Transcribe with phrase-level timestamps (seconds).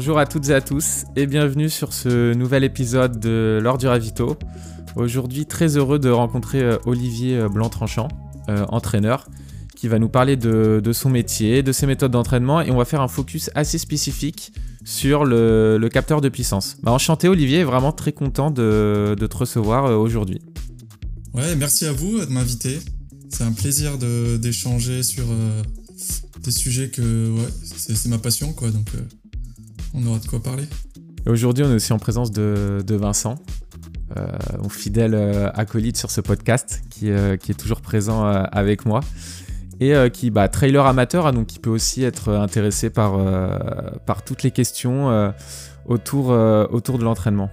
[0.00, 3.88] Bonjour à toutes et à tous et bienvenue sur ce nouvel épisode de L'Or du
[3.88, 4.38] Ravito.
[4.94, 8.06] Aujourd'hui, très heureux de rencontrer euh, Olivier euh, Blanc-Tranchant,
[8.48, 9.26] euh, entraîneur,
[9.74, 13.00] qui va nous parler de, son métier, de ses méthodes d'entraînement et on va faire
[13.00, 14.52] un focus assez spécifique
[14.84, 16.76] sur le, capteur de puissance.
[16.84, 20.40] Bah, enchanté Olivier, vraiment très content de, te recevoir aujourd'hui.
[21.34, 22.78] Ouais, merci à vous de m'inviter.
[23.30, 25.24] C'est un plaisir d'échanger sur
[26.44, 27.34] des sujets que
[27.64, 28.68] c'est ma passion quoi,
[29.94, 30.64] on aura de quoi parler.
[31.26, 33.36] Aujourd'hui, on est aussi en présence de, Vincent,
[34.16, 34.26] euh,
[34.62, 39.00] mon fidèle euh, acolyte sur ce podcast, qui, euh, est toujours présent avec moi.
[39.80, 43.16] Et qui, bah, trailer amateur, hein, donc qui peut aussi être intéressé par,
[44.06, 45.32] par toutes les questions
[45.86, 47.48] autour, autour de l'entraînement.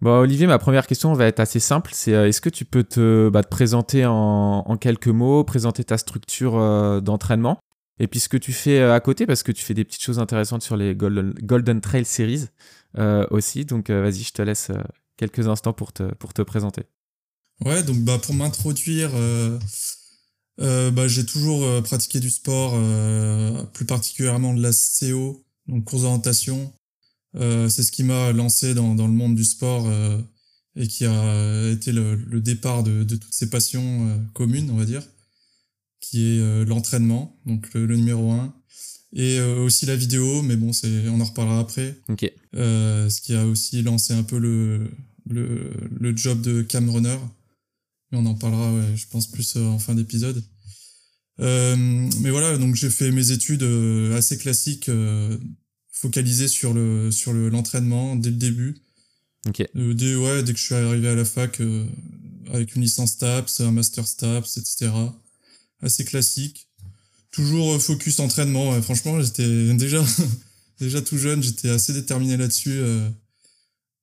[0.00, 1.90] Bon, Olivier, ma première question va être assez simple.
[1.92, 7.02] C'est est-ce que tu peux te, bah, présenter en, en, quelques mots, présenter ta structure
[7.02, 7.58] d'entraînement?
[7.98, 10.02] Et puis ce que tu fais euh, à côté, parce que tu fais des petites
[10.02, 12.46] choses intéressantes sur les Golden, Trail Series
[12.98, 13.64] euh, aussi.
[13.64, 14.70] Donc euh, vas-y, je te laisse
[15.16, 16.82] quelques instants pour te, pour te présenter.
[17.64, 19.10] Ouais, donc bah, pour m'introduire,
[20.58, 22.72] bah, j'ai toujours pratiqué du sport,
[23.72, 26.72] plus particulièrement de la CO, donc course d'orientation.
[27.34, 29.86] c'est ce qui m'a lancé dans, dans, le monde du sport
[30.74, 34.86] et qui a été le, le départ de, de, toutes ces passions communes, on va
[34.86, 35.02] dire
[36.02, 38.54] qui est euh, l'entraînement, donc le, numéro 1,
[39.14, 41.96] et euh, aussi la vidéo, mais bon, c'est on en reparlera après.
[42.08, 42.30] Ok.
[42.54, 44.90] Euh, ce qui a aussi lancé un peu le,
[45.26, 47.16] le, le job de cam runner,
[48.10, 50.42] mais on en parlera, ouais, je pense, plus en fin d'épisode.
[51.40, 51.76] Euh,
[52.20, 53.64] mais voilà, donc j'ai fait mes études
[54.14, 54.90] assez classiques,
[55.92, 58.76] focalisées sur le sur le l'entraînement dès le début.
[59.46, 59.64] Ok.
[59.74, 61.60] dès ouais, dès que je suis arrivé à la fac,
[62.52, 64.90] avec une licence TAPS, un master STAPS, etc
[65.82, 66.68] assez classique.
[67.30, 68.80] Toujours euh, focus entraînement.
[68.82, 70.02] franchement, j'étais déjà,
[70.78, 72.78] déjà tout jeune, j'étais assez déterminé là-dessus.
[72.80, 73.08] Euh.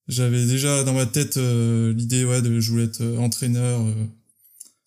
[0.08, 3.86] J'avais déjà dans ma tête euh, l'idée ouais, de je voulais être entraîneur,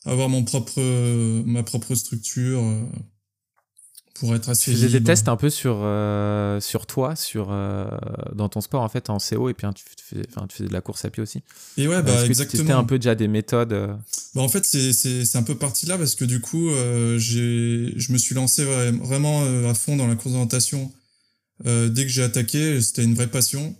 [0.04, 0.80] avoir mon propre,
[1.44, 2.60] ma propre structure
[4.14, 4.72] pour être assez.
[4.72, 7.86] Tu faisais des tests un peu sur, euh, sur toi, sur, euh,
[8.34, 10.72] dans ton sport en fait, en CO, et puis hein, tu, faisais, tu faisais de
[10.72, 11.42] la course à pied aussi.
[11.76, 12.62] Et ouais, bah, exactement.
[12.62, 13.72] C'était un peu déjà des méthodes.
[13.72, 13.94] Euh
[14.34, 16.70] bah, en fait, c'est un peu parti là parce que du coup,
[17.18, 20.92] j'ai je me suis lancé vraiment à fond dans la course d'orientation.
[21.64, 23.76] dès que j'ai attaqué, c'était une vraie passion.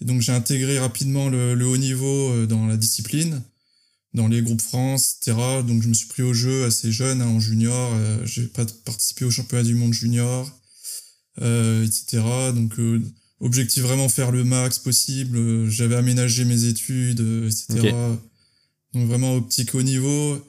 [0.00, 3.42] Et donc j'ai intégré rapidement le, le haut niveau dans la discipline
[4.14, 5.36] dans les groupes France, etc.
[5.66, 7.92] Donc je me suis pris au jeu assez jeune, hein, en junior.
[7.94, 10.50] Euh, j'ai pas participé au championnat du monde junior,
[11.40, 12.22] euh, etc.
[12.54, 13.00] Donc euh,
[13.40, 15.68] objectif vraiment faire le max possible.
[15.68, 17.94] J'avais aménagé mes études, etc.
[18.94, 20.44] Donc vraiment optique haut niveau.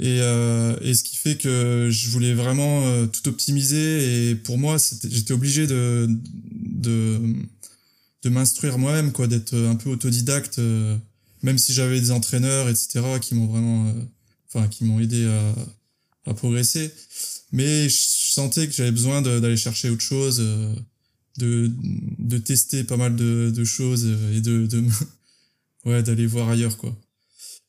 [0.00, 4.30] Et, et ce qui fait que je voulais vraiment tout optimiser.
[4.30, 6.08] Et pour moi, j'étais obligé de,
[6.52, 7.18] de,
[8.22, 10.60] de m'instruire moi-même, quoi, d'être un peu autodidacte
[11.42, 13.92] même si j'avais des entraîneurs, etc., qui m'ont vraiment, euh,
[14.48, 16.92] enfin, qui m'ont aidé à, à, progresser.
[17.52, 20.74] Mais je sentais que j'avais besoin d'aller chercher autre chose, euh,
[21.38, 21.70] de,
[22.18, 24.84] de tester pas mal de, de choses euh, et de, de
[25.84, 26.96] ouais, d'aller voir ailleurs, quoi.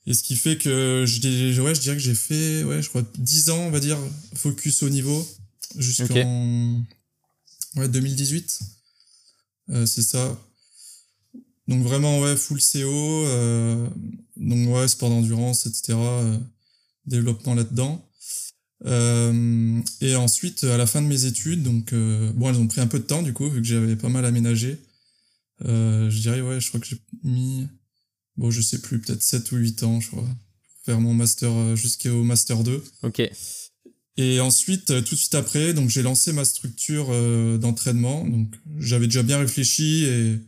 [0.07, 3.03] Et ce qui fait que je, ouais, je dirais que j'ai fait, ouais, je crois,
[3.17, 3.99] 10 ans, on va dire,
[4.33, 5.27] focus au niveau,
[5.77, 6.83] jusqu'en
[7.75, 8.59] ouais, 2018.
[9.69, 10.39] Euh, c'est ça.
[11.69, 13.87] Donc vraiment, ouais, full CO, euh,
[14.37, 15.93] donc ouais, sport d'endurance, etc.
[15.93, 16.37] Euh,
[17.05, 18.03] développement là-dedans.
[18.85, 22.87] Euh, et ensuite, à la fin de mes études, donc bon, elles ont pris un
[22.87, 24.79] peu de temps du coup, vu que j'avais pas mal aménagé.
[25.63, 27.67] je dirais, ouais, je crois que j'ai mis,
[28.35, 31.75] bon, je sais plus, peut-être 7 ou 8 ans, je crois, pour faire mon master
[31.75, 32.83] jusqu'au master 2.
[33.03, 33.21] Ok.
[34.17, 37.09] Et ensuite, tout de suite après, donc j'ai lancé ma structure
[37.59, 38.27] d'entraînement.
[38.27, 40.39] Donc j'avais déjà bien réfléchi et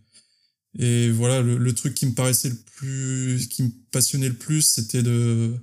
[0.77, 4.61] et voilà, le, le, truc qui me paraissait le plus, qui me passionnait le plus,
[4.61, 5.53] c'était de,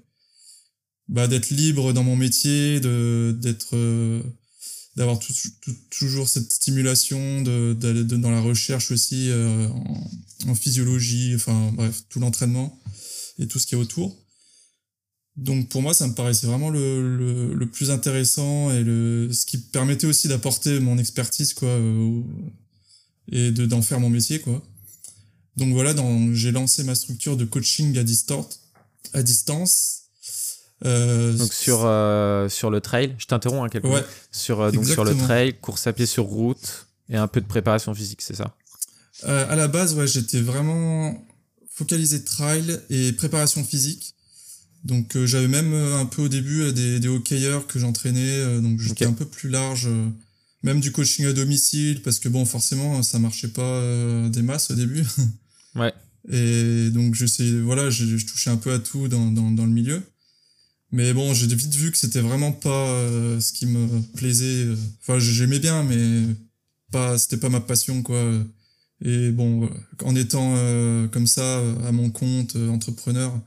[1.08, 4.22] bah, d'être libre dans mon métier, de, d'être, euh,
[4.96, 5.32] d'avoir tout,
[5.90, 10.10] toujours cette stimulation, de, d'aller dans la recherche aussi, euh, en,
[10.48, 12.78] en, physiologie, enfin, bref, tout l'entraînement
[13.38, 14.14] et tout ce qui est autour.
[15.36, 19.46] Donc pour moi, ça me paraissait vraiment le, le, le plus intéressant et le, ce
[19.46, 22.22] qui permettait aussi d'apporter mon expertise, quoi, euh,
[23.30, 24.62] et de, d'en faire mon métier, quoi.
[25.58, 25.92] Donc voilà,
[26.32, 28.02] j'ai lancé ma structure de coaching à,
[29.12, 30.02] à distance.
[30.84, 34.70] Euh, donc sur, euh, sur le trail, je t'interromps un hein, quelques ouais, sur, euh,
[34.70, 38.22] donc sur le trail, course à pied sur route et un peu de préparation physique,
[38.22, 38.54] c'est ça?
[39.24, 41.26] À la base, ouais, j'étais vraiment
[41.68, 44.14] focalisé trail et préparation physique.
[44.84, 49.12] Donc j'avais même un peu au début des, des hockeyeurs que j'entraînais, donc j'étais un
[49.12, 49.88] peu plus large
[50.62, 53.82] même du coaching à domicile, parce que bon, forcément, ça marchait pas
[54.28, 55.04] des masses au début.
[55.78, 55.92] Ouais.
[56.30, 59.64] Et donc, je sais, voilà, je, je touchais un peu à tout dans, dans, dans
[59.64, 60.02] le milieu.
[60.90, 62.86] Mais bon, j'ai vite vu que c'était vraiment pas
[63.40, 64.66] ce qui me plaisait.
[65.00, 66.22] Enfin, j'aimais bien, mais
[66.90, 68.32] pas, c'était pas ma passion, quoi.
[69.04, 69.70] Et bon,
[70.02, 70.54] en étant
[71.12, 73.38] comme ça, à mon compte, entrepreneur,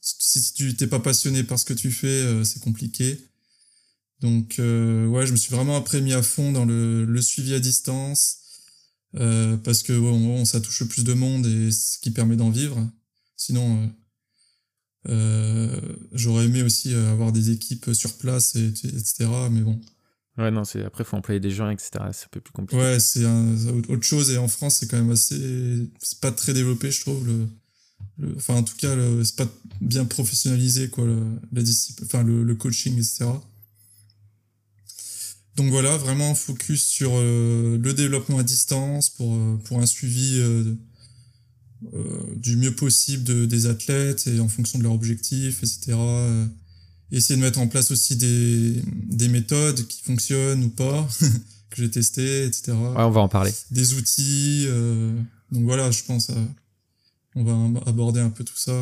[0.00, 3.20] si tu t'es pas passionné par ce que tu fais, c'est compliqué.
[4.20, 7.54] Donc euh, ouais, je me suis vraiment après mis à fond dans le, le suivi
[7.54, 8.39] à distance
[9.16, 12.50] euh, parce que bon, ça touche le plus de monde et ce qui permet d'en
[12.50, 12.88] vivre.
[13.36, 13.82] Sinon,
[15.08, 15.80] euh, euh
[16.12, 19.26] j'aurais aimé aussi avoir des équipes sur place et, etc.
[19.50, 19.80] Mais bon.
[20.38, 21.90] Ouais, non, c'est après faut employer des gens, etc.
[22.12, 22.80] C'est un peu plus compliqué.
[22.80, 26.90] Ouais, c'est autre chose et en France c'est quand même assez, c'est pas très développé,
[26.90, 27.26] je trouve.
[27.26, 27.46] Le,
[28.36, 29.48] enfin en tout cas, c'est pas
[29.80, 31.04] bien professionnalisé quoi,
[31.52, 33.26] la discipline, enfin le, le coaching, etc.
[35.56, 40.38] Donc voilà, vraiment focus sur euh, le développement à distance pour, euh, pour un suivi
[40.38, 40.74] euh,
[42.36, 45.98] du mieux possible de, des athlètes et en fonction de leurs objectifs, etc.
[47.10, 51.08] essayer de mettre en place aussi des, des méthodes qui fonctionnent ou pas,
[51.70, 52.72] que j'ai testées, etc.
[52.72, 53.52] Ouais, on va en parler.
[53.70, 54.66] Des outils.
[55.50, 56.30] donc voilà, je pense
[57.34, 58.74] on va aborder un peu tout ça.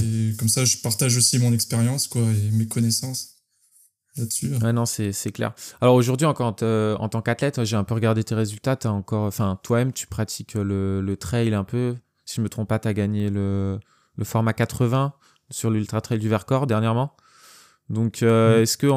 [0.00, 3.35] Et comme ça, je partage aussi mon expérience quoi et mes connaissances
[4.18, 4.54] là-dessus.
[4.62, 5.52] Ouais, non, c'est clair.
[5.80, 8.78] Alors aujourd'hui, en, euh, en tant qu'athlète, j'ai un peu regardé tes résultats.
[8.84, 11.96] As encore, enfin, toi-même, tu pratiques le, le, trail un peu.
[12.24, 13.78] Si je me trompe pas, tu as gagné le,
[14.16, 15.12] le, format 80
[15.50, 17.16] sur l'Ultra Trail du Vercors dernièrement.
[17.88, 18.62] Donc, euh, mm.
[18.62, 18.88] est-ce que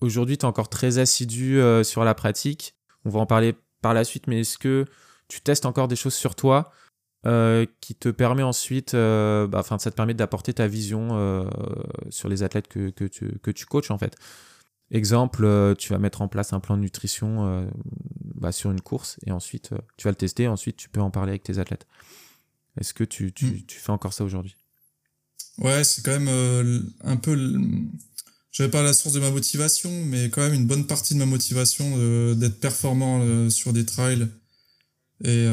[0.00, 2.74] aujourd'hui, tu es encore très assidu euh, sur la pratique?
[3.04, 4.86] On va en parler par la suite, mais est-ce que
[5.28, 6.72] tu testes encore des choses sur toi
[7.80, 11.48] qui te permet ensuite, bah, enfin, ça te permet d'apporter ta vision
[12.10, 14.14] sur les athlètes que, que, tu, que tu coaches en fait?
[14.90, 17.66] Exemple, euh, tu vas mettre en place un plan de nutrition euh,
[18.34, 21.00] bah, sur une course et ensuite euh, tu vas le tester et ensuite tu peux
[21.00, 21.86] en parler avec tes athlètes.
[22.78, 23.62] Est-ce que tu, tu, hmm.
[23.66, 24.56] tu, fais encore ça aujourd'hui?
[25.58, 27.36] Ouais, c'est quand même un peu.
[28.50, 31.26] Je pas la source de ma motivation, mais quand même une bonne partie de ma
[31.26, 34.28] motivation d'être performant sur des trails.
[35.24, 35.44] Et,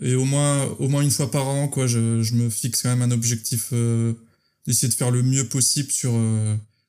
[0.00, 2.88] et au, moins, au moins une fois par an, quoi, je, je me fixe quand
[2.88, 3.74] même un objectif
[4.66, 6.12] d'essayer de faire le mieux possible sur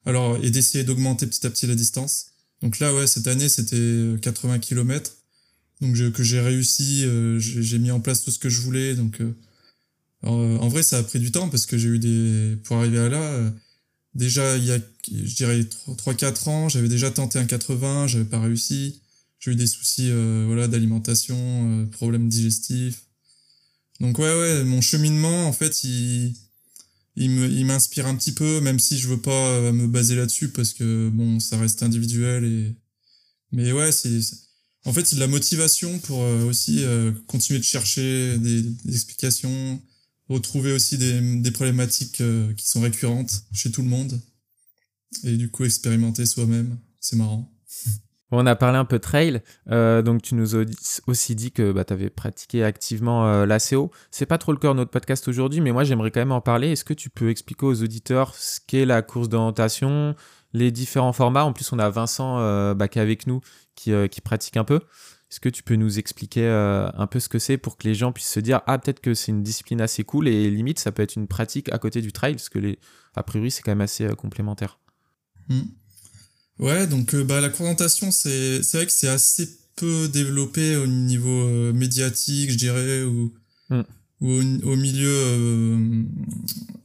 [0.08, 2.28] alors, et d'essayer d'augmenter petit à petit la distance.
[2.62, 5.18] Donc là, ouais, cette année, c'était 80 euh, km.
[5.82, 8.96] Donc, que j'ai réussi, euh, j'ai mis en place tout ce que je voulais.
[8.96, 9.36] Donc, euh,
[10.24, 13.10] en vrai, ça a pris du temps parce que j'ai eu des, pour arriver à
[13.10, 13.54] là,
[14.16, 14.80] déjà, il y a,
[15.12, 19.02] je dirais, 3-4 ans, j'avais déjà tenté un 80, j'avais pas réussi.
[19.40, 20.10] J'ai eu des soucis,
[20.46, 23.04] voilà, d'alimentation, problèmes digestifs.
[24.00, 26.34] Donc, ouais, ouais, mon cheminement, en fait, il,
[27.26, 30.74] il m'inspire un petit peu, même si je veux pas euh, me baser là-dessus parce
[30.74, 32.76] que bon, ça reste individuel et
[33.52, 34.20] mais ouais, c'est
[34.86, 39.82] en fait c'est de la motivation pour euh, aussi euh, continuer de chercher des, explications,
[40.30, 42.22] retrouver aussi des, des problématiques
[42.56, 44.20] qui sont récurrentes chez tout le monde
[45.24, 47.52] et du coup expérimenter soi-même, c'est marrant.
[48.32, 49.42] on a parlé un peu trail,
[49.72, 50.66] euh, donc tu nous as
[51.08, 53.92] aussi dit que bah, tu avais pratiqué activement euh, l'ACO.
[54.12, 56.42] C'est pas trop le cœur de notre podcast aujourd'hui, mais moi j'aimerais quand même en
[56.42, 56.72] parler.
[56.72, 60.14] Est-ce que tu peux expliquer aux auditeurs ce qu'est la course d'orientation,
[60.52, 61.46] les différents formats?
[61.46, 63.40] En plus, on a Vincent euh, qui est avec nous,
[63.76, 64.82] qui, qui pratique un peu.
[65.32, 68.14] Est-ce que tu peux nous expliquer un peu ce que c'est pour que les gens
[68.14, 71.04] puissent se dire ah peut-être que c'est une discipline assez cool et limite ça peut
[71.04, 72.80] être une pratique à côté du trail parce que les
[73.14, 74.80] a priori c'est quand même assez complémentaire.
[75.50, 75.64] Mmh.
[76.60, 81.48] Ouais, donc euh, bah, la présentation, c'est vrai que c'est assez peu développé au niveau
[81.48, 83.32] euh, médiatique, je dirais, ou,
[83.70, 83.82] mm.
[84.22, 86.04] ou au, milieu euh,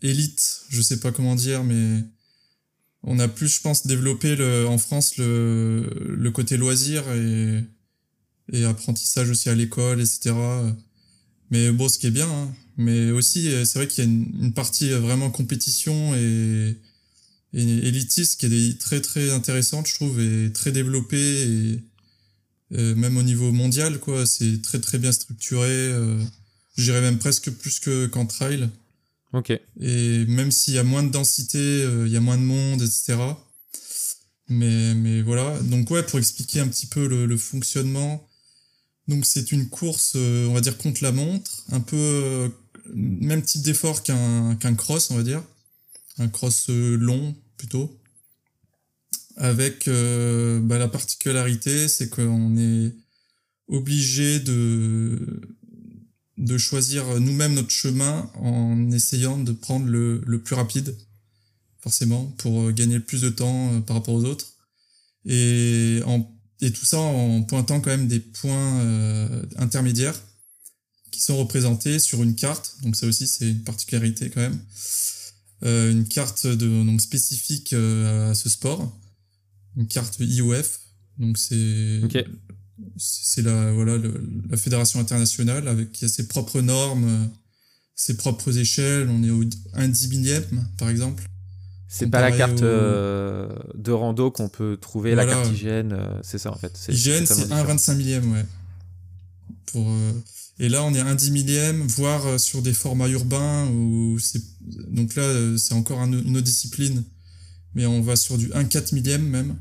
[0.02, 2.05] élite, je sais pas comment dire, mais
[3.02, 7.64] on a plus, je pense, développé le, en France le, le côté loisir et,
[8.52, 10.35] et apprentissage aussi à l'école, etc.
[11.50, 12.55] Mais bon, ce qui est bien, hein.
[12.76, 16.76] mais aussi, c'est vrai qu'il y a une, une, partie vraiment compétition et
[17.54, 21.80] et élitiste qui est très très intéressante je trouve et très développée et
[22.73, 24.25] euh, même au niveau mondial quoi.
[24.26, 26.18] C'est très très bien structuré euh,
[26.76, 28.68] je dirais même presque plus que qu'en trail.
[29.35, 29.50] Ok.
[29.80, 32.82] Et même s'il y a moins de densité euh, il y a moins de monde
[32.82, 33.18] etc
[34.49, 35.59] mais mais voilà.
[35.61, 38.26] Donc ouais pour expliquer un petit peu le, le fonctionnement.
[39.09, 41.64] Donc c'est une course euh, on va dire contre la montre.
[41.71, 42.50] Un peu
[42.94, 45.42] même type d'effort qu'un qu'un cross on va dire.
[46.18, 47.97] Un cross long plutôt.
[49.37, 52.92] Avec euh, bah, la particularité, c'est qu'on est
[53.69, 55.40] obligé de,
[56.38, 60.97] de choisir nous-mêmes notre chemin en essayant de prendre le, le plus rapide,
[61.78, 64.54] forcément, pour gagner plus de temps euh, par rapport aux autres.
[65.25, 66.28] Et, en,
[66.61, 70.21] et tout ça en pointant quand même des points intermédiaires
[71.12, 72.75] qui sont représentés sur une carte.
[72.83, 74.59] Donc ça aussi c'est une particularité quand même.
[75.62, 78.99] Une carte de, donc spécifique à ce sport,
[79.76, 80.81] une carte IOF.
[81.19, 82.00] Donc c'est
[82.97, 83.97] c'est la voilà
[84.50, 87.31] la fédération internationale avec qui a ses propres normes,
[87.95, 89.09] ses propres échelles.
[89.09, 91.25] On est au 1 dix millième par exemple.
[91.92, 96.50] C'est pas la carte euh, de rando qu'on peut trouver, la carte euh, c'est ça
[96.50, 96.73] en fait.
[96.88, 98.47] Hygiène, c'est 1 25 millième, ouais.
[99.66, 100.12] Pour, euh,
[100.62, 104.16] Et là, on est 1 10 millième, voire sur des formats urbains, où
[104.92, 107.02] donc là, c'est encore une autre discipline,
[107.75, 109.59] mais on va sur du 1 4 millième même.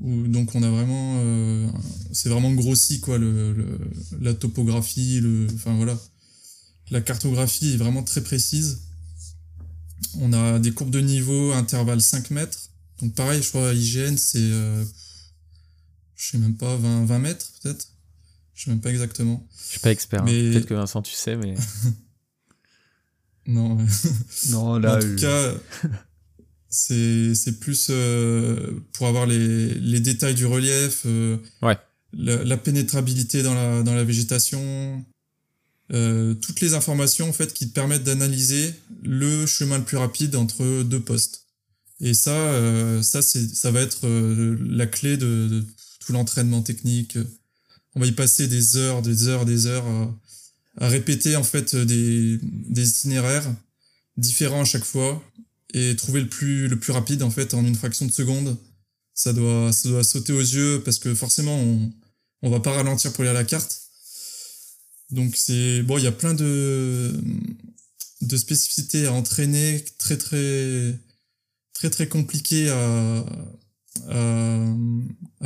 [0.00, 1.20] Où, donc on a vraiment...
[2.12, 3.80] c'est vraiment grossi, quoi, le,
[4.20, 5.48] la topographie, le...
[5.52, 5.98] enfin voilà.
[6.92, 8.82] La cartographie est vraiment très précise.
[10.20, 12.70] On a des courbes de niveau, intervalle 5 mètres.
[13.00, 14.84] Donc pareil, je crois, IGN, c'est, euh,
[16.14, 17.93] je sais même pas, 20, 20 mètres peut-être.
[18.54, 19.46] Je sais même pas exactement.
[19.64, 20.22] Je suis pas expert.
[20.22, 20.26] Hein.
[20.26, 20.50] Mais...
[20.50, 21.54] Peut-être que Vincent, tu sais, mais.
[23.46, 23.78] non.
[24.50, 24.96] non, là.
[24.96, 25.52] en tout cas,
[26.68, 31.02] c'est, c'est plus euh, pour avoir les, les détails du relief.
[31.06, 31.76] Euh, ouais.
[32.12, 35.04] La, la, pénétrabilité dans la, dans la végétation,
[35.92, 40.34] euh, toutes les informations en fait qui te permettent d'analyser le chemin le plus rapide
[40.34, 41.46] entre deux postes.
[42.00, 45.64] Et ça, euh, ça c'est, ça va être euh, la clé de,
[46.00, 47.18] tout l'entraînement technique.
[47.94, 49.86] On va y passer des heures, des heures, des heures
[50.78, 53.48] à, répéter en fait des, des itinéraires
[54.16, 55.22] différents à chaque fois
[55.72, 58.56] et trouver le plus le plus rapide en fait en une fraction de seconde.
[59.14, 61.92] Ça doit ça doit sauter aux yeux parce que forcément on
[62.42, 63.84] on va pas ralentir pour lire la carte
[65.10, 67.12] donc c'est bon, il y a plein de
[68.22, 70.98] de spécificités à entraîner, très très
[71.72, 73.24] très très compliquées à,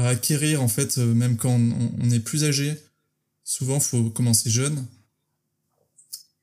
[0.09, 1.59] acquérir en fait, même quand
[2.01, 2.75] on, est plus âgé.
[3.45, 4.87] Souvent, faut commencer jeune.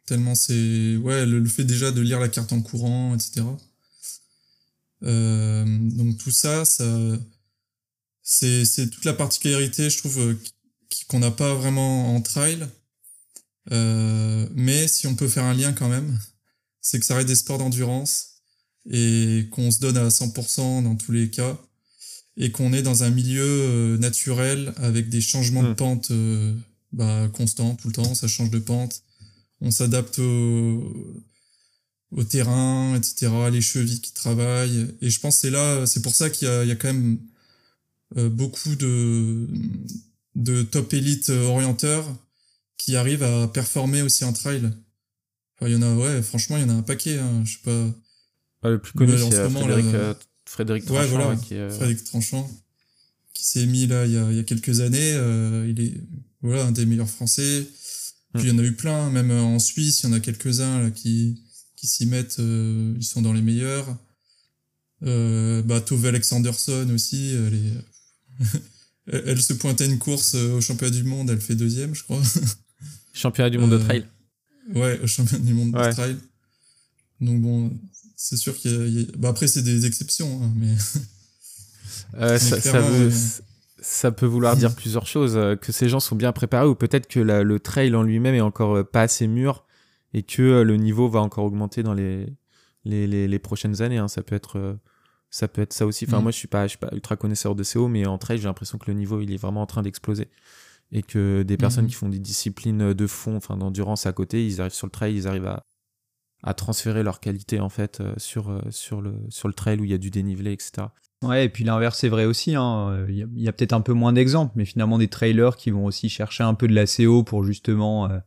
[0.05, 3.45] Tellement c'est ouais le, fait déjà de lire la carte en courant, etc.
[5.03, 6.63] Euh, donc tout ça,
[8.23, 10.35] c'est toute la particularité, je trouve,
[11.07, 12.67] qu'on n'a pas vraiment en trail
[13.71, 16.19] euh, mais si on peut faire un lien quand même,
[16.81, 18.41] c'est que ça reste des sports d'endurance
[18.89, 21.57] et qu'on se donne à 100% dans tous les cas
[22.37, 25.75] et qu'on est dans un milieu euh, naturel avec des changements de hmm.
[25.75, 26.53] pente euh,
[26.91, 29.01] bah, constants tout le temps, ça change de pente,
[29.61, 31.23] on s'adapte au,
[32.11, 36.29] au terrain, etc., les chevilles qui travaillent et je pense c'est là, c'est pour ça
[36.29, 37.19] qu'il y a, il y a quand même
[38.15, 39.47] beaucoup de
[40.35, 42.05] de top élite orienteurs
[42.77, 44.71] qui arrivent à performer aussi en trail.
[45.55, 47.17] Enfin, il y en a, ouais, franchement, il y en a un paquet.
[47.17, 47.87] Hein, je sais pas.
[48.63, 50.13] Ah, le plus connu, c'est euh, Frédéric, euh,
[50.55, 51.01] Frédéric Tranchant.
[51.01, 51.69] Ouais, voilà, qui, euh...
[51.69, 52.49] Frédéric Tranchant,
[53.33, 55.13] qui s'est mis là il y a, il y a quelques années.
[55.13, 55.93] Euh, il est
[56.41, 57.67] voilà un des meilleurs Français.
[58.33, 60.81] Puis il y en a eu plein, même en Suisse, il y en a quelques-uns
[60.81, 61.41] là qui
[61.75, 62.37] qui s'y mettent.
[62.39, 63.97] ils sont dans les meilleurs.
[65.03, 68.59] Euh, bah, Tove Alexanderson aussi, elle est.
[69.27, 72.21] elle se pointait une course au championnat du monde, elle fait deuxième, je crois.
[73.13, 74.05] Championnat du monde de euh, trail.
[74.73, 76.17] Ouais, au championnat du monde de trail.
[77.21, 77.71] Donc bon,
[78.15, 79.05] c'est sûr qu'il y, a...
[79.17, 80.73] Bah après, c'est des exceptions, hein, mais...
[82.17, 82.59] Euh, ça,
[83.79, 85.35] ça, peut vouloir dire plusieurs choses.
[85.35, 88.41] Euh, que ces gens sont bien préparés ou peut-être que le trail en lui-même est
[88.41, 89.65] encore pas assez mûr
[90.13, 92.25] et que le niveau va encore augmenter dans les,
[92.85, 93.97] les, les, prochaines années.
[93.97, 94.07] Hein.
[94.07, 94.77] Ça, peut être,
[95.29, 96.05] ça peut être ça aussi.
[96.07, 96.23] Enfin, mm.
[96.23, 98.45] moi, je suis, pas, je suis pas ultra connaisseur de CO, mais en trail, j'ai
[98.45, 100.29] l'impression que le niveau, il est vraiment en train d'exploser
[100.91, 101.89] et que des personnes mhm.
[101.89, 105.15] qui font des disciplines de fond, enfin d'endurance à côté, ils arrivent sur le trail,
[105.15, 105.65] ils arrivent à,
[106.45, 109.83] à transférer leur qualité en fait euh, sur, euh, sur, le, sur le trail où
[109.83, 110.87] il y a du dénivelé, etc.
[111.23, 112.55] Ouais, et puis l'inverse c'est vrai aussi.
[112.55, 113.05] Hein.
[113.09, 116.07] Il y a, peut-être un peu moins d'exemples, mais finalement des trailers qui vont aussi
[116.07, 118.19] chercher un peu de la CO pour justement euh,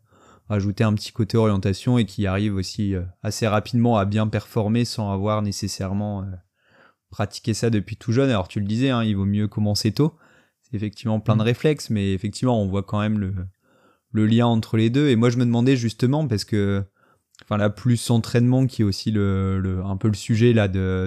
[0.48, 5.12] ajouter un petit côté orientation et qui arrivent aussi assez rapidement à bien performer sans
[5.12, 6.24] avoir nécessairement
[7.10, 8.30] pratiqué ça depuis tout jeune.
[8.30, 10.14] Alors tu le disais, hein, il vaut mieux commencer tôt
[10.72, 11.44] effectivement plein de mm.
[11.46, 13.34] réflexes, mais effectivement, on voit quand même le,
[14.12, 15.08] le lien entre les deux.
[15.08, 16.84] Et moi, je me demandais justement, parce que,
[17.48, 20.52] enfin, la plus entraînement qui est aussi un peu le sujet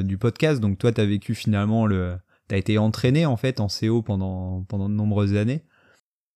[0.04, 0.60] du podcast.
[0.60, 2.16] Donc, toi, tu as vécu finalement le,
[2.52, 5.64] t'as été entraîné en fait en CO pendant, pendant de nombreuses années.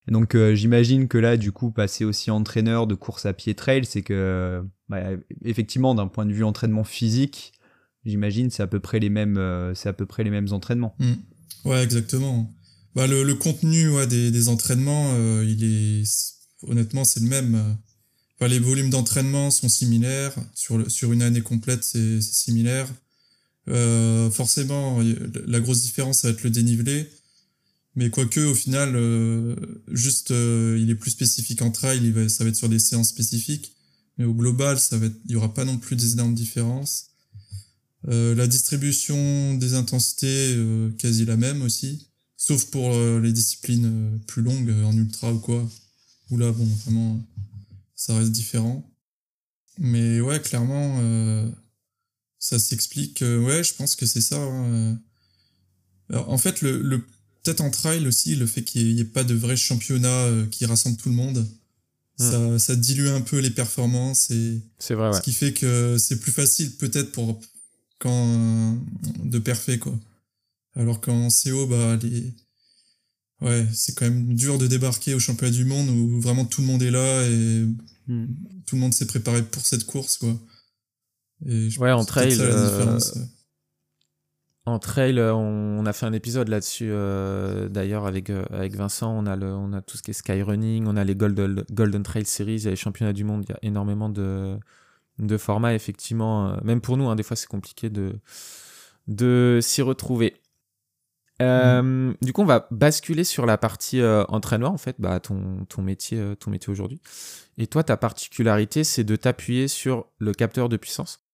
[0.07, 3.83] donc, euh, j'imagine que là, du coup, passer aussi entraîneur de course à pied trail,
[3.83, 5.01] c'est que, bah,
[5.43, 7.53] effectivement, d'un point de vue entraînement physique,
[8.05, 10.95] j'imagine c'est à peu près les mêmes, euh, c'est à peu près les mêmes entraînements.
[11.00, 11.13] Mm.
[11.65, 12.53] Ouais, exactement.
[12.95, 16.03] Bah, le, contenu des entraînements, euh, il est
[16.62, 17.77] honnêtement c'est le même.
[18.37, 22.87] Enfin, les volumes d'entraînement sont similaires sur le, sur une année complète, c'est similaire.
[23.67, 25.01] Euh, forcément,
[25.47, 27.09] la grosse différence ça va être le dénivelé,
[27.95, 29.55] Mais quoique, au final, euh,
[29.89, 32.79] juste, euh, il est plus spécifique en trail, il va, ça va être sur des
[32.79, 33.73] séances spécifiques.
[34.17, 37.07] Mais au global, ça va être, il y aura pas non plus des énormes différences.
[38.07, 40.55] Euh, la distribution des intensités,
[40.97, 42.07] quasi la même aussi.
[42.37, 45.67] Sauf pour les disciplines plus longues, en ultra ou quoi.
[46.29, 47.25] Où là, bon, vraiment,
[47.95, 48.89] ça reste différent.
[49.77, 51.01] Mais ouais, clairement,
[52.39, 53.21] ça s'explique.
[53.21, 54.41] ouais, je pense que c'est ça.
[54.41, 54.97] Hein,
[56.09, 57.03] Alors, en fait, le, le
[57.45, 60.65] peut-être en trail aussi, le fait qu'il n'y ait, pas de vrai championnat euh, qui
[60.65, 61.47] rassemble tout le monde,
[62.19, 62.57] hmm.
[62.57, 66.31] ça, dilue un peu les performances et c'est vrai, ce qui fait que c'est plus
[66.31, 67.39] facile peut-être pour
[67.99, 68.77] quand
[69.23, 69.97] de parfait quoi.
[70.75, 72.33] Alors qu'en CO, bah les
[73.41, 76.67] ouais, c'est quand même dur de débarquer au championnat du monde où vraiment tout le
[76.67, 77.65] monde est là et
[78.07, 78.27] hmm.
[78.65, 80.33] tout le monde s'est préparé pour cette course quoi.
[81.45, 82.97] Et ouais, en trail, euh,
[84.67, 89.15] en trail, euh, on, a fait un épisode là-dessus euh, d'ailleurs avec, euh, avec Vincent.
[89.15, 92.01] On a, le, on a tout ce qui est skyrunning, on a les Golden, Golden
[92.01, 94.57] Trail Series, il y a les championnats du monde, il y a énormément de,
[95.19, 95.75] de formats.
[95.75, 98.13] Effectivement, même pour nous, hein, des fois c'est compliqué de,
[99.07, 100.33] de s'y retrouver.
[101.39, 102.13] Mm.
[102.21, 106.35] Du coup, on va basculer sur la partie entraînement, en fait, bah, ton, ton métier,
[106.39, 107.01] ton métier aujourd'hui.
[107.57, 111.25] Et toi, ta particularité, c'est de t'appuyer sur le capteur de puissance.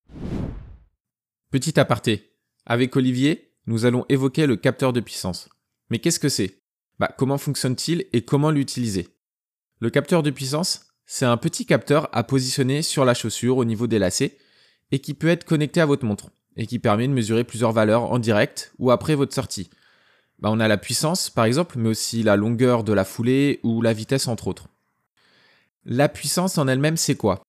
[1.51, 2.31] Petit aparté,
[2.65, 5.49] avec Olivier, nous allons évoquer le capteur de puissance.
[5.89, 6.61] Mais qu'est-ce que c'est?
[6.99, 9.09] Bah, Comment fonctionne-t-il et comment l'utiliser?
[9.79, 13.87] Le capteur de puissance, c'est un petit capteur à positionner sur la chaussure au niveau
[13.87, 14.37] des lacets
[14.91, 18.11] et qui peut être connecté à votre montre et qui permet de mesurer plusieurs valeurs
[18.11, 19.69] en direct ou après votre sortie.
[20.41, 23.81] Bah, on a la puissance par exemple, mais aussi la longueur de la foulée ou
[23.81, 24.67] la vitesse entre autres.
[25.85, 27.41] La puissance en elle-même, c'est quoi?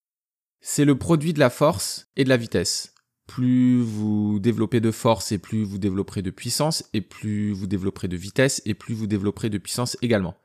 [0.60, 2.92] C'est le produit de la force et de la vitesse
[3.32, 8.08] plus vous développez de force et plus vous développerez de puissance, et plus vous développerez
[8.08, 10.36] de vitesse, et plus vous développerez de puissance également.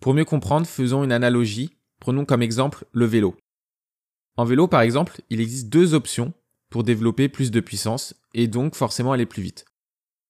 [0.00, 1.76] Pour mieux comprendre, faisons une analogie.
[2.00, 3.36] Prenons comme exemple le vélo.
[4.38, 6.32] En vélo, par exemple, il existe deux options
[6.70, 9.66] pour développer plus de puissance et donc forcément aller plus vite.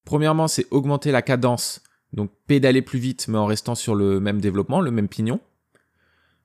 [0.04, 4.40] Premièrement, c'est augmenter la cadence, donc pédaler plus vite mais en restant sur le même
[4.40, 5.40] développement, le même pignon.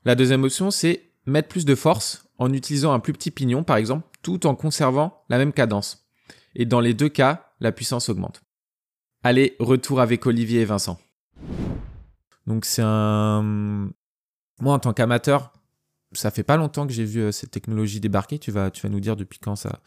[0.05, 3.77] La deuxième option, c'est mettre plus de force en utilisant un plus petit pignon, par
[3.77, 6.07] exemple, tout en conservant la même cadence.
[6.55, 8.41] Et dans les deux cas, la puissance augmente.
[9.23, 10.99] Allez, retour avec Olivier et Vincent.
[12.45, 13.91] Donc c'est un...
[14.59, 15.51] Moi, en tant qu'amateur,
[16.13, 18.39] ça fait pas longtemps que j'ai vu euh, cette technologie débarquer.
[18.39, 19.81] Tu vas, tu vas nous dire depuis quand ça,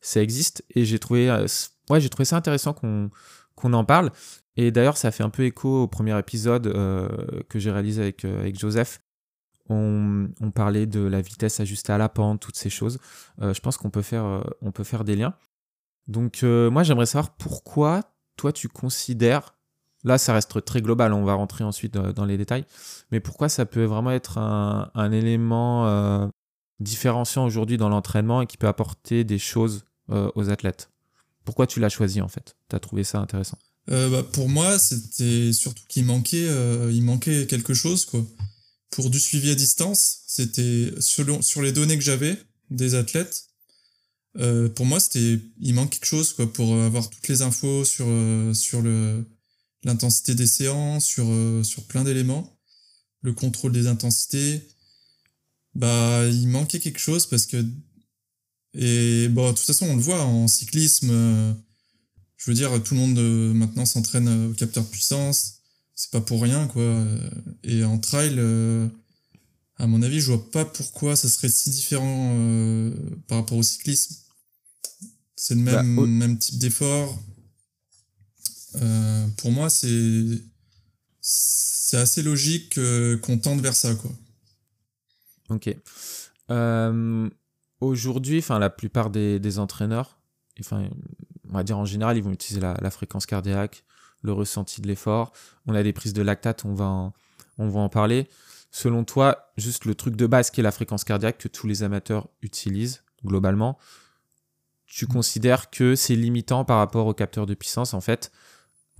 [0.00, 0.64] ça existe.
[0.74, 1.46] Et j'ai trouvé, euh,
[1.90, 3.10] ouais, j'ai trouvé ça intéressant qu'on
[3.54, 4.10] qu'on en parle.
[4.56, 7.08] Et d'ailleurs, ça fait un peu écho au premier épisode euh,
[7.48, 9.00] que j'ai réalisé avec, avec Joseph,
[9.70, 12.98] on, parlait de la vitesse ajustée à la pente, toutes ces choses.
[13.40, 15.34] Je pense qu'on peut, faire, on peut faire des liens.
[16.06, 18.02] Donc moi j'aimerais savoir pourquoi
[18.36, 19.55] toi tu considères,
[20.06, 22.64] là ça reste très global, on va rentrer ensuite dans les détails,
[23.10, 26.30] mais pourquoi ça peut vraiment être un, élément
[26.80, 30.90] différenciant aujourd'hui dans l'entraînement et qui peut apporter des choses aux athlètes?
[31.44, 32.56] Pourquoi tu l'as choisi en fait?
[32.70, 33.58] Tu as trouvé ça intéressant?
[33.88, 36.48] Bah, Pour moi c'était surtout qu'il manquait,
[36.90, 38.06] il manquait quelque chose
[38.90, 42.38] pour du suivi à distance, c'était selon sur les données que j'avais
[42.70, 43.46] des athlètes.
[44.38, 48.82] Euh, pour moi, c'était il manque quelque chose pour avoir toutes les infos euh, sur
[48.82, 49.24] le
[49.86, 52.58] l'intensité des séances, sur euh, sur plein d'éléments,
[53.22, 54.68] le contrôle des intensités.
[55.74, 57.64] Bah, il manquait quelque chose parce que
[58.74, 61.08] et bon, de toute façon, on le voit en cyclisme.
[62.36, 63.18] je veux dire, tout le monde
[63.54, 65.56] maintenant s'entraîne au capteur puissance
[65.96, 67.04] c'est pas pour rien quoi.
[67.64, 68.86] Et en trail, euh,
[69.76, 72.94] à mon avis, je vois pas pourquoi ça serait si différent euh,
[73.26, 74.14] par rapport au cyclisme.
[75.34, 77.18] C'est le bah, même, même type d'effort.
[78.76, 80.42] Euh, pour moi, c'est
[81.20, 82.78] c'est assez logique
[83.22, 84.10] qu'on tende vers ça quoi.
[85.48, 85.74] Ok.
[87.80, 90.18] Aujourd'hui, enfin la plupart des, des entraîneurs,
[90.60, 90.88] enfin
[91.48, 93.84] on va dire en général, ils vont utiliser la, la fréquence cardiaque,
[94.22, 95.32] le ressenti de l'effort.
[95.66, 97.12] On a des prises de lactate, on va en,
[97.58, 98.28] on va en parler.
[98.70, 101.82] Selon toi, juste le truc de base qui est la fréquence cardiaque que tous les
[101.82, 103.78] amateurs utilisent globalement,
[104.86, 105.08] tu mm.
[105.08, 108.32] considères que c'est limitant par rapport au capteur de puissance en fait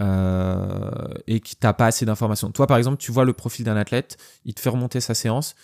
[0.00, 2.50] euh, et que t'as pas assez d'informations.
[2.50, 5.54] Toi par exemple, tu vois le profil d'un athlète, il te fait remonter sa séance,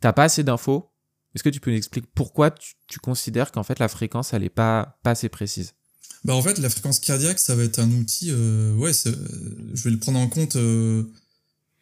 [0.00, 0.88] t'as pas assez d'infos.
[1.34, 4.50] Est-ce que tu peux nous expliquer pourquoi tu, considères qu'en fait la fréquence elle est
[4.50, 5.74] pas, pas assez précise?
[6.24, 8.28] Bah en fait, la fréquence cardiaque, ça va être un outil.
[8.30, 11.02] Euh, ouais, je vais le prendre en compte euh,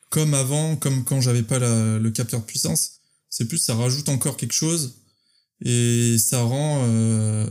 [0.08, 3.00] comme avant, comme quand j'avais pas le capteur de puissance.
[3.28, 5.00] C'est plus, ça rajoute encore quelque chose
[5.62, 7.48] et ça rend euh,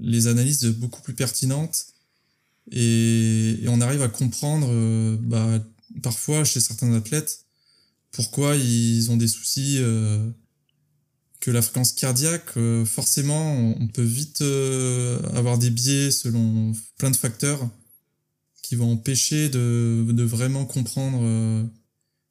[0.00, 1.86] les analyses beaucoup plus pertinentes
[2.72, 5.64] Et, on arrive à comprendre, euh, bah,
[6.02, 7.44] parfois chez certains athlètes,
[8.12, 10.30] pourquoi ils ont des soucis, euh,
[11.40, 14.42] que la fréquence cardiaque, euh, forcément, on, peut vite
[15.34, 17.68] avoir des biais selon plein de facteurs
[18.62, 21.68] qui vont empêcher de, de vraiment comprendre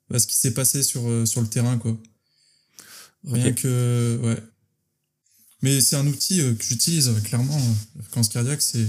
[0.10, 1.98] bah, ce qui s'est passé sur, sur le terrain, quoi.
[3.24, 4.38] Rien que, ouais.
[5.62, 7.60] Mais c'est un outil que j'utilise clairement.
[7.96, 8.86] La fréquence cardiaque, c'est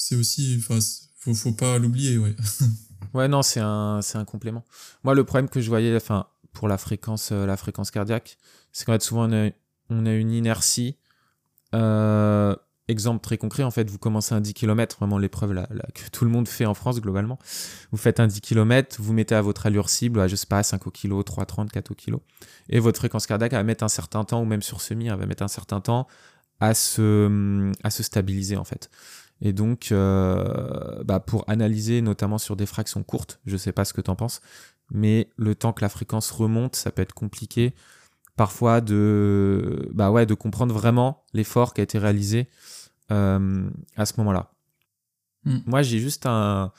[0.00, 0.78] c'est aussi, enfin,
[1.18, 2.34] faut, faut pas l'oublier, ouais.
[3.14, 4.64] ouais, non, c'est un, c'est un complément.
[5.04, 8.38] Moi, le problème que je voyais, enfin, pour la fréquence, euh, la fréquence cardiaque,
[8.72, 10.96] c'est qu'en fait, souvent, on a, une inertie.
[11.74, 12.56] Euh,
[12.88, 16.24] exemple très concret, en fait, vous commencez un 10 km, vraiment l'épreuve là, que tout
[16.24, 17.38] le monde fait en France globalement.
[17.92, 20.62] Vous faites un 10 km, vous mettez à votre allure cible, à, je sais pas,
[20.62, 22.22] 5 au kilo, 3, 30, 4 au kilo.
[22.70, 25.26] Et votre fréquence cardiaque va mettre un certain temps, ou même sur semi, elle va
[25.26, 26.08] mettre un certain temps
[26.58, 28.90] à se, à se stabiliser en fait.
[29.42, 33.92] Et donc, euh, bah pour analyser notamment sur des fractions courtes, je sais pas ce
[33.92, 34.40] que tu en penses,
[34.90, 37.74] mais le temps que la fréquence remonte, ça peut être compliqué
[38.36, 42.48] parfois de, bah ouais, de comprendre vraiment l'effort qui a été réalisé
[43.10, 44.52] euh, à ce moment-là.
[45.44, 45.58] Hmm.
[45.66, 46.72] Moi, j'ai juste un,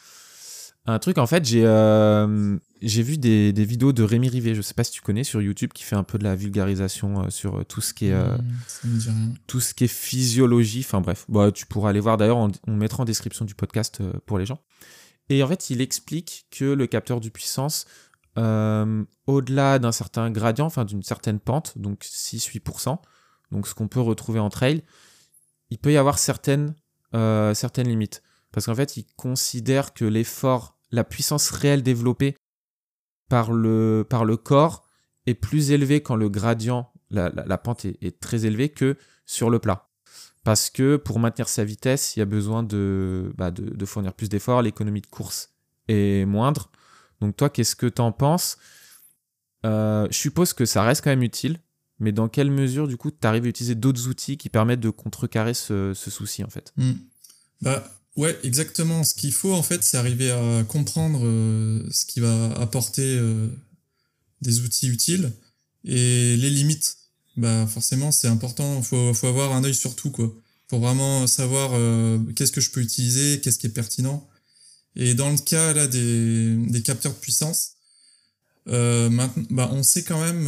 [0.85, 4.61] un truc, en fait, j'ai euh, j'ai vu des, des, vidéos de Rémi Rivet, je
[4.61, 7.29] sais pas si tu connais, sur YouTube, qui fait un peu de la vulgarisation euh,
[7.29, 10.83] sur euh, tout ce qui est mmh, tout ce qui est physiologie.
[10.85, 12.17] Enfin bref, bah, tu pourras aller voir.
[12.17, 14.59] D'ailleurs, on, mettra en description du podcast pour les gens.
[15.29, 17.85] Et en fait, il explique que le capteur de puissance,
[18.35, 22.97] au-delà d'un certain gradient, enfin d'une certaine pente, donc 6-8%,
[23.51, 24.83] donc ce qu'on peut retrouver en trail,
[25.69, 26.73] il peut y avoir certaines
[27.13, 28.23] certaines limites.
[28.51, 32.35] Parce qu'en fait, il considère que l'effort, la puissance réelle développée
[33.31, 34.85] par le, par le corps
[35.25, 39.57] est plus élevée quand le gradient, la, la, pente est, très élevée que sur le
[39.57, 39.87] plat.
[40.43, 44.27] Parce que pour maintenir sa vitesse, il y a besoin de, bah de, fournir plus
[44.27, 45.53] d'efforts, l'économie de course
[45.87, 46.71] est moindre.
[47.21, 48.57] Donc toi, qu'est-ce que tu en penses?
[49.65, 51.61] Euh, Je suppose que ça reste quand même utile,
[51.99, 54.89] mais dans quelle mesure, du coup, tu arrives à utiliser d'autres outils qui permettent de
[54.89, 56.73] contrecarrer ce, ce souci, en fait?
[56.75, 56.95] Hmm.
[57.61, 57.81] Bah,
[58.17, 59.03] Ouais, exactement.
[59.03, 63.47] Ce qu'il faut, en fait, c'est arriver à comprendre euh, ce qui va apporter euh,
[64.41, 65.31] des outils utiles
[65.85, 66.97] et les limites.
[67.37, 68.81] Bah, forcément, c'est important.
[68.81, 70.33] Faut, faut avoir un œil sur tout, quoi.
[70.67, 74.27] Pour vraiment savoir euh, qu'est-ce que je peux utiliser, qu'est-ce qui est pertinent.
[74.95, 77.71] Et dans le cas, là, des, des capteurs de puissance,
[78.65, 80.45] maintenant, bah, on sait quand même,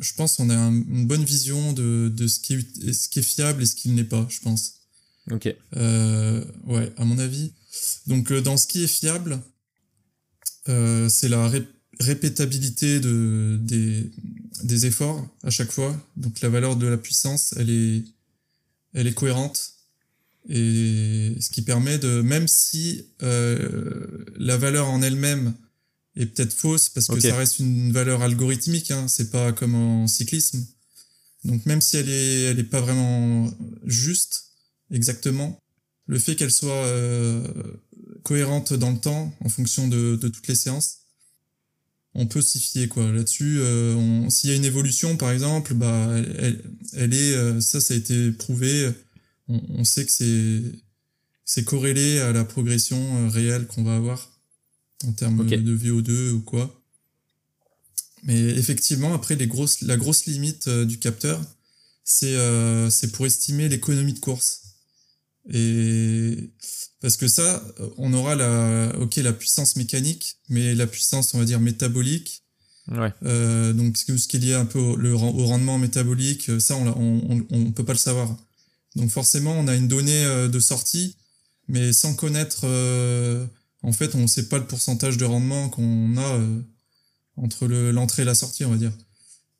[0.00, 3.22] je pense, on a une bonne vision de, de ce, qui est, ce qui est
[3.22, 4.76] fiable et ce qui ne l'est pas, je pense.
[5.30, 5.54] Ok.
[5.76, 7.52] Euh, ouais, à mon avis.
[8.06, 9.40] Donc, euh, dans ce qui est fiable,
[10.68, 11.50] euh, c'est la
[12.00, 14.10] répétabilité de, des,
[14.62, 15.96] des efforts à chaque fois.
[16.16, 18.04] Donc, la valeur de la puissance, elle est,
[18.94, 19.72] elle est cohérente.
[20.48, 25.54] Et ce qui permet de, même si la valeur en elle-même
[26.14, 30.06] est peut-être fausse, parce que ça reste une valeur algorithmique, hein, c'est pas comme en
[30.06, 30.64] cyclisme.
[31.44, 33.52] Donc même si elle est, elle est pas vraiment
[33.84, 34.45] juste,
[34.90, 35.58] exactement.
[36.06, 37.46] Le fait qu'elle soit euh,
[38.22, 41.06] cohérente dans le temps, en fonction de, de toutes les séances,
[42.16, 43.12] on peut s'y fier quoi.
[43.12, 46.62] Là-dessus, euh, s'il y a une évolution par exemple, bah elle,
[46.94, 48.90] elle est, euh, ça, ça a été prouvé.
[49.48, 50.62] On, on sait que c'est
[51.44, 54.32] c'est corrélé à la progression euh, réelle qu'on va avoir
[55.04, 56.82] en termes de VO2 ou quoi.
[58.22, 61.40] Mais effectivement, après les grosses, la grosse limite du capteur,
[62.02, 62.34] c'est
[62.90, 64.62] c'est pour estimer l'économie de course.
[65.52, 66.50] Et
[67.00, 67.62] parce que ça,
[67.98, 72.42] on aura la, ok, la puissance mécanique, mais la puissance, on va dire métabolique.
[72.90, 73.12] Ouais.
[73.24, 77.46] Euh, donc ce qui est lié un peu au, au rendement métabolique, ça, on, on,
[77.50, 78.36] on, peut pas le savoir.
[78.94, 81.16] Donc forcément, on a une donnée euh, de sortie,
[81.68, 83.46] mais sans connaître, euh,
[83.82, 86.60] en fait, on sait pas le pourcentage de rendement qu'on a euh,
[87.36, 88.92] entre l'entrée et la sortie, on va dire.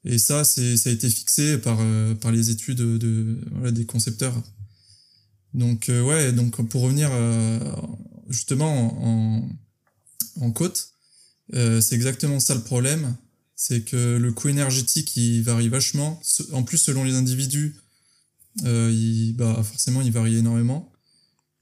[0.04, 1.78] Et ça, c'est ça a été fixé par
[2.20, 4.34] par les études de, de des concepteurs.
[5.56, 7.58] Donc euh, ouais, donc pour revenir euh,
[8.28, 9.48] justement en,
[10.42, 10.90] en côte,
[11.54, 13.16] euh, c'est exactement ça le problème,
[13.54, 16.20] c'est que le coût énergétique il varie vachement.
[16.52, 17.74] En plus selon les individus,
[18.64, 20.92] il, bah forcément il varie énormément.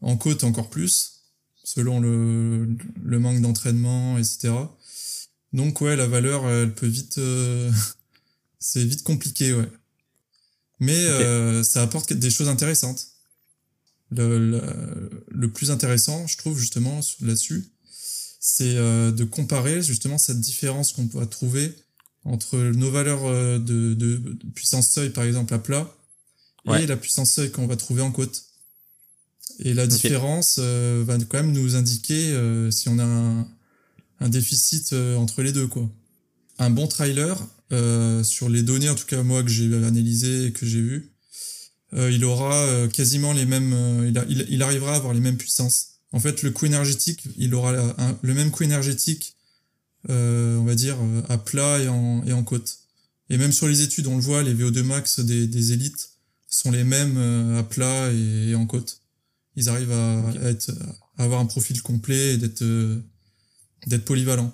[0.01, 1.23] En côte encore plus,
[1.63, 4.53] selon le, le manque d'entraînement, etc.
[5.53, 7.21] Donc ouais, la valeur elle peut vite,
[8.59, 9.71] c'est vite compliqué ouais.
[10.81, 13.14] Mais ça apporte des choses intéressantes
[14.17, 17.71] le, le, plus intéressant, je trouve justement là-dessus,
[18.41, 21.75] c'est euh, de comparer justement cette différence qu'on peut trouver
[22.25, 24.21] entre nos valeurs euh, de, de,
[24.55, 25.93] puissance seuil, par exemple à plat,
[26.79, 28.45] et la puissance seuil qu'on va trouver en côte.
[29.59, 32.35] Et la différence va quand même nous indiquer
[32.71, 33.47] si on a un,
[34.21, 35.89] un déficit entre les deux, quoi.
[36.59, 37.47] Un bon trailer,
[38.23, 41.14] sur les données, en tout cas moi que j'ai analysé et que j'ai vu,
[41.97, 43.73] il aura quasiment les mêmes,
[44.29, 46.01] il, il, arrivera à avoir les mêmes puissances.
[46.13, 47.73] En fait, le coût énergétique, il aura
[48.23, 49.37] le même coût énergétique,
[50.09, 50.97] on va dire,
[51.29, 52.79] à plat et en, et en côte.
[53.31, 56.11] Et même sur les études, on le voit, les VO2 max des, des élites
[56.55, 59.01] sont les mêmes euh, à plat et, en côte.
[59.57, 60.71] Ils arrivent à, être,
[61.17, 63.03] à avoir un profil complet et d'être euh,
[63.87, 64.53] d'être polyvalent.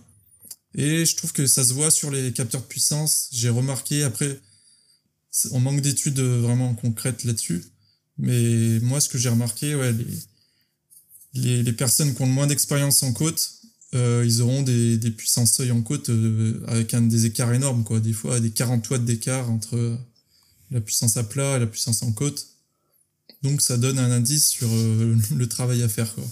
[0.75, 3.29] Et je trouve que ça se voit sur les capteurs de puissance.
[3.33, 4.41] J'ai remarqué, après,
[5.53, 7.65] on manque d'études vraiment concrètes là-dessus.
[8.19, 10.07] Mais moi, ce que j'ai remarqué, ouais, les,
[11.35, 13.61] les, les, personnes qui ont le moins d'expérience en côte,
[13.95, 17.83] euh, ils auront des, des puissances seuil en côte euh, avec un, des écarts énormes,
[17.83, 17.99] quoi.
[17.99, 19.97] Des fois, des 40 watts d'écart entre
[20.71, 22.47] la puissance à plat et la puissance en côte.
[23.43, 26.25] Donc, ça donne un indice sur euh, le travail à faire, quoi.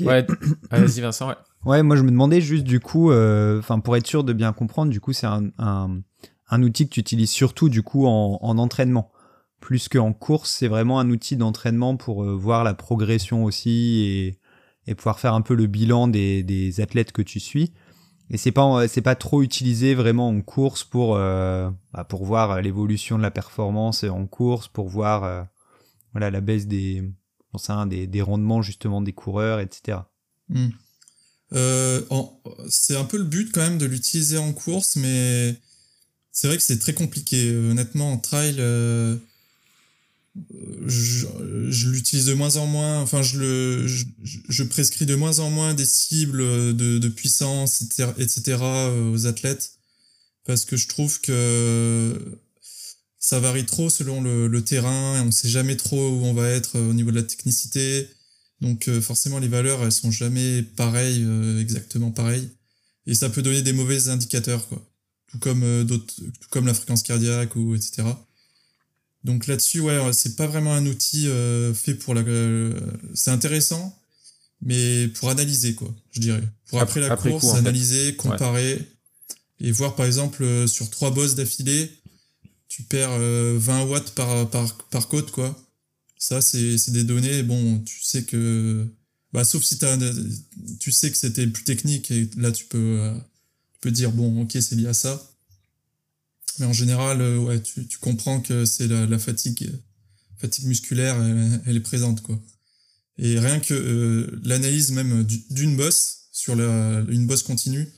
[0.00, 0.26] Ouais,
[0.70, 1.34] vas-y Vincent, ouais.
[1.66, 4.90] Ouais, moi je me demandais juste du coup, enfin pour être sûr de bien comprendre,
[4.90, 6.00] du coup c'est un, un,
[6.48, 9.12] un, outil que tu utilises surtout du coup en, en entraînement,
[9.60, 14.40] plus qu'en course, c'est vraiment un outil d'entraînement pour voir la progression aussi et,
[14.86, 17.72] et pouvoir faire un peu le bilan des, des athlètes que tu suis.
[18.30, 22.60] Et c'est pas c'est pas trop utilisé vraiment en course pour euh, bah pour voir
[22.62, 25.42] l'évolution de la performance en course, pour voir euh,
[26.12, 27.02] voilà la baisse des
[27.86, 29.98] des, des rendements justement des coureurs, etc.
[30.48, 30.70] Hmm.
[31.52, 32.00] Euh,
[32.68, 35.54] c'est un peu le but quand même de l'utiliser en course, mais
[36.34, 37.54] c'est vrai que c'est très compliqué.
[37.54, 39.16] Honnêtement, en trail, euh,
[40.86, 45.74] je, l'utilise de moins en moins, enfin je le, je, prescris de moins en moins
[45.74, 46.38] des cibles
[46.76, 48.56] de, de puissance, etc., etc.
[49.12, 49.74] aux athlètes,
[50.44, 52.20] parce que je trouve que
[53.20, 56.50] ça varie trop selon le, le terrain, et on sait jamais trop où on va
[56.50, 58.08] être au niveau de la technicité,
[58.60, 62.50] donc euh, forcément les valeurs elles sont jamais pareilles, euh, exactement pareilles,
[63.06, 64.84] et ça peut donner des mauvais indicateurs quoi,
[65.34, 68.04] tout comme euh, d'autres, tout comme la fréquence cardiaque ou etc.
[69.24, 72.20] Donc là-dessus, ouais, c'est pas vraiment un outil euh, fait pour la.
[72.20, 72.78] Euh,
[73.14, 73.98] c'est intéressant,
[74.62, 76.42] mais pour analyser, quoi, je dirais.
[76.68, 78.86] Pour après, la course, analyser, comparer,
[79.60, 81.90] et voir par exemple euh, sur trois bosses d'affilée,
[82.68, 85.58] tu perds 20 watts par, par, par côte, quoi.
[86.18, 88.86] Ça, c'est des données, bon, tu sais que.
[89.32, 89.98] Bah, sauf si as,
[90.78, 93.10] tu sais que c'était plus technique, et là, tu peux,
[93.88, 95.34] dire, bon, ok, c'est lié à ça.
[96.58, 99.70] Mais en général, euh, ouais, tu, tu comprends que c'est la, la, fatigue,
[100.38, 101.20] fatigue musculaire,
[101.66, 102.40] elle, est présente, quoi.
[103.18, 107.88] Et rien que euh, l'analyse même d'une bosse sur la, une bosse continue,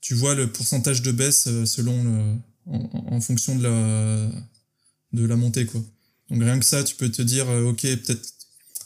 [0.00, 4.30] tu vois le pourcentage de baisse euh, selon le, en, en, fonction de la,
[5.12, 5.82] de la montée, quoi.
[6.30, 8.34] Donc rien que ça, tu peux te dire, ok, peut-être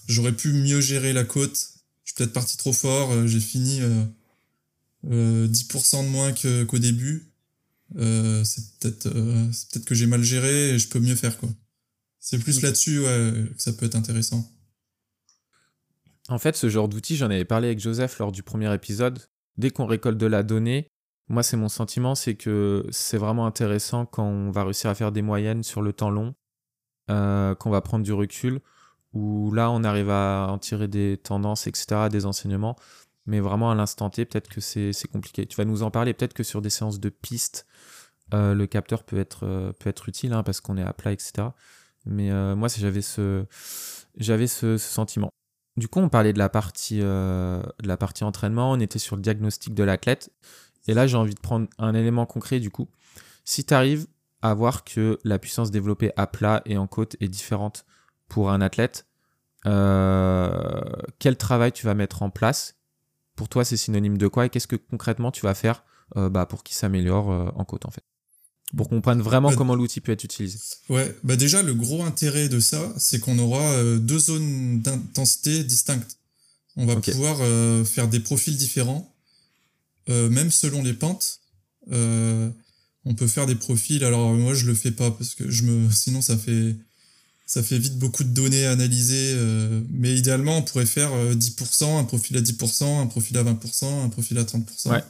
[0.09, 1.57] j'aurais pu mieux gérer la côte,
[2.05, 3.81] je suis peut-être parti trop fort, j'ai fini
[5.11, 7.33] euh, 10% de moins qu'au début,
[7.97, 11.49] euh, c'est peut-être euh, peut-être que j'ai mal géré et je peux mieux faire quoi.
[12.19, 14.51] C'est plus là-dessus ouais, que ça peut être intéressant.
[16.29, 19.21] En fait, ce genre d'outil, j'en avais parlé avec Joseph lors du premier épisode.
[19.59, 20.91] Dès qu'on récolte de la donnée,
[21.29, 25.13] moi, c'est mon sentiment, c'est que c'est vraiment intéressant quand on va réussir à faire
[25.13, 26.35] des moyennes sur le temps long,
[27.11, 28.61] euh, qu'on va prendre du recul,
[29.13, 32.77] où là, on arrive à en tirer des tendances, etc., des enseignements
[33.27, 35.47] mais vraiment à l'instant T, peut-être que c'est compliqué.
[35.47, 37.67] Tu vas nous en parler, peut-être que sur des séances de piste,
[38.35, 41.13] euh, le capteur peut être, euh, peut être utile, hein, parce qu'on est à plat,
[41.13, 41.49] etc.
[42.05, 43.45] Mais euh, moi, j'avais ce,
[44.21, 45.31] ce, sentiment.
[45.77, 49.23] Du coup, on parlait de la partie, de la partie entraînement, on était sur le
[49.23, 50.31] diagnostic de l'athlète,
[50.89, 52.89] et là, j'ai envie de prendre un élément concret, du coup.
[53.45, 54.07] Si tu arrives
[54.41, 57.85] à voir que la puissance développée à plat et en côte est différente
[58.29, 59.07] pour un athlète,
[59.65, 62.77] quel travail tu vas mettre en place
[63.37, 65.85] pour toi, c'est synonyme de quoi et qu'est-ce que concrètement tu vas faire
[66.17, 68.03] euh, bah, pour qu'il s'améliore euh, en côte en fait?
[68.77, 70.59] Pour qu'on comprenne vraiment bah, comment l'outil peut être utilisé.
[70.89, 75.63] Ouais, bah déjà, le gros intérêt de ça, c'est qu'on aura euh, deux zones d'intensité
[75.63, 76.19] distinctes.
[76.77, 77.39] On va pouvoir
[77.87, 79.17] faire des profils différents,
[80.09, 81.41] même selon les pentes.
[81.91, 84.05] on peut faire des profils.
[84.05, 86.77] Alors moi, je le fais pas parce que je me, sinon ça fait
[87.47, 91.85] ça fait vite beaucoup de données à analyser, euh, mais idéalement, on pourrait faire 10%,
[91.85, 94.91] euh, un profil à 10%, un profil à 20%, un profil à 30%.
[94.91, 95.03] Ouais.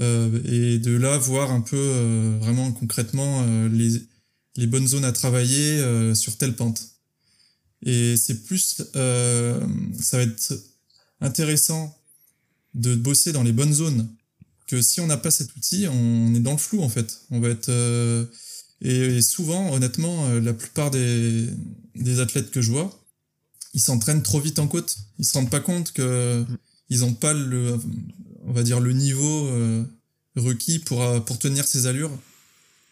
[0.00, 4.02] Euh, et de là, voir un peu euh, vraiment concrètement euh, les,
[4.56, 5.82] les bonnes zones à travailler
[6.14, 6.82] sur telle pente.
[7.82, 10.54] Et c'est plus, ça va être
[11.20, 11.96] intéressant
[12.74, 14.08] de bosser dans les bonnes zones
[14.66, 17.20] que si on n'a pas cet outil, on est dans le flou en fait.
[17.30, 17.70] On va être
[18.82, 21.48] et, souvent, honnêtement, euh, la plupart des,
[21.94, 23.02] des athlètes que je vois,
[23.74, 24.96] ils s'entraînent trop vite en côte.
[25.18, 26.58] Ils se rendent pas compte que mm.
[26.90, 27.78] ils ont pas le,
[28.44, 29.84] on va dire le niveau euh,
[30.36, 32.16] requis pour pour tenir ces allures.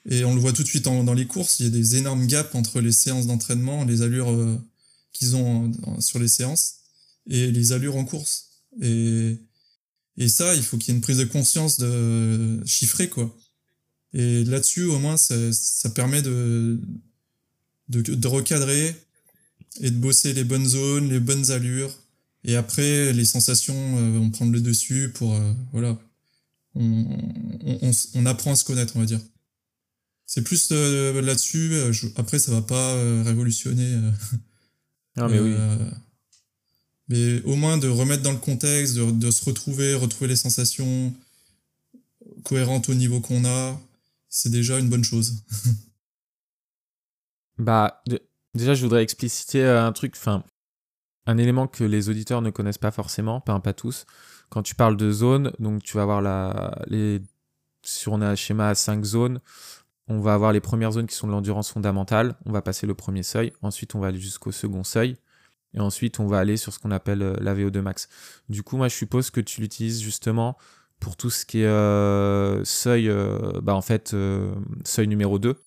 [0.06, 1.60] Et on le voit tout de suite dans les courses.
[1.60, 4.58] Il y a des énormes gaps entre les séances d'entraînement, les allures euh,
[5.12, 6.76] qu'ils ont sur les séances
[7.28, 8.48] et les allures en course.
[8.82, 9.38] Et
[10.16, 13.34] et ça, il faut qu'il y ait une prise de conscience de chiffrer quoi.
[14.14, 16.80] Et là-dessus, au moins, ça, ça permet de,
[17.88, 18.94] de, de recadrer
[19.80, 21.92] et de bosser les bonnes zones, les bonnes allures.
[22.44, 25.98] Et après, les sensations euh, vont prendre le dessus pour, euh, voilà,
[26.76, 27.06] on,
[27.64, 29.20] on, on, apprend à se connaître, on va dire.
[30.26, 31.74] C'est plus euh, là-dessus.
[32.16, 33.96] après, ça va pas révolutionner.
[35.16, 35.54] non, mais oui.
[37.08, 41.12] Mais au moins de remettre dans le contexte, de, de se retrouver, retrouver les sensations
[42.44, 43.80] cohérentes au niveau qu'on a,
[44.34, 45.44] c'est déjà une bonne chose.
[47.58, 48.02] bah,
[48.52, 50.42] déjà, je voudrais expliciter euh, un truc, enfin,
[51.26, 54.06] un élément que les auditeurs ne connaissent pas forcément, pas, tous.
[54.50, 57.22] Quand tu parles de zone, donc tu vas avoir la, les,
[57.84, 59.40] sur on a un schéma à 5 zones,
[60.08, 62.94] on va avoir les premières zones qui sont de l'endurance fondamentale, on va passer le
[62.94, 65.16] premier seuil, ensuite on va aller jusqu'au second seuil,
[65.74, 68.08] et ensuite on va aller sur ce qu'on appelle euh, la VO2 max.
[68.48, 70.58] Du coup, moi je suppose que tu l'utilises justement
[71.04, 74.16] pour tout ce qui est euh, seuil, euh, bah en fait,
[74.84, 75.62] seuil numéro 2.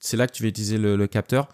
[0.00, 1.50] C'est là que tu vas utiliser le, capteur.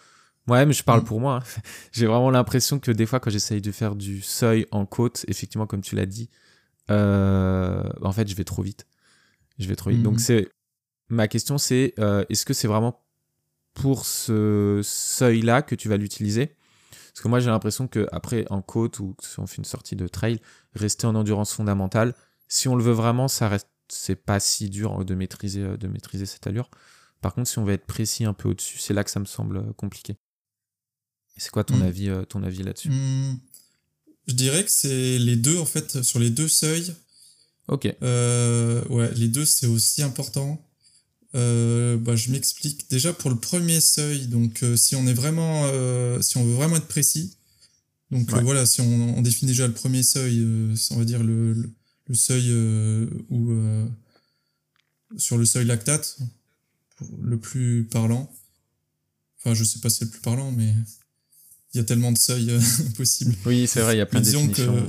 [0.47, 1.05] Moi-même, je parle mm.
[1.05, 1.41] pour moi.
[1.43, 1.61] Hein.
[1.93, 5.67] J'ai vraiment l'impression que des fois, quand j'essaye de faire du seuil en côte, effectivement,
[5.67, 6.31] comme tu l'as dit,
[6.89, 8.87] en fait, je vais trop vite.
[9.59, 10.05] Je vais trop vite.
[10.05, 10.21] Donc, mm.
[10.21, 10.49] c'est
[11.09, 11.95] ma question, c'est
[12.29, 13.03] est-ce que c'est vraiment
[13.75, 16.55] pour ce seuil-là que tu vas l'utiliser?
[17.13, 19.97] Parce que moi, j'ai l'impression que après en côte ou si on fait une sortie
[19.97, 20.41] de trail,
[20.77, 22.15] rester en endurance fondamentale,
[22.49, 25.89] si on le veut vraiment, ça reste, c'est pas si dur de maîtriser, euh, de
[25.89, 26.71] maîtriser cette allure.
[27.21, 29.25] Par contre, si on veut être précis un peu au-dessus, c'est là que ça me
[29.27, 30.17] semble euh, compliqué.
[31.37, 31.83] C'est quoi ton hmm.
[31.83, 32.91] avis, euh, ton avis là-dessus?
[32.91, 33.39] Hmm.
[34.27, 36.95] Je dirais que c'est les deux en fait sur les deux seuils.
[37.69, 37.85] Ok.
[37.85, 40.63] ouais, les deux c'est aussi important.
[41.35, 42.89] Euh, bah, je m'explique.
[42.91, 46.55] Déjà pour le premier seuil, donc euh, si on est vraiment, euh, si on veut
[46.55, 47.35] vraiment être précis,
[48.11, 50.43] donc voilà, si on, définit déjà le premier seuil,
[50.93, 51.71] on va dire le, le,
[52.15, 52.53] seuil
[53.31, 53.53] ou
[55.17, 56.19] sur le seuil lactate,
[57.21, 58.31] le plus parlant.
[59.39, 60.75] Enfin, je sais pas si c'est le plus parlant, mais
[61.75, 62.59] il y a tellement de seuils
[62.97, 63.35] possibles.
[63.47, 64.87] Oui, c'est vrai, il y a plein de définitions.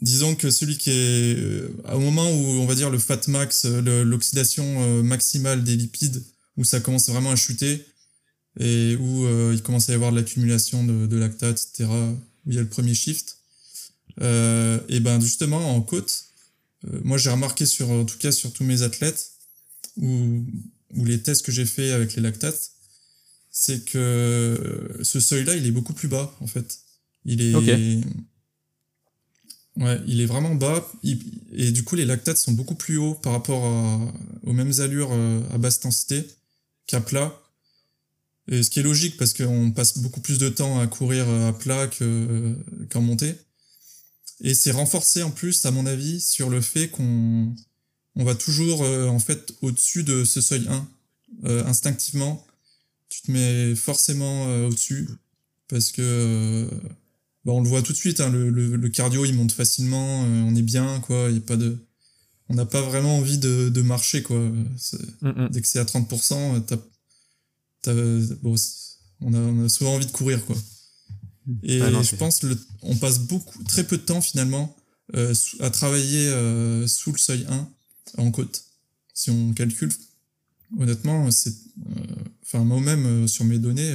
[0.00, 3.64] Disons que celui qui est euh, au moment où on va dire le fat max,
[3.64, 6.22] euh, l'oxydation euh, maximale des lipides,
[6.56, 7.86] où ça commence vraiment à chuter
[8.60, 11.90] et où il commence à y avoir de l'accumulation de, de, lactate, etc.
[12.46, 13.38] Où il y a le premier shift.
[14.20, 16.26] Et ben justement en côte,
[17.02, 19.32] moi j'ai remarqué sur en tout cas sur tous mes athlètes
[19.96, 20.44] ou
[20.96, 22.70] ou les tests que j'ai fait avec les lactates,
[23.50, 26.78] c'est que ce seuil-là il est beaucoup plus bas en fait.
[27.24, 27.54] Il est
[29.76, 30.88] Ouais, il est vraiment bas.
[31.52, 33.62] et du coup, les lactates sont beaucoup plus hauts par rapport
[34.44, 36.24] aux mêmes allures euh, à basse densité
[36.86, 37.40] qu'à plat.
[38.46, 41.52] Et ce qui est logique parce qu'on passe beaucoup plus de temps à courir à
[41.58, 43.34] plat qu'en montée.
[44.40, 47.54] Et c'est renforcé en plus, à mon avis, sur le fait qu'on
[48.16, 50.88] on va toujours euh, en fait au-dessus de ce seuil 1.
[51.44, 52.46] Euh, instinctivement,
[53.08, 55.08] tu te mets forcément au-dessus
[55.68, 56.68] parce que
[57.44, 60.42] bah, on le voit tout de suite, hein, le, le, cardio il monte facilement, euh,
[60.44, 61.76] on est bien, quoi, il y a pas de...
[62.50, 64.38] On n'a pas vraiment envie de, de marcher, quoi.
[64.38, 65.48] Mm.
[65.50, 66.76] Dès que c'est à 30%, t'as,
[67.80, 67.94] t'as,
[68.42, 68.54] bon,
[69.22, 70.56] on, a, on a souvent envie de courir, quoi.
[71.62, 74.74] Et je pense le, on passe beaucoup, très peu de temps finalement
[75.14, 77.68] euh, à travailler euh, sous le seuil 1
[78.18, 78.64] en côte.
[79.12, 79.92] Si on calcule,
[80.78, 81.54] honnêtement, c'est,
[82.42, 83.92] enfin moi-même sur mes données,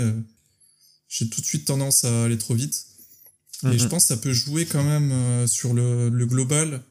[1.10, 2.86] j'ai tout de suite tendance à aller trop vite.
[3.66, 3.90] Et je mhm.
[3.90, 6.82] pense que ça peut jouer quand même euh, sur le, le global.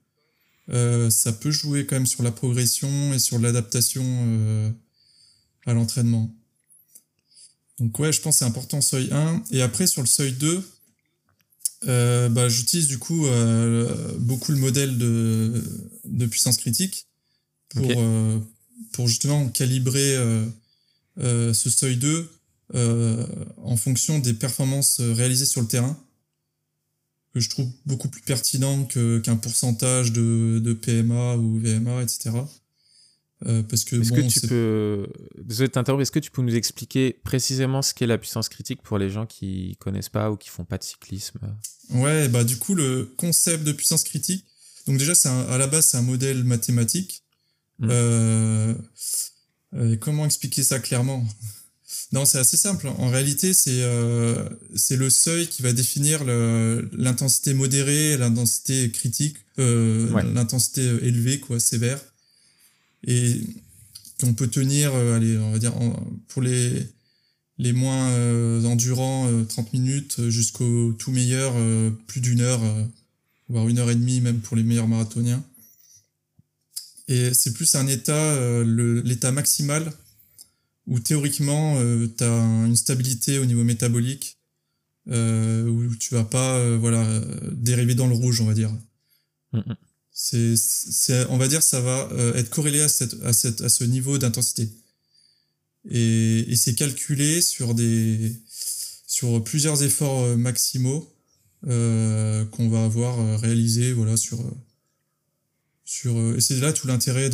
[0.71, 4.71] Euh, ça peut jouer quand même sur la progression et sur l'adaptation euh,
[5.65, 6.35] à l'entraînement.
[7.79, 9.43] Donc ouais, je pense que c'est important seuil 1.
[9.51, 10.63] Et après, sur le seuil 2,
[11.87, 15.63] euh, bah, j'utilise du coup euh, beaucoup le modèle de,
[16.05, 17.07] de puissance critique
[17.69, 18.39] pour, euh,
[18.93, 20.17] pour justement calibrer
[21.17, 22.31] ce seuil 2
[22.75, 25.99] en fonction des performances réalisées sur le terrain
[27.35, 32.31] que je trouve beaucoup plus pertinent qu'un pourcentage de, de, PMA ou VMA, etc.
[33.47, 35.07] Euh, parce que est-ce que tu peux
[35.41, 38.83] désolé de t'interrompre est-ce que tu peux nous expliquer précisément ce qu'est la puissance critique
[38.83, 41.39] pour les gens qui connaissent pas ou qui font pas de cyclisme?
[41.91, 44.45] Ouais bah du coup le concept de puissance critique
[44.89, 47.23] donc déjà c'est à la base c'est un modèle mathématique.
[47.79, 47.89] Mmh.
[47.91, 48.75] euh,
[49.75, 51.25] euh, comment expliquer ça clairement?
[52.11, 52.89] Non, c'est assez simple.
[52.89, 60.83] En réalité, c'est euh, c'est le seuil qui va définir l'intensité modérée, l'intensité critique, l'intensité
[61.03, 62.01] élevée, quoi, sévère,
[63.09, 63.41] et
[64.21, 65.75] qu'on peut tenir, euh, allez, on va dire,
[66.29, 66.87] pour les
[67.61, 71.55] les moins euh, endurants, 30 minutes, jusqu'au tout meilleur,
[72.07, 72.61] plus d'une heure,
[73.49, 75.43] voire une heure et demie, même pour les meilleurs marathoniens.
[77.09, 79.93] Et c'est plus un état, l'état maximal
[80.89, 84.39] où théoriquement euh, tu as une stabilité au niveau métabolique
[85.09, 87.07] euh, où tu vas pas euh, voilà
[87.53, 88.73] dériver dans le rouge on va dire
[89.53, 89.77] mm, mm.
[90.21, 94.19] C'est on va dire ça va être corrélé à cette à cette à ce niveau
[94.19, 94.69] d'intensité
[95.89, 98.33] et, et c'est calculé sur des
[99.07, 101.09] sur plusieurs efforts maximaux
[101.63, 104.39] qu'on va avoir réalisé voilà sur
[105.85, 107.31] sur et c'est là tout l'intérêt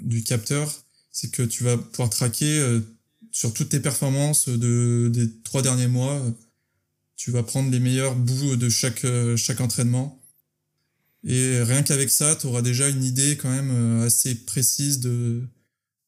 [0.00, 0.84] du capteur
[1.14, 2.80] c'est que tu vas pouvoir traquer euh,
[3.30, 6.20] sur toutes tes performances de, des trois derniers mois.
[7.16, 10.20] Tu vas prendre les meilleurs bouts de chaque, euh, chaque entraînement.
[11.26, 15.42] Et rien qu'avec ça, tu auras déjà une idée quand même euh, assez précise de,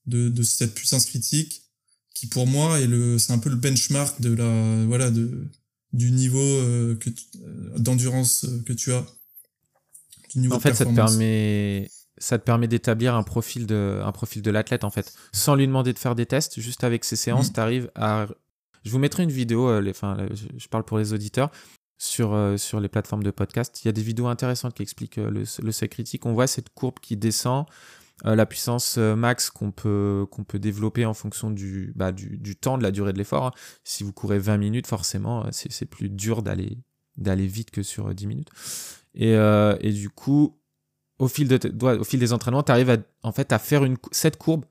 [0.07, 1.63] de, de cette puissance critique
[2.15, 5.49] qui pour moi est le c'est un peu le benchmark de la voilà de
[5.93, 6.39] du niveau
[6.99, 7.11] que
[7.77, 9.05] d'endurance que tu as
[10.31, 14.13] du niveau en fait ça te permet ça te permet d'établir un profil de, un
[14.13, 16.61] profil de l'athlète en fait, sans lui demander de faire des tests.
[16.61, 17.53] Juste avec ces séances, mm.
[17.53, 18.27] tu arrives à.
[18.85, 20.17] Je vous mettrai une vidéo, euh, les, enfin,
[20.57, 21.51] je parle pour les auditeurs,
[21.99, 23.83] sur, euh, sur les plateformes de podcast.
[23.85, 26.27] Il y a des vidéos intéressantes qui expliquent euh, le, le seuil critique.
[26.27, 27.67] On voit cette courbe qui descend,
[28.25, 32.79] la puissance max qu'on peut, qu'on peut développer en fonction du, bah, du, du, temps,
[32.79, 33.45] de la durée de l'effort.
[33.45, 33.51] Hein.
[33.85, 36.79] Si vous courez 20 minutes, forcément, c'est plus dur d'aller
[37.19, 38.49] d'aller vite que sur 10 minutes.
[39.15, 40.59] Et, et du coup,
[41.19, 43.97] au fil, de, au fil des entraînements, tu arrives à, en fait, à faire une,
[44.13, 44.65] cette courbe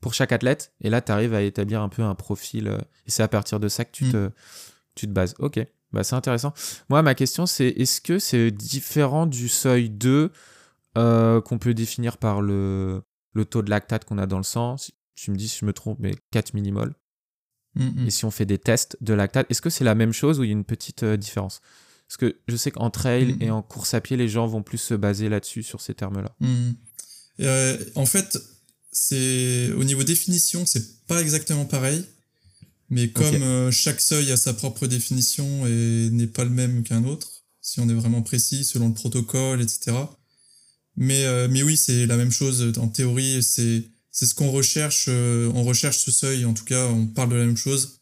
[0.00, 0.72] pour chaque athlète.
[0.80, 2.68] Et là, tu arrives à établir un peu un profil.
[2.68, 4.12] Euh, et c'est à partir de ça que tu, mm.
[4.12, 4.30] te,
[4.94, 5.34] tu te bases.
[5.38, 5.60] Ok,
[5.92, 6.52] bah, c'est intéressant.
[6.88, 10.30] Moi, ma question, c'est est-ce que c'est différent du seuil 2
[10.96, 13.02] euh, qu'on peut définir par le,
[13.34, 14.76] le taux de lactate qu'on a dans le sang?
[15.14, 16.94] Tu me dis si je me trompe, mais 4 millimoles.
[17.74, 18.06] Mm, mm.
[18.06, 20.44] Et si on fait des tests de lactate, est-ce que c'est la même chose ou
[20.44, 21.60] il y a une petite euh, différence?
[22.06, 23.42] Parce que je sais qu'en trail mm.
[23.42, 26.34] et en course à pied, les gens vont plus se baser là-dessus, sur ces termes-là.
[26.40, 26.70] Mm.
[27.40, 28.38] Euh, en fait,
[28.92, 32.04] c'est au niveau définition, c'est pas exactement pareil.
[32.90, 37.04] Mais comme euh, chaque seuil a sa propre définition et n'est pas le même qu'un
[37.04, 39.96] autre, si on est vraiment précis selon le protocole, etc.
[40.96, 43.42] Mais, euh, mais oui, c'est la même chose en théorie.
[43.42, 45.08] C'est c'est ce qu'on recherche.
[45.08, 46.44] on recherche ce seuil.
[46.44, 48.00] En tout cas, on parle de la même chose.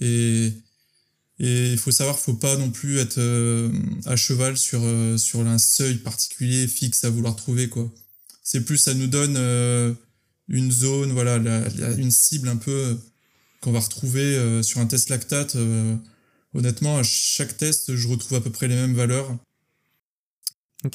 [0.00, 0.52] Et
[1.40, 3.70] et il faut savoir, faut pas non plus être euh,
[4.06, 7.92] à cheval sur euh, sur un seuil particulier fixe à vouloir trouver quoi.
[8.42, 9.94] C'est plus ça nous donne euh,
[10.48, 11.36] une zone, voilà,
[11.96, 12.98] une cible un peu
[13.60, 15.56] qu'on va retrouver sur un test lactate.
[16.54, 19.36] honnêtement, à chaque test, je retrouve à peu près les mêmes valeurs.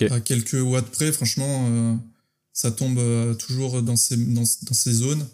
[0.09, 1.99] À quelques watts près, franchement,
[2.53, 5.27] ça tombe toujours dans ces dans, dans ces zones.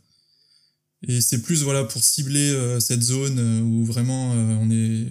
[1.02, 5.08] Et c'est plus voilà pour cibler euh, cette zone euh, où vraiment euh, on est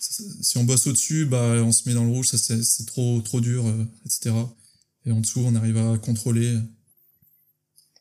[0.00, 3.40] si on bosse au-dessus, bah on se met dans le rouge, ça c'est trop trop
[3.40, 3.66] dur,
[4.06, 4.34] etc.
[5.04, 6.56] Et en dessous, on arrive à contrôler.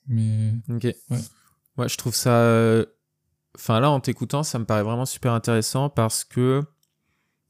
[0.08, 0.84] Mais ok.
[0.84, 1.20] Ouais.
[1.78, 2.86] Ouais, je trouve ça.
[3.58, 6.64] Enfin là, en t'écoutant, ça me paraît vraiment super intéressant parce que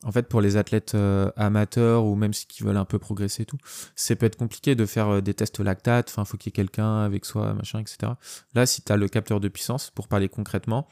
[0.03, 3.43] en fait, pour les athlètes euh, amateurs ou même ceux qui veulent un peu progresser
[3.43, 3.57] et tout,
[3.95, 6.09] c'est peut être compliqué de faire euh, des tests lactate.
[6.09, 8.13] Enfin, faut qu'il y ait quelqu'un avec soi, machin, etc.
[8.53, 10.87] Là, si tu as le capteur de puissance, pour parler concrètement,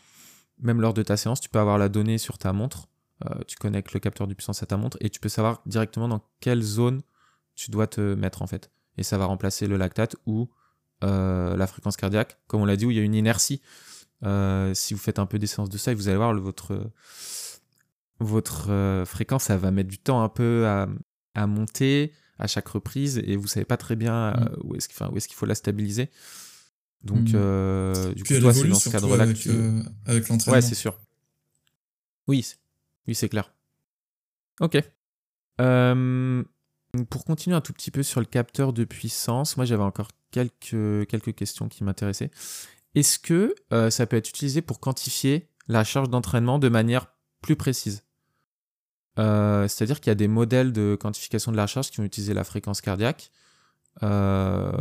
[0.59, 2.88] même lors de ta séance, tu peux avoir la donnée sur ta montre.
[3.26, 6.07] Euh, tu connectes le capteur de puissance à ta montre et tu peux savoir directement
[6.07, 7.01] dans quelle zone
[7.55, 8.72] tu dois te mettre en fait.
[8.97, 10.49] Et ça va remplacer le lactate ou
[11.01, 13.61] la fréquence cardiaque, comme on l'a dit, où il y a une inertie.
[14.73, 16.91] Si vous faites un peu des séances de ça, vous allez voir le, votre
[18.19, 20.88] votre euh, fréquence, ça va mettre du temps un peu à,
[21.34, 24.57] à, monter à chaque reprise et vous savez pas très bien euh, mm.
[24.63, 26.09] où est-ce qu'il est faut la stabiliser.
[27.03, 27.36] Donc, mm.
[27.36, 29.51] euh, du coup, toi, c'est dans ce cadre-là que tu.
[30.05, 30.55] avec l'entraînement.
[30.55, 30.97] Ouais, c'est sûr.
[32.28, 32.55] Oui,
[33.07, 33.53] oui, c'est clair.
[34.61, 34.78] Ok.
[37.09, 41.07] pour continuer un tout petit peu sur le capteur de puissance, moi j'avais encore quelques,
[41.07, 42.32] quelques questions qui m'intéressaient.
[42.95, 43.53] Est-ce que
[43.89, 47.07] ça peut être utilisé pour quantifier la charge d'entraînement de manière
[47.41, 48.05] plus précise?
[49.17, 52.33] Euh, c'est-à-dire qu'il y a des modèles de quantification de la charge qui vont utiliser
[52.33, 53.31] la fréquence cardiaque,
[54.03, 54.71] euh,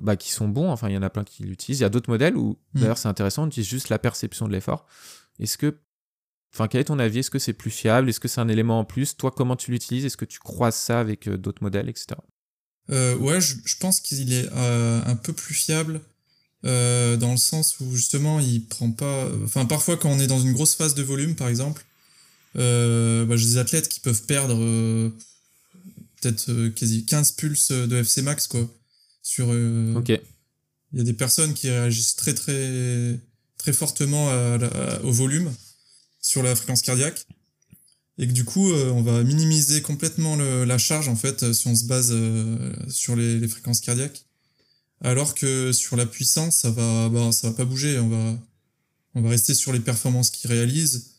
[0.00, 0.70] bah, qui sont bons.
[0.70, 1.80] Enfin, il y en a plein qui l'utilisent.
[1.80, 2.80] Il y a d'autres modèles où, mm.
[2.80, 4.86] d'ailleurs, c'est intéressant, on utilise juste la perception de l'effort.
[5.38, 5.78] Est-ce que,
[6.54, 7.20] enfin, quel est ton avis?
[7.20, 8.08] Est-ce que c'est plus fiable?
[8.08, 9.16] Est-ce que c'est un élément en plus?
[9.16, 10.04] Toi, comment tu l'utilises?
[10.04, 12.18] Est-ce que tu croises ça avec euh, d'autres modèles, etc.
[12.88, 16.00] ouais, je, pense qu'il est un peu plus fiable
[16.64, 19.28] dans le sens où justement il prend pas.
[19.44, 21.84] Enfin, parfois quand on est dans une grosse phase de volume, par exemple,
[22.54, 24.54] bah, j'ai des athlètes qui peuvent perdre
[26.20, 28.68] peut-être quasi 15 pulses de FC max quoi.
[29.22, 29.48] Sur.
[29.48, 30.10] ok.
[30.94, 33.18] Il y a des personnes qui réagissent très très
[33.58, 34.30] très fortement
[35.02, 35.52] au volume
[36.20, 37.26] sur la fréquence cardiaque
[38.18, 41.66] et que du coup euh, on va minimiser complètement la charge en fait euh, si
[41.66, 44.24] on se base euh, sur les, fréquences cardiaques
[45.02, 47.98] alors que sur la puissance ça va bah, ça va pas bouger.
[47.98, 48.38] On va
[49.14, 51.10] on va rester sur les performances qu'il réalise.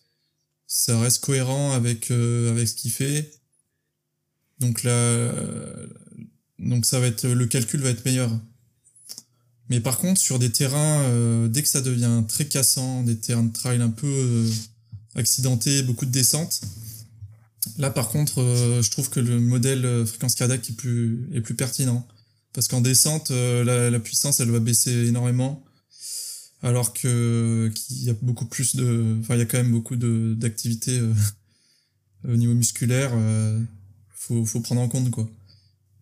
[0.67, 3.31] Ça reste cohérent avec avec ce qu'il fait.
[4.59, 5.31] Donc là
[6.59, 8.31] donc ça va être le calcul va être meilleur.
[9.69, 13.53] Mais par contre sur des terrains dès que ça devient très cassant des terrains de
[13.53, 14.49] trail un peu
[15.15, 16.61] accidentés beaucoup de descentes
[17.77, 21.41] Là, par contre, euh, je trouve que le modèle euh, fréquence cardiaque est plus, est
[21.41, 22.05] plus pertinent.
[22.53, 25.63] Parce qu'en descente, euh, la, puissance, elle va baisser énormément.
[26.61, 29.97] Alors que qu'il y a beaucoup plus de, enfin, il y a quand même beaucoup
[29.97, 31.01] de d'activité
[32.27, 33.11] au niveau musculaire.
[34.15, 35.29] faut, faut prendre en compte quoi.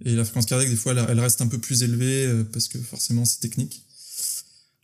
[0.05, 2.77] Et la fréquence cardiaque, des fois, elle, elle reste un peu plus élevée parce que
[2.79, 3.83] forcément, c'est technique.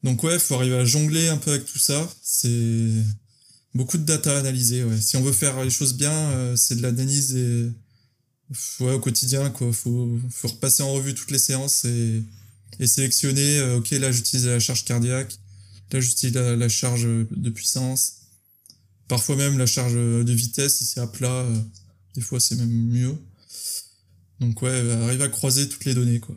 [0.03, 2.09] Donc ouais, faut arriver à jongler un peu avec tout ça.
[2.24, 3.03] C'est
[3.78, 4.99] Beaucoup de data à analyser, ouais.
[4.99, 7.70] Si on veut faire les choses bien, euh, c'est de l'analyse et
[8.80, 9.72] ouais, au quotidien, quoi.
[9.74, 12.24] Faut, faut repasser en revue toutes les séances et,
[12.80, 15.38] et sélectionner, euh, ok, là j'utilise la charge cardiaque,
[15.91, 18.18] là j'utilise la, charge de puissance,
[19.08, 21.60] parfois même la charge de vitesse, si c'est à plat, euh,
[22.16, 23.16] des fois c'est même mieux.
[24.39, 26.36] Donc ouais, arrive à croiser toutes les données, quoi.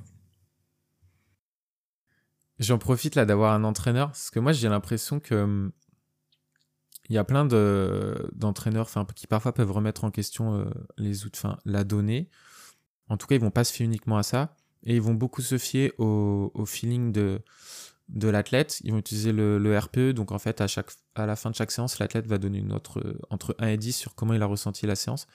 [2.59, 5.73] J'en profite là d'avoir un entraîneur, parce que moi j'ai l'impression que hum,
[7.11, 10.65] il y a plein d'entraîneurs qui parfois peuvent remettre en question
[10.97, 12.31] euh, la donnée.
[13.09, 14.55] En tout cas, ils vont pas se fier uniquement à ça.
[14.85, 17.43] Et ils vont beaucoup se fier au, feeling de,
[18.09, 18.81] l'athlète.
[18.85, 20.13] Ils vont utiliser le, RPE.
[20.13, 23.67] Donc, en fait, à, la fin de chaque séance, l'athlète va donner une entre 1
[23.67, 25.27] et 10 sur comment il a ressenti la séance.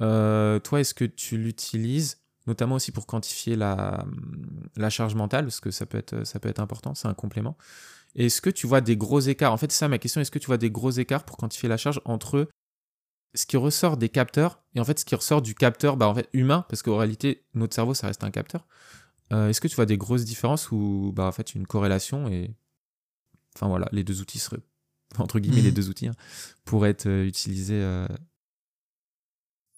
[0.00, 4.04] Euh, toi, est-ce que tu l'utilises notamment aussi pour quantifier la,
[4.90, 7.56] charge mentale, parce que ça peut être important, c'est un complément.
[8.14, 9.52] Est-ce que tu vois des gros écarts?
[9.52, 10.20] En fait, c'est ça ma question.
[10.20, 12.48] Est-ce que tu vois des gros écarts pour quantifier la charge entre
[13.34, 16.14] ce qui ressort des capteurs et en fait ce qui ressort du capteur bah, en
[16.14, 16.64] fait, humain?
[16.68, 18.66] Parce qu'en réalité, notre cerveau, ça reste un capteur.
[19.32, 22.54] Euh, est-ce que tu vois des grosses différences ou bah, en fait une corrélation et
[23.56, 24.60] enfin voilà, les deux outils seraient
[25.18, 25.74] entre guillemets les mmh.
[25.74, 26.14] deux outils hein,
[26.64, 28.06] pourraient être euh, utilisés euh,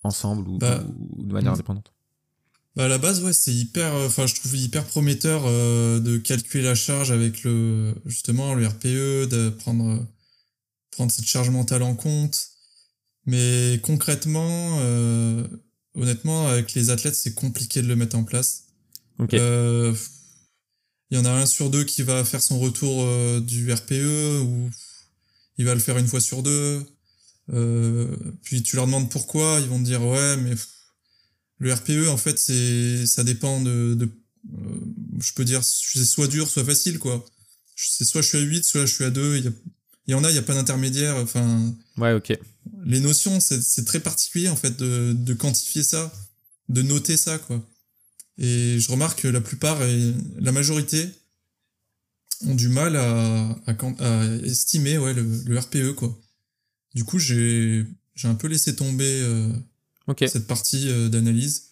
[0.03, 1.55] ensemble ou, bah, de manière mmh.
[1.55, 1.93] indépendante?
[2.77, 6.18] Bah à la base, ouais, c'est hyper, euh, enfin, je trouve hyper prometteur euh, de
[6.18, 10.07] calculer la charge avec le, justement, le RPE, de prendre,
[10.91, 12.51] prendre cette charge mentale en compte.
[13.24, 15.43] Mais concrètement, euh,
[15.95, 18.64] honnêtement, avec les athlètes, c'est compliqué de le mettre en place.
[19.18, 19.33] Ok.
[19.33, 23.07] Il y en a un sur deux qui va faire son retour
[23.41, 24.68] du RPE ou
[25.57, 26.85] il va le faire une fois sur deux.
[28.43, 30.55] puis tu leur demandes pourquoi, ils vont te dire ouais, mais
[31.59, 34.09] le RPE, en fait, c'est, ça dépend de, de
[34.55, 34.81] euh,
[35.21, 37.25] je peux dire, c'est soit dur, soit facile, quoi.
[37.77, 39.39] C'est soit je suis à 8, soit je suis à 2.
[39.39, 39.53] Il
[40.09, 41.17] y, en a, il n'y a pas d'intermédiaire.
[41.17, 41.75] Enfin.
[41.97, 42.39] Ouais, ok.
[42.85, 46.13] Les notions, c'est très particulier, en fait, de, de quantifier ça,
[46.69, 47.65] de noter ça, quoi.
[48.39, 51.09] Et je remarque que la plupart et la majorité
[52.47, 56.19] ont du mal à, à, à estimer, ouais, le, le, RPE, quoi.
[56.95, 57.85] Du coup, j'ai,
[58.15, 59.51] j'ai un peu laissé tomber, euh,
[60.27, 61.71] cette partie euh, d'analyse.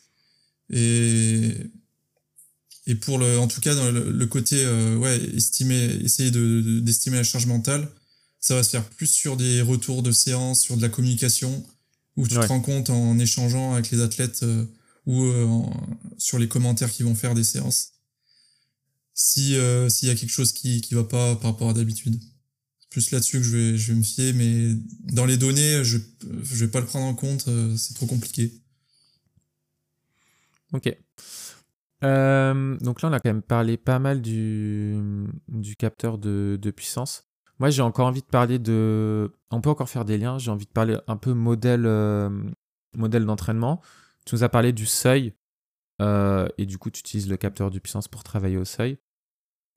[0.70, 1.52] Et,
[2.86, 7.16] et pour le, en tout cas, dans le, côté, euh, ouais, estimer, essayer de, d'estimer
[7.16, 7.88] la charge mentale,
[8.40, 11.64] ça va se faire plus sur des retours de séance, sur de la communication,
[12.16, 14.64] où tu te rends compte en échangeant avec les athlètes euh,
[15.06, 15.30] ou
[16.16, 17.92] sur les commentaires qu'ils vont faire des séances.
[19.12, 19.56] Si
[19.88, 22.18] s'il y a quelque chose qui qui va pas par rapport à d'habitude
[22.94, 24.72] plus là-dessus que je vais, je vais me fier, mais
[25.12, 25.98] dans les données, je
[26.54, 28.52] vais pas le prendre en compte, euh, c'est trop compliqué.
[30.72, 30.96] Ok.
[32.04, 34.96] Euh, donc là, on a quand même parlé pas mal du,
[35.48, 37.24] du capteur de, de puissance.
[37.58, 39.32] Moi, j'ai encore envie de parler de...
[39.50, 42.30] On peut encore faire des liens, j'ai envie de parler un peu modèle, euh,
[42.96, 43.82] modèle d'entraînement.
[44.24, 45.34] Tu nous as parlé du seuil,
[46.00, 48.98] et du coup, tu utilises le capteur de puissance pour travailler au seuil.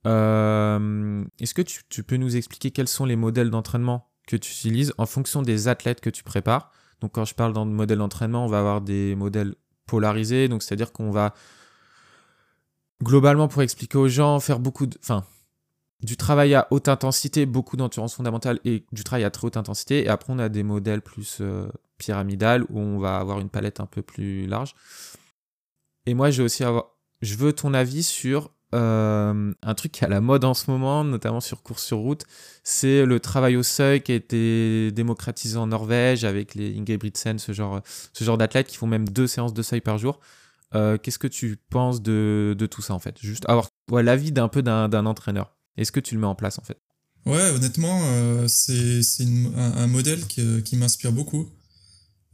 [0.05, 4.93] Euh, est-ce que tu, peux nous expliquer quels sont les modèles d'entraînement que tu utilises
[4.97, 6.71] en fonction des athlètes que tu prépares?
[7.01, 10.63] Donc quand je parle dans le modèle d'entraînement, on va avoir des modèles polarisés, donc
[10.63, 11.33] c'est-à-dire qu'on va
[13.03, 15.23] globalement pour expliquer aux gens faire beaucoup de, enfin,
[16.01, 20.03] du travail à haute intensité, beaucoup d'endurance fondamentale et du travail à très haute intensité.
[20.03, 21.67] Et après, on a des modèles plus euh,
[21.97, 24.75] pyramidales où on va avoir une palette un peu plus large.
[26.05, 26.91] Et moi, je aussi avoir,
[27.21, 30.69] je veux ton avis sur euh, un truc qui est à la mode en ce
[30.69, 32.23] moment, notamment sur course sur route,
[32.63, 37.53] c'est le travail au seuil qui a été démocratisé en Norvège avec les Ingebrigtsen, ce
[37.53, 37.81] genre,
[38.13, 40.19] ce genre d'athlètes qui font même deux séances de seuil par jour.
[40.75, 43.17] Euh, qu'est-ce que tu penses de, de, tout ça en fait?
[43.21, 45.55] Juste avoir ouais, l'avis d'un peu d'un entraîneur.
[45.77, 46.77] Est-ce que tu le mets en place en fait?
[47.25, 51.49] Ouais, honnêtement, euh, c'est un, un, modèle qui, qui m'inspire beaucoup.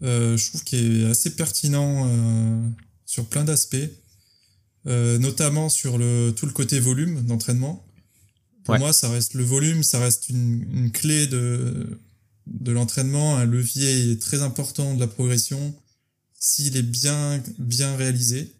[0.01, 2.09] je trouve qu'il est assez pertinent
[3.05, 3.75] sur plein d'aspects.
[4.85, 7.85] Euh, notamment sur le, tout le côté volume d'entraînement.
[8.65, 11.99] Pour moi, ça reste le volume, ça reste une, une clé de,
[12.47, 15.73] de l'entraînement, un levier très important de la progression
[16.37, 18.51] s'il est bien, bien réalisé.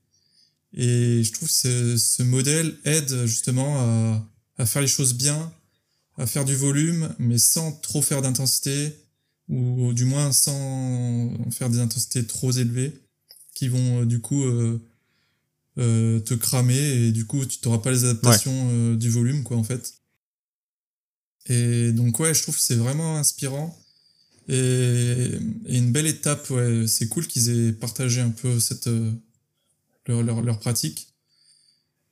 [0.74, 5.52] Et je trouve que ce, ce modèle aide justement à, à, faire les choses bien,
[6.18, 8.94] à faire du volume, mais sans trop faire d'intensité,
[9.50, 12.94] ou du moins sans faire des intensités trop élevées,
[13.54, 14.82] qui vont euh, du coup euh,
[15.80, 19.58] euh, te cramer et du coup tu n'auras pas les adaptations euh, du volume quoi
[19.58, 19.96] en fait.
[21.48, 23.76] Et donc ouais, je trouve que c'est vraiment inspirant
[24.48, 25.30] et,
[25.66, 26.48] une belle étape.
[26.52, 29.12] Ouais, c'est cool qu'ils aient partagé un peu cette euh,
[30.06, 31.08] leur, leur, leur, pratique.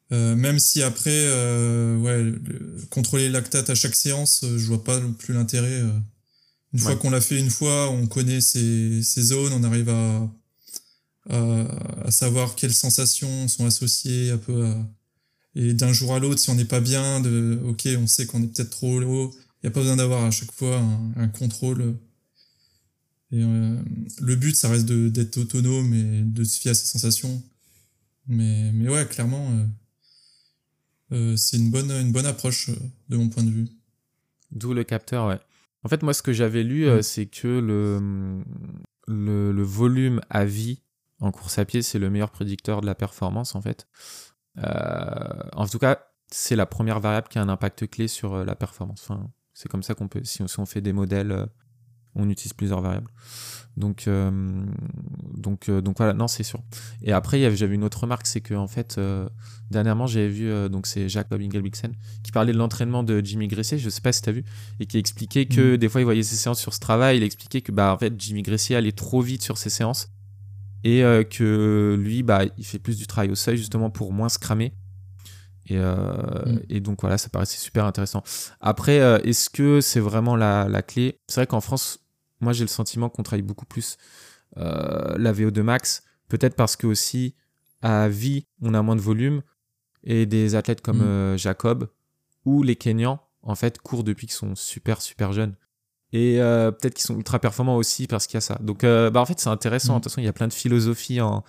[0.10, 1.28] même si après,
[1.98, 2.34] ouais,
[2.90, 5.82] contrôler le lactate à chaque séance, je vois pas non plus l'intérêt.
[6.74, 10.32] une fois qu'on l'a fait une fois, on connaît ces, ces zones, on arrive à,
[11.30, 14.90] à savoir quelles sensations sont associées un peu à,
[15.56, 18.42] et d'un jour à l'autre si on n'est pas bien de ok on sait qu'on
[18.42, 20.82] est peut-être trop haut il n'y a pas besoin d'avoir à chaque fois
[21.16, 21.96] un, contrôle.
[23.32, 23.80] Et euh,
[24.20, 27.44] le but ça reste d'être autonome et de se fier à ses sensations.
[28.28, 29.66] Mais mais ouais clairement euh,
[31.12, 32.72] euh c'est une bonne une bonne approche
[33.10, 33.68] de mon point de vue.
[34.52, 35.40] D'où le capteur ouais.
[35.84, 38.44] En fait moi ce que j'avais lu c'est que le,
[39.08, 40.82] le, le volume à vie
[41.22, 43.88] en course à pied, c'est le meilleur prédicteur de la performance en fait.
[44.58, 46.00] Euh, en tout cas,
[46.30, 49.06] c'est la première variable qui a un impact clé sur euh, la performance.
[49.08, 51.46] Enfin, c'est comme ça qu'on peut, si on, fait des modèles, euh,
[52.16, 53.10] on utilise plusieurs variables.
[53.78, 54.10] Donc,
[55.34, 56.62] donc, donc voilà, non, c'est sûr.
[57.02, 59.00] Et après, j'avais une autre remarque, c'est que en fait,
[59.70, 63.90] dernièrement, j'avais vu, donc c'est Jacob Ingelbixen, qui parlait de l'entraînement de Jimmy Gressier, je
[63.90, 64.44] sais pas si tu as vu,
[64.82, 65.78] et qui expliquait que mm.
[65.78, 68.14] des fois, il voyait ses séances sur ce travail, il expliquait que bah, en fait,
[68.20, 70.10] Jimmy Gressier allait trop vite sur ses séances
[70.84, 74.30] et euh, que lui, bah, il fait plus du travail au seuil justement pour moins
[74.30, 74.74] se cramer.
[75.68, 75.96] Et, euh,
[76.46, 76.60] mm.
[76.70, 78.24] et donc voilà, ça paraissait super intéressant.
[78.60, 81.20] Après, euh, est-ce que c'est vraiment la, la clé?
[81.28, 82.00] C'est vrai qu'en France,
[82.40, 83.98] moi j'ai le sentiment qu'on travaille beaucoup plus
[84.58, 87.36] la VO2 max, peut-être parce que aussi
[87.82, 89.44] à vie, on a moins de volume,
[90.04, 91.38] et des athlètes comme mm.
[91.38, 91.90] Jacob
[92.44, 95.56] ou les Kenyans, en fait, courent depuis qu'ils sont super super jeunes.
[96.14, 98.58] Et euh, peut-être qu'ils sont ultra performants aussi parce qu'il y a ça.
[98.62, 99.94] Donc, euh, bah, en fait, c'est intéressant.
[99.94, 99.98] Mm.
[99.98, 101.44] De toute façon, il y a plein de philosophies en,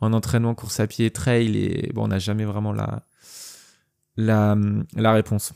[0.00, 1.56] en entraînement, course à pied, trail.
[1.56, 3.02] Et bon, on n'a jamais vraiment la,
[4.16, 4.56] la,
[4.96, 5.52] la réponse.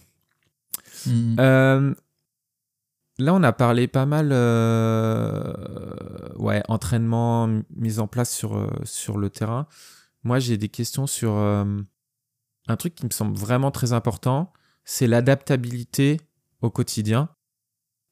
[1.07, 1.36] Mm.
[1.40, 1.94] Euh,
[3.18, 4.32] là, on a parlé pas mal,
[6.36, 9.66] ouais, entraînement, mise en place sur, sur le terrain.
[10.24, 14.53] Moi, j'ai des questions sur un truc qui me semble vraiment très important.
[14.84, 16.20] C'est l'adaptabilité
[16.61, 17.30] au quotidien.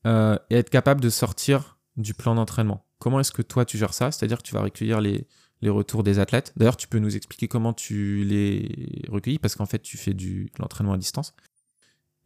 [0.06, 2.86] Euh, et être capable de sortir du plan d'entraînement.
[2.98, 4.10] Comment est-ce que toi tu gères ça?
[4.10, 5.26] C'est-à-dire que tu vas recueillir les,
[5.60, 6.52] les retours des athlètes.
[6.56, 10.50] D'ailleurs, tu peux nous expliquer comment tu les recueillis parce qu'en fait, tu fais du,
[10.58, 11.34] l'entraînement à distance.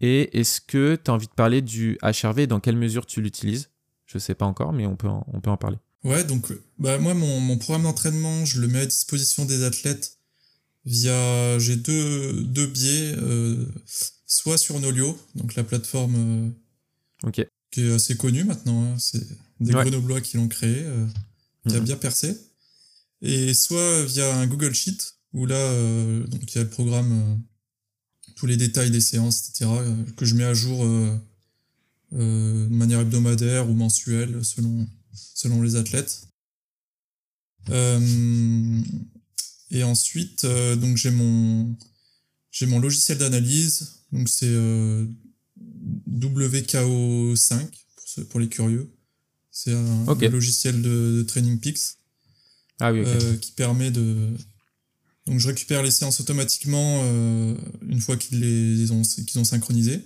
[0.00, 3.70] Et est-ce que tu as envie de parler du HRV Dans quelle mesure tu l'utilises?
[4.06, 5.78] Je sais pas encore, mais on peut en, on peut en parler.
[6.04, 10.18] Ouais, donc bah, moi, mon, mon programme d'entraînement, je le mets à disposition des athlètes
[10.84, 11.58] via.
[11.58, 13.14] J'ai deux, deux biais.
[13.16, 13.66] Euh,
[14.34, 18.84] soit sur Nolio, donc la plateforme euh, ok qui est assez connu maintenant.
[18.84, 18.96] Hein.
[18.98, 19.26] C'est
[19.58, 19.82] des ouais.
[19.82, 21.06] Grenoblois qui l'ont créé, euh,
[21.68, 21.84] qui a mhm.
[21.84, 22.38] bien percé.
[23.20, 24.98] Et soit via un Google Sheet,
[25.32, 27.34] où là, euh, donc il y a le programme, euh,
[28.36, 29.70] tous les détails des séances, etc.,
[30.16, 30.84] que je mets à jour
[32.12, 36.28] de manière hebdomadaire ou mensuelle, selon, selon les athlètes.
[39.70, 41.76] et ensuite, donc j'ai mon,
[42.50, 44.52] j'ai mon logiciel d'analyse, donc c'est
[46.10, 47.58] WKO5
[47.96, 48.90] pour, pour les curieux.
[49.50, 51.98] C'est un, logiciel de, Training Peaks
[52.80, 54.30] ah oui, euh, qui permet de.
[55.26, 57.56] Donc je récupère les séances automatiquement euh,
[57.88, 60.02] une fois qu'ils les ont qu'ils ont synchronisé.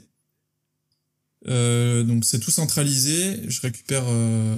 [1.46, 3.48] Euh, donc c'est tout centralisé.
[3.48, 4.56] Je récupère euh,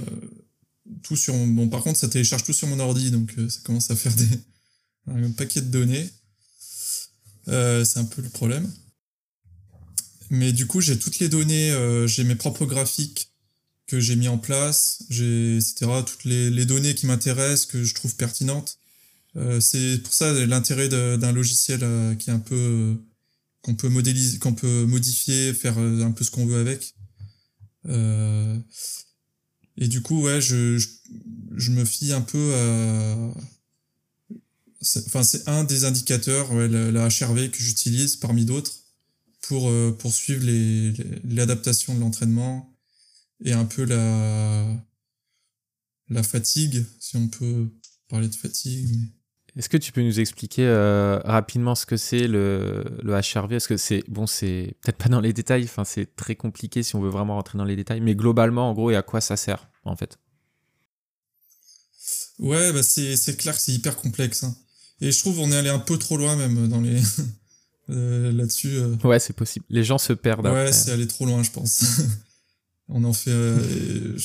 [1.03, 3.91] tout sur bon par contre ça télécharge tout sur mon ordi donc euh, ça commence
[3.91, 4.27] à faire des
[5.07, 6.09] un paquet de données.
[7.45, 8.71] c'est un peu le problème.
[10.31, 13.31] Mais du coup, j'ai toutes les données, euh, j'ai mes propres graphiques
[13.85, 15.91] que j'ai mis en place, j'ai etc.
[16.05, 18.79] Toutes les, les données qui m'intéressent, que je trouve pertinentes,
[19.59, 21.79] c'est pour ça l'intérêt d'un logiciel
[22.17, 22.97] qui est un peu
[23.61, 26.95] qu'on peut modéliser, qu'on peut modifier, faire un peu ce qu'on veut avec.
[29.77, 30.77] et du coup, ouais, je,
[31.55, 33.33] je, me fie un peu à,
[35.05, 38.80] enfin c'est un des indicateurs, la, HRV que j'utilise parmi d'autres
[39.51, 40.45] pour euh, poursuivre
[41.25, 42.73] l'adaptation de l'entraînement
[43.43, 44.65] et un peu la
[46.07, 47.67] la fatigue, si on peut
[48.07, 49.09] parler de fatigue.
[49.57, 53.67] Est-ce que tu peux nous expliquer euh, rapidement ce que c'est le, le HRV Est-ce
[53.67, 57.01] que c'est bon, c'est peut-être pas dans les détails, enfin c'est très compliqué si on
[57.01, 59.69] veut vraiment rentrer dans les détails, mais globalement, en gros, et à quoi ça sert
[59.83, 60.17] en fait?
[62.39, 64.45] Ouais, bah c'est clair que c'est hyper complexe.
[64.45, 64.55] Hein.
[65.01, 67.01] Et je trouve on est allé un peu trop loin même dans les
[67.91, 68.77] euh, là-dessus.
[68.77, 68.95] Euh.
[69.03, 69.65] Ouais, c'est possible.
[69.69, 70.47] Les gens se perdent.
[70.47, 71.83] Ouais, c'est aller trop loin, je pense.
[72.89, 73.31] on en fait.
[73.31, 74.17] Euh,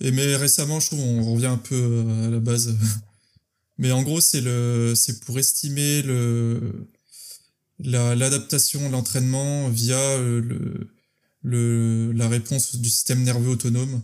[0.00, 2.76] et, mais récemment, je trouve on revient un peu à la base.
[3.78, 6.88] mais en gros, c'est le, c'est pour estimer le
[7.80, 10.90] l'adaptation, l'entraînement via le,
[11.42, 14.02] le, la réponse du système nerveux autonome.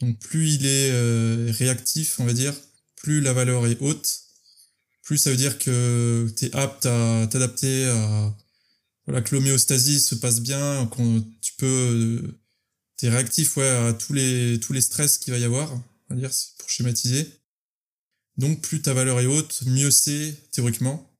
[0.00, 2.54] Donc plus il est réactif, on va dire,
[2.96, 4.27] plus la valeur est haute
[5.08, 8.36] plus ça veut dire que tu es apte à t'adapter à
[9.06, 12.38] voilà que l'homéostasie se passe bien, qu'on tu peux
[12.98, 16.14] tu es réactif ouais à tous les tous les stress qu'il va y avoir, on
[16.14, 17.26] va dire pour schématiser.
[18.36, 21.10] Donc plus ta valeur est haute, mieux c'est théoriquement.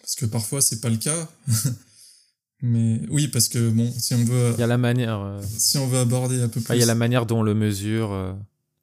[0.00, 1.28] Parce que parfois c'est pas le cas.
[2.62, 4.52] Mais oui, parce que bon, si on veut.
[4.56, 5.20] Il y a la manière.
[5.20, 6.76] Euh, si on veut aborder un peu plus.
[6.76, 8.12] il y a la manière dont on le mesure.
[8.12, 8.32] Euh,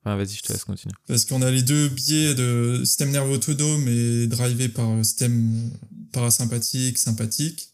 [0.04, 0.94] vas-y, je te laisse continuer.
[1.08, 5.72] Parce qu'on a les deux biais de système nerveux autonome et drivé par système
[6.12, 7.74] parasympathique, sympathique.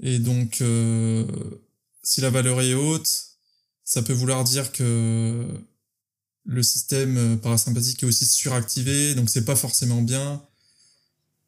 [0.00, 1.26] Et donc, euh,
[2.02, 3.10] si la valeur est haute,
[3.84, 5.46] ça peut vouloir dire que
[6.44, 10.42] le système parasympathique est aussi suractivé, donc c'est pas forcément bien.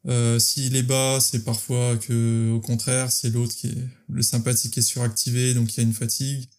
[0.07, 4.77] Euh, S'il est bas, c'est parfois que, au contraire, c'est l'autre qui est le sympathique
[4.77, 6.49] est suractivé, donc il y a une fatigue.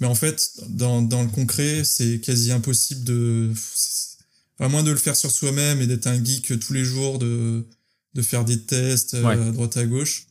[0.00, 3.52] Mais en fait, dans, dans le concret, c'est quasi impossible de,
[4.58, 7.66] à moins de le faire sur soi-même et d'être un geek tous les jours, de,
[8.14, 10.26] de faire des tests euh, à droite à gauche.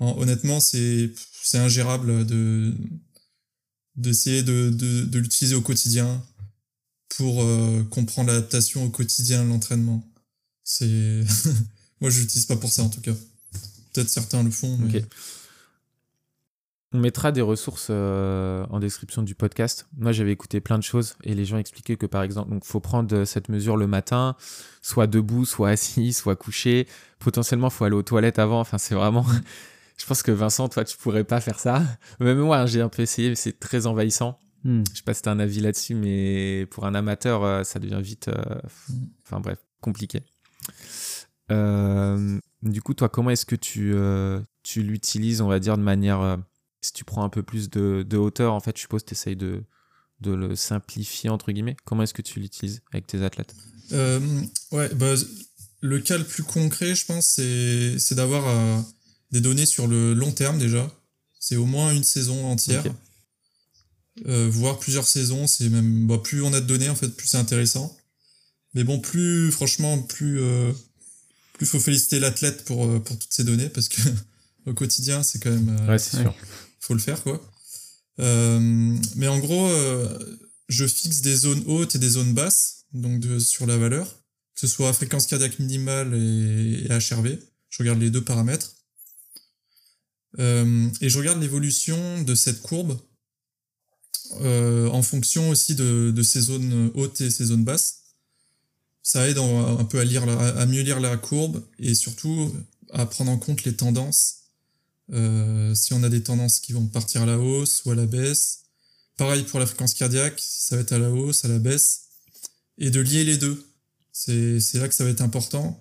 [0.00, 2.74] honnêtement, c'est, c'est ingérable de,
[3.96, 6.24] d'essayer de, de, de l'utiliser au quotidien
[7.16, 10.06] pour euh, comprendre l'adaptation au quotidien de l'entraînement.
[10.64, 11.24] C'est,
[12.00, 13.14] moi, je l'utilise pas pour ça en tout cas.
[13.92, 14.76] Peut-être certains le font.
[14.78, 15.04] Mais...
[16.92, 19.88] On mettra des ressources euh, en description du podcast.
[19.96, 22.78] Moi, j'avais écouté plein de choses et les gens expliquaient que, par exemple, il faut
[22.78, 24.36] prendre euh, cette mesure le matin,
[24.82, 26.86] soit debout, soit assis, soit couché.
[27.18, 28.60] Potentiellement, il faut aller aux toilettes avant.
[28.60, 29.26] Enfin, c'est vraiment.
[29.96, 31.82] je pense que Vincent, toi, tu pourrais pas faire ça.
[32.20, 34.38] Même moi, hein, j'ai un peu essayé, mais c'est très envahissant.
[34.62, 34.84] Hmm.
[34.92, 37.80] Je sais pas si tu as un avis là-dessus, mais pour un amateur, euh, ça
[37.80, 38.28] devient vite.
[38.28, 39.06] Hmm.
[39.24, 40.20] Enfin, bref, compliqué.
[41.50, 43.96] du coup, toi, comment est-ce que tu,
[44.62, 46.38] tu l'utilises, on va dire, de manière
[46.86, 49.36] si tu prends un peu plus de, hauteur, en fait, je suppose que tu essayes
[49.36, 49.64] de,
[50.20, 51.76] de le simplifier, entre guillemets.
[51.84, 53.54] Comment est-ce que tu l'utilises avec tes athlètes?
[53.92, 54.20] Euh,
[54.72, 55.14] Ouais, bah,
[55.80, 58.80] le cas le plus concret, je pense, c'est d'avoir euh,
[59.32, 60.90] des données sur le long terme déjà.
[61.38, 62.84] C'est au moins une saison entière.
[64.26, 67.28] Euh, voire plusieurs saisons, c'est même bah, plus on a de données en fait, plus
[67.28, 67.94] c'est intéressant.
[68.74, 70.40] Mais bon, plus franchement, plus
[71.52, 74.00] plus faut féliciter l'athlète pour pour toutes ces données parce que
[74.66, 75.88] au quotidien, c'est quand même.
[75.88, 76.34] ouais, c'est sûr
[76.86, 77.40] faut le faire quoi.
[78.18, 83.20] Euh, mais en gros, euh, je fixe des zones hautes et des zones basses, donc
[83.20, 84.06] de, sur la valeur,
[84.54, 87.38] que ce soit fréquence cardiaque minimale et, HRV.
[87.68, 88.74] Je regarde les deux paramètres.
[90.38, 92.98] Euh, et je regarde l'évolution de cette courbe
[94.40, 98.02] en fonction aussi de, ces zones hautes et ces zones basses.
[99.02, 102.52] Ça aide un peu à, lire à mieux lire la courbe et surtout
[102.92, 104.45] à prendre en compte les tendances
[105.12, 108.06] euh, si on a des tendances qui vont partir à la hausse ou à la
[108.06, 108.62] baisse.
[109.16, 112.02] Pareil pour la fréquence cardiaque, ça va être à la hausse, à la baisse.
[112.78, 113.64] Et de lier les deux.
[114.12, 115.78] C'est là que ça va être important.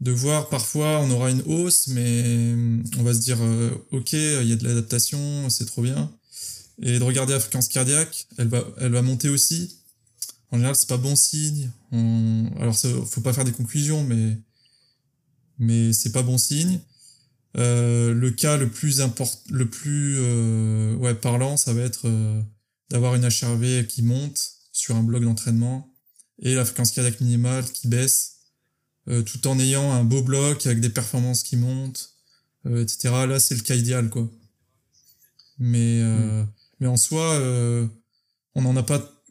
[0.00, 2.54] De voir parfois on aura une hausse, mais
[2.98, 6.12] on va se dire euh, ok, il y a de l'adaptation, c'est trop bien.
[6.82, 9.78] Et de regarder la fréquence cardiaque, elle va, elle va monter aussi.
[10.50, 11.70] En général, c'est pas bon signe.
[11.92, 12.50] On...
[12.60, 14.38] Alors, faut pas faire des conclusions, mais
[15.58, 16.80] mais c'est pas bon signe.
[17.56, 22.42] Euh, le cas le plus important, le plus euh, ouais, parlant, ça va être euh,
[22.90, 25.92] d'avoir une HRV qui monte sur un bloc d'entraînement
[26.38, 28.32] et la fréquence cardiaque minimale qui baisse,
[29.24, 32.10] tout en ayant un beau bloc avec des performances qui montent,
[32.66, 33.08] etc.
[33.26, 34.28] Là, c'est le cas idéal, quoi.
[35.58, 36.46] Mais, hmm.
[36.80, 37.40] mais en soi,
[38.54, 39.24] on n'en a pas.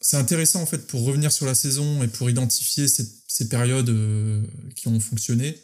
[0.00, 3.88] c'est intéressant en fait pour revenir sur la saison et pour identifier ces, ces périodes
[3.88, 4.42] euh,
[4.76, 5.58] qui ont fonctionné.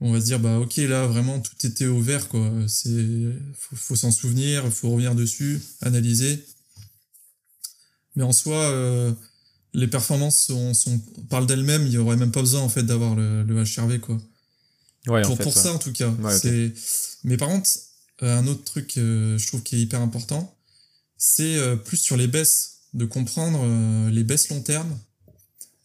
[0.00, 2.50] On va se dire bah ok là vraiment tout était au vert quoi.
[2.68, 6.44] C'est faut, faut s'en souvenir, faut revenir dessus, analyser.
[8.16, 9.12] Mais en soi, euh,
[9.72, 11.86] les performances sont, sont parlent d'elles-mêmes.
[11.86, 14.20] Il y aurait même pas besoin en fait d'avoir le, le HRV quoi.
[15.06, 15.62] Ouais, en pour, fait, pour ouais.
[15.62, 16.08] ça en tout cas.
[16.08, 16.72] Ouais,
[17.24, 17.68] mais par contre
[18.22, 20.56] euh, un autre truc euh, je trouve qui est hyper important
[21.16, 24.96] c'est euh, plus sur les baisses de comprendre les baisses long terme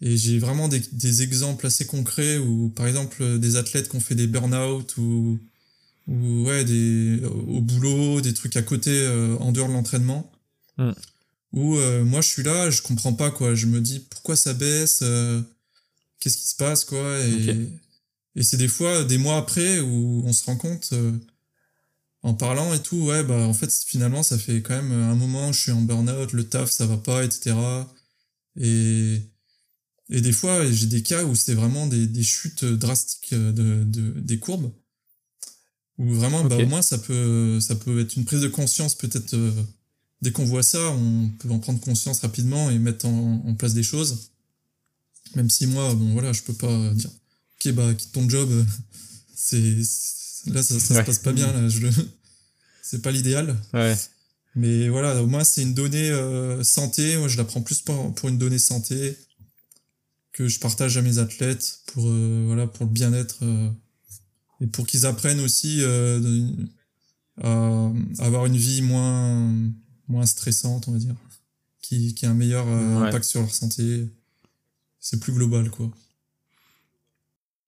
[0.01, 3.99] et j'ai vraiment des, des exemples assez concrets où par exemple des athlètes qui ont
[3.99, 5.39] fait des burn-out ou
[6.07, 10.31] ou ouais des au boulot des trucs à côté euh, en dehors de l'entraînement.
[10.77, 10.91] Mm.
[11.53, 13.55] où euh, moi je suis là je comprends pas quoi.
[13.55, 15.41] Je me dis pourquoi ça baisse euh,
[16.19, 17.19] qu'est-ce qui se passe quoi.
[17.19, 17.69] Et
[18.35, 21.11] et c'est des fois des mois après où on se rend compte euh,
[22.21, 25.51] en parlant et tout ouais bah en fait finalement ça fait quand même un moment
[25.51, 27.55] je suis en burn-out le taf ça va pas etc
[28.55, 29.21] et
[30.09, 34.19] et des fois j'ai des cas où c'était vraiment des, des chutes drastiques de, de
[34.19, 34.71] des courbes.
[35.97, 39.33] Où vraiment bah au moins ça peut ça peut être une prise de conscience peut-être
[39.33, 39.51] euh,
[40.21, 43.73] dès qu'on voit ça on peut en prendre conscience rapidement et mettre en, en place
[43.73, 44.29] des choses.
[45.35, 47.11] Même si moi bon voilà je peux pas dire
[47.65, 48.63] ok bah quitte ton job euh,
[49.35, 51.01] c'est c'est- là ça, ça Ouais.
[51.01, 51.89] se passe pas bien là je le
[52.81, 53.55] c'est pas l'idéal.
[53.73, 53.95] Ouais.
[54.55, 57.17] mais voilà au moins c'est une donnée euh, santé.
[57.17, 59.17] Moi je la prends plus pour, pour une donnée santé
[60.39, 63.69] que je partage à mes athlètes pour euh, voilà pour le bien-être euh,
[64.61, 66.67] et pour qu'ils apprennent aussi euh, de-
[67.43, 67.91] à
[68.25, 69.53] avoir une vie moins
[70.07, 71.15] moins stressante on va dire
[71.81, 73.07] qui qui a un meilleur Ouais.
[73.07, 74.07] impact sur leur santé
[75.01, 75.91] c'est plus global quoi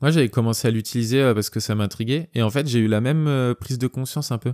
[0.01, 2.30] Moi, j'avais commencé à l'utiliser parce que ça m'intriguait.
[2.34, 4.53] Et en fait, j'ai eu la même prise de conscience un peu.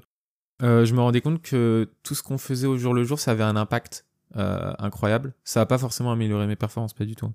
[0.62, 3.44] Je me rendais compte que tout ce qu'on faisait au jour le jour, ça avait
[3.46, 4.06] un impact
[4.38, 5.34] euh, incroyable.
[5.44, 7.28] Ça n'a pas forcément amélioré mes performances, pas du tout.
[7.28, 7.34] hein.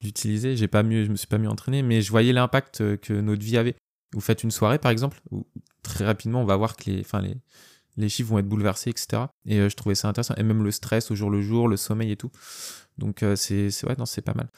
[0.00, 2.96] D'utiliser, j'ai pas mieux, je me suis pas mieux entraîné, mais je voyais l'impact euh,
[2.96, 3.76] que notre vie avait.
[4.12, 5.46] Vous faites une soirée, par exemple, où
[5.82, 7.36] très rapidement, on va voir que les, enfin les,
[7.96, 9.22] les chiffres vont être bouleversés, etc.
[9.46, 10.34] Et euh, je trouvais ça intéressant.
[10.36, 12.30] Et même le stress au jour le jour, le sommeil et tout.
[12.98, 14.48] Donc euh, c'est, c'est ouais, non, c'est pas mal.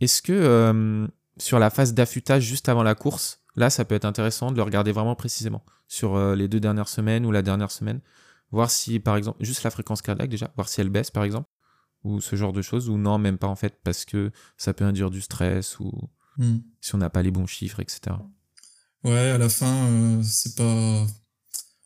[0.00, 1.08] Est-ce que
[1.38, 4.62] sur la phase d'affûtage juste avant la course, là, ça peut être intéressant de le
[4.62, 8.00] regarder vraiment précisément sur les deux dernières semaines ou la dernière semaine,
[8.50, 11.48] voir si, par exemple, juste la fréquence cardiaque déjà, voir si elle baisse, par exemple,
[12.04, 14.84] ou ce genre de choses, ou non, même pas en fait, parce que ça peut
[14.84, 15.92] induire du stress ou
[16.38, 16.58] Hmm.
[16.82, 18.14] si on n'a pas les bons chiffres, etc.
[19.04, 21.06] Ouais, à la fin, euh, c'est pas.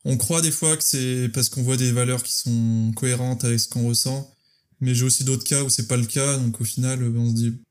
[0.03, 3.61] On croit des fois que c'est parce qu'on voit des valeurs qui sont cohérentes avec
[3.61, 4.29] ce qu'on ressent,
[4.81, 7.29] mais j'ai aussi d'autres cas où c'est pas le cas, donc au final, euh, on
[7.29, 7.61] se dit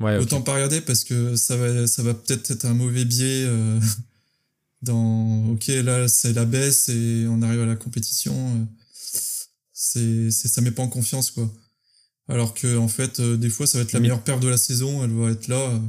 [0.00, 3.44] Ouais, autant pas regarder parce que ça va, ça va peut-être être un mauvais biais
[3.46, 3.78] euh,
[4.84, 5.48] dans.
[5.50, 8.64] Ok, là c'est la baisse et on arrive à la compétition, euh,
[9.72, 11.52] c'est, c'est, ça met pas en confiance quoi.
[12.28, 14.56] Alors que en fait, euh, des fois, ça va être la meilleure perte de la
[14.56, 15.80] saison, elle va être là.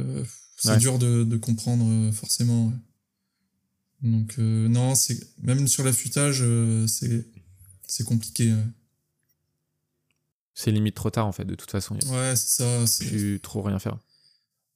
[0.00, 0.24] euh,
[0.60, 0.76] c'est Ouais.
[0.78, 2.66] dur de, de comprendre forcément.
[2.66, 4.10] ouais.
[4.10, 7.26] Donc euh, non, c'est même sur l'affûtage, euh, c'est
[7.86, 8.52] c'est compliqué.
[8.52, 8.64] Ouais,
[10.54, 11.94] C'est limite trop tard en fait, de toute façon.
[12.06, 12.86] Ouais, c'est ça.
[12.86, 13.98] c'est- plus trop rien faire.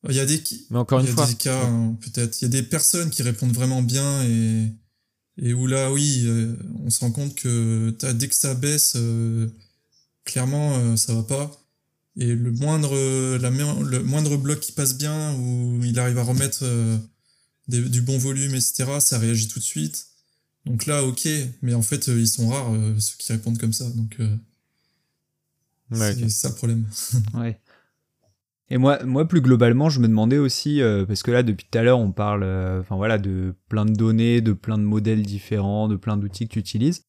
[0.09, 1.97] Il y a des qui- Mais encore il une y a fois, des cas hein,
[2.01, 2.41] peut-être.
[2.41, 4.73] Il y a des personnes qui répondent vraiment bien et
[5.39, 8.93] et où là, oui, euh, on se rend compte que t'as- dès que ça baisse,
[8.97, 9.49] euh,
[10.25, 11.51] clairement, euh, ça va pas.
[12.17, 12.95] Et le moindre,
[13.39, 16.99] la, le moindre bloc qui passe bien, où il arrive à remettre euh,
[17.69, 20.07] des- du bon volume, etc., ça réagit tout de suite.
[20.67, 21.27] Donc là, ok,
[21.63, 23.89] mais en fait, ils sont rares, euh, ceux qui répondent comme ça.
[23.91, 24.37] Donc, euh,
[25.91, 26.31] Ouais, c'est ok.
[26.31, 26.87] ça le problème.
[27.35, 27.59] Ouais.
[28.73, 28.97] Et moi,
[29.29, 32.11] plus globalement, je me demandais aussi, euh, parce que là, depuis tout à l'heure, on
[32.11, 36.49] parle euh, voilà, de plein de données, de plein de modèles différents, de plein d'outils
[36.49, 37.05] que tu utilises.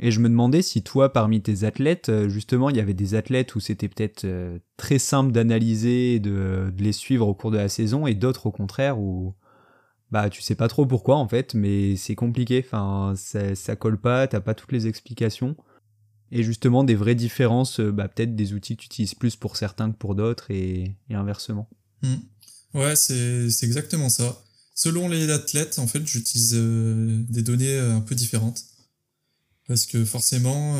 [0.00, 3.14] Et je me demandais si toi, parmi tes athlètes, euh, justement, il y avait des
[3.14, 4.26] athlètes où c'était peut-être
[4.76, 8.46] très simple d'analyser et de, de les suivre au cours de la saison, et d'autres,
[8.46, 9.32] au contraire, où
[10.10, 12.64] bah tu sais pas trop pourquoi en fait, mais c'est compliqué.
[12.66, 15.56] Enfin, ça, ça colle pas, t'as pas toutes les explications.
[16.32, 19.56] Et justement, des vraies différences, euh, bah, peut-être des outils que tu utilises plus pour
[19.56, 21.68] certains que pour d'autres et, et inversement.
[22.02, 22.16] Hmm.
[22.74, 24.42] Ouais, c'est exactement ça.
[24.74, 28.62] Selon les athlètes, en fait, j'utilise euh, des données euh, un peu différentes.
[29.68, 30.76] Parce que forcément,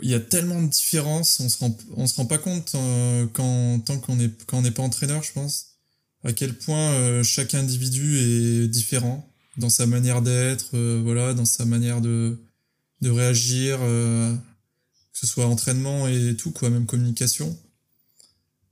[0.00, 2.76] il y a tellement de différences, on se rend, se rend pas compte
[3.32, 4.14] quand, tant qu'on
[4.62, 5.70] n'est pas entraîneur, je pense,
[6.22, 12.00] à quel point chaque individu est différent dans sa manière d'être, voilà, dans sa manière
[12.00, 12.38] de,
[13.04, 17.56] de réagir, euh, que ce soit entraînement et tout, quoi, même communication.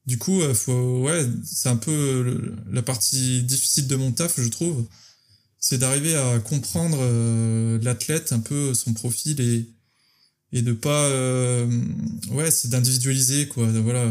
[0.06, 4.48] Du coup, euh, faut, ouais, c'est un peu la partie difficile de mon taf, je
[4.48, 4.84] trouve.
[5.60, 9.68] C'est d'arriver à comprendre euh, l'athlète, un peu son profil et,
[10.52, 11.08] et de pas
[12.30, 14.06] ouais c'est d'individualiser quoi voilà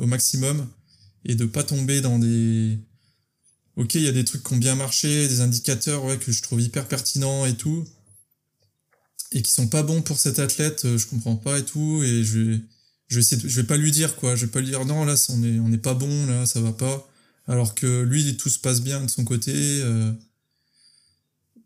[0.00, 0.66] au maximum
[1.26, 2.78] et de pas tomber dans des
[3.76, 6.42] ok il y a des trucs qui ont bien marché des indicateurs ouais que je
[6.42, 7.84] trouve hyper pertinents et tout
[9.34, 12.38] et qui sont pas bons pour cet athlète je comprends pas et tout et je
[12.40, 12.60] vais
[13.08, 14.36] je vais je vais pas lui dire quoi.
[14.36, 16.60] Je vais pas lui dire non là on est on n'est pas bon là ça
[16.60, 17.08] va pas.
[17.46, 20.12] Alors que lui tout se passe bien de son côté euh,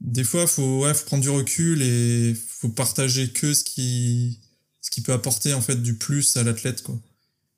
[0.01, 4.41] des fois faut ouais faut prendre du recul et faut partager que ce qui
[4.81, 7.01] ce qui peut apporter en fait du plus à l'athlète quoi.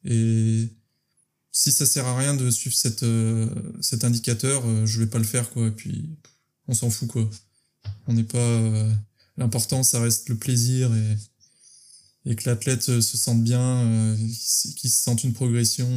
[0.04, 0.68] Et
[1.52, 3.48] si ça sert à rien de suivre cette euh,
[3.80, 5.68] cet indicateur euh, je vais pas le faire quoi.
[5.68, 6.10] Et puis
[6.68, 7.28] on s'en fout quoi.
[8.06, 8.60] On n'est pas
[9.40, 10.92] l'important ça reste le plaisir
[12.26, 15.88] et que l'athlète se sente bien, euh, qu'il se sente une progression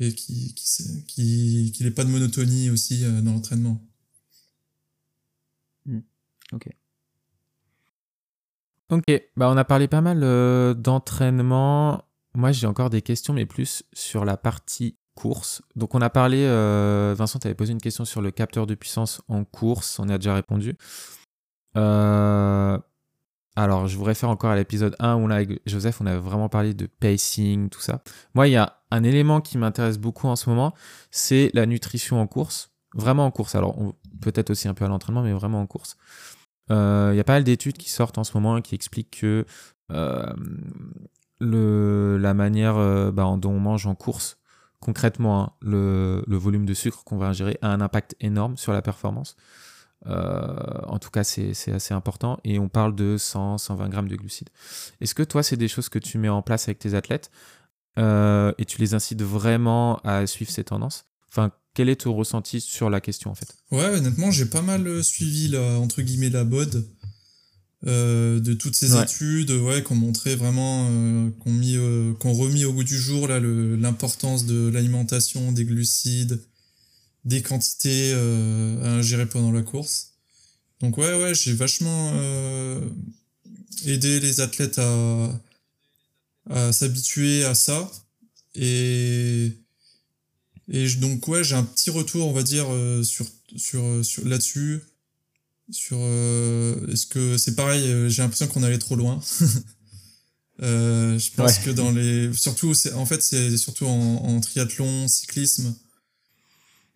[0.00, 3.80] et, qu'il qui qui n'ait pas de monotonie aussi euh, dans l'entraînement.
[5.86, 6.00] Hmm.
[6.52, 6.68] Ok.
[8.90, 12.04] Ok, bah on a parlé pas mal euh, d'entraînement.
[12.34, 15.62] Moi j'ai encore des questions, mais plus sur la partie course.
[15.76, 16.46] Donc on a parlé,
[17.14, 20.12] Vincent, tu avais posé une question sur le capteur de puissance en course, on y
[20.12, 20.76] a déjà répondu.
[21.76, 22.78] Euh,
[23.56, 26.48] alors, je vous réfère encore à l'épisode 1 où là, avec Joseph, on avait vraiment
[26.48, 28.02] parlé de pacing, tout ça.
[28.34, 30.74] Moi, il y a un élément qui m'intéresse beaucoup en ce moment,
[31.10, 32.70] c'est la nutrition en course.
[32.94, 33.54] Vraiment en course.
[33.54, 33.76] Alors,
[34.20, 35.96] peut-être aussi un peu à l'entraînement, mais vraiment en course.
[36.70, 39.44] Euh, il y a pas mal d'études qui sortent en ce moment qui expliquent que
[39.90, 40.32] euh,
[41.40, 42.74] la manière
[43.12, 44.38] bah, dont on mange en course,
[44.80, 48.72] concrètement, hein, le, le, volume de sucre qu'on va ingérer a un impact énorme sur
[48.72, 49.36] la performance.
[50.06, 52.38] Euh, en tout cas, c'est assez important.
[52.44, 54.50] Et on parle de 100, 120 grammes de glucides.
[55.00, 57.30] Est-ce que toi, c'est des choses que tu mets en place avec tes athlètes
[57.98, 61.06] euh, et tu les incites vraiment à suivre ces tendances?
[61.28, 63.56] Enfin, quel est ton ressenti sur la question en fait?
[63.70, 66.86] Ouais, honnêtement, j'ai pas mal euh, suivi la, entre guillemets la mode
[67.84, 70.86] de toutes ces études, ouais, qui ont montré vraiment,
[71.40, 71.76] qu'on mis,
[72.20, 76.40] qu'on remis au bout du jour là l'importance de l'alimentation, des glucides,
[77.24, 80.12] des quantités euh, à ingérer pendant la course.
[80.80, 82.80] Donc ouais, ouais, j'ai vachement euh,
[83.84, 85.40] aidé les athlètes à,
[86.50, 87.90] à s'habituer à ça.
[88.54, 89.52] Et,
[90.68, 94.80] et donc ouais, j'ai un petit retour, on va dire, euh, sur, sur, sur là-dessus.
[95.70, 99.22] Sur est-ce que c'est pareil, j'ai l'impression qu'on allait trop loin.
[100.58, 105.74] je pense que dans les surtout c'est en fait c'est surtout en, en triathlon cyclisme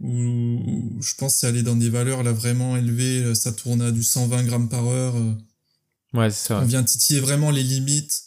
[0.00, 4.02] où, je pense c'est aller dans des valeurs là vraiment élevées, ça tourne à du
[4.02, 5.16] 120 grammes par heure.
[5.16, 5.32] Euh.
[6.12, 6.60] Ouais, c'est ça.
[6.60, 8.24] On vient titiller vraiment les limites,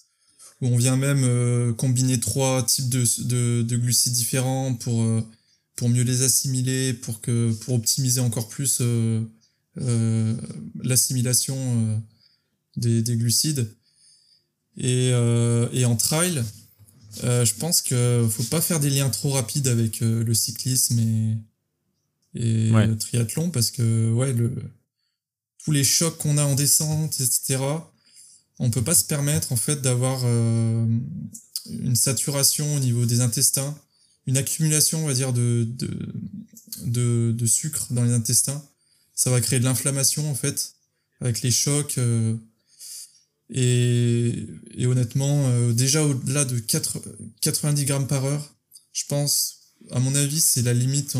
[0.61, 5.22] où on vient même euh, combiner trois types de, de, de, glucides différents pour, euh,
[5.76, 8.82] pour mieux les assimiler, pour, que, pour optimiser encore plus
[10.84, 12.01] l'assimilation
[12.76, 13.72] des, des glucides.
[14.78, 16.43] Et, et en trail,
[17.24, 21.38] je pense qu'il faut pas faire des liens trop rapides avec le cyclisme et,
[22.36, 24.52] et le triathlon parce que ouais le
[25.64, 27.58] tous les chocs qu'on a en descente etc
[28.60, 30.86] on peut pas se permettre en fait d'avoir euh,
[31.70, 33.78] une saturation au niveau des intestins
[34.28, 35.90] une accumulation on va dire de de,
[36.86, 38.64] de, de sucre dans les intestins.
[39.16, 40.76] Ça va créer de l'inflammation en fait
[41.20, 42.36] avec les chocs euh,
[43.50, 47.02] et, et honnêtement euh, déjà au-delà de 4,
[47.42, 48.56] 90 grammes par heure
[48.94, 51.16] je pense à mon avis c'est la limite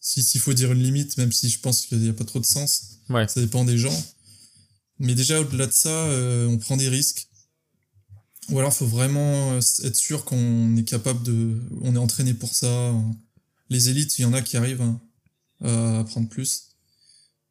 [0.00, 2.46] s'il faut dire une limite, même si je pense qu'il n'y a pas trop de
[2.46, 2.98] sens.
[3.08, 3.28] Ouais.
[3.28, 4.12] Ça dépend des gens.
[4.98, 7.28] Mais déjà, au-delà de ça, euh, on prend des risques.
[8.50, 11.60] Ou alors, faut vraiment euh, être sûr qu'on est capable de...
[11.82, 12.94] On est entraîné pour ça.
[13.68, 15.00] Les élites, il y en a qui arrivent hein,
[15.62, 16.70] à prendre plus.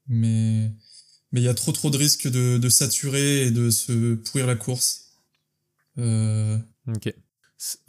[0.07, 0.71] Mais
[1.31, 4.47] mais il y a trop trop de risques de, de saturer et de se pourrir
[4.47, 5.11] la course.
[5.97, 6.57] Euh...
[6.87, 7.13] Ok.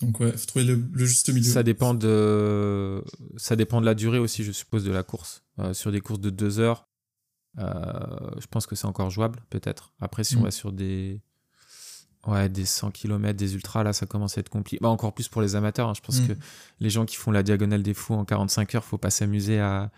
[0.02, 1.48] Donc ouais, faut trouver le, juste milieu.
[1.48, 3.04] Ça dépend de
[3.36, 5.44] ça dépend de la durée aussi, je suppose, de la course.
[5.58, 6.88] Euh, sur des courses de deux heures,
[7.58, 9.92] euh, je pense que c'est encore jouable, peut-être.
[10.00, 10.44] Après, si on mm.
[10.44, 11.22] va sur des
[12.26, 14.78] ouais des 100 km, des ultras, là, ça commence à être compliqué.
[14.82, 15.88] Bah, encore plus pour les amateurs.
[15.88, 15.94] Hein.
[15.94, 16.28] Je pense mm.
[16.28, 16.32] que
[16.80, 19.92] les gens qui font la diagonale des fous en 45 heures, faut pas s'amuser à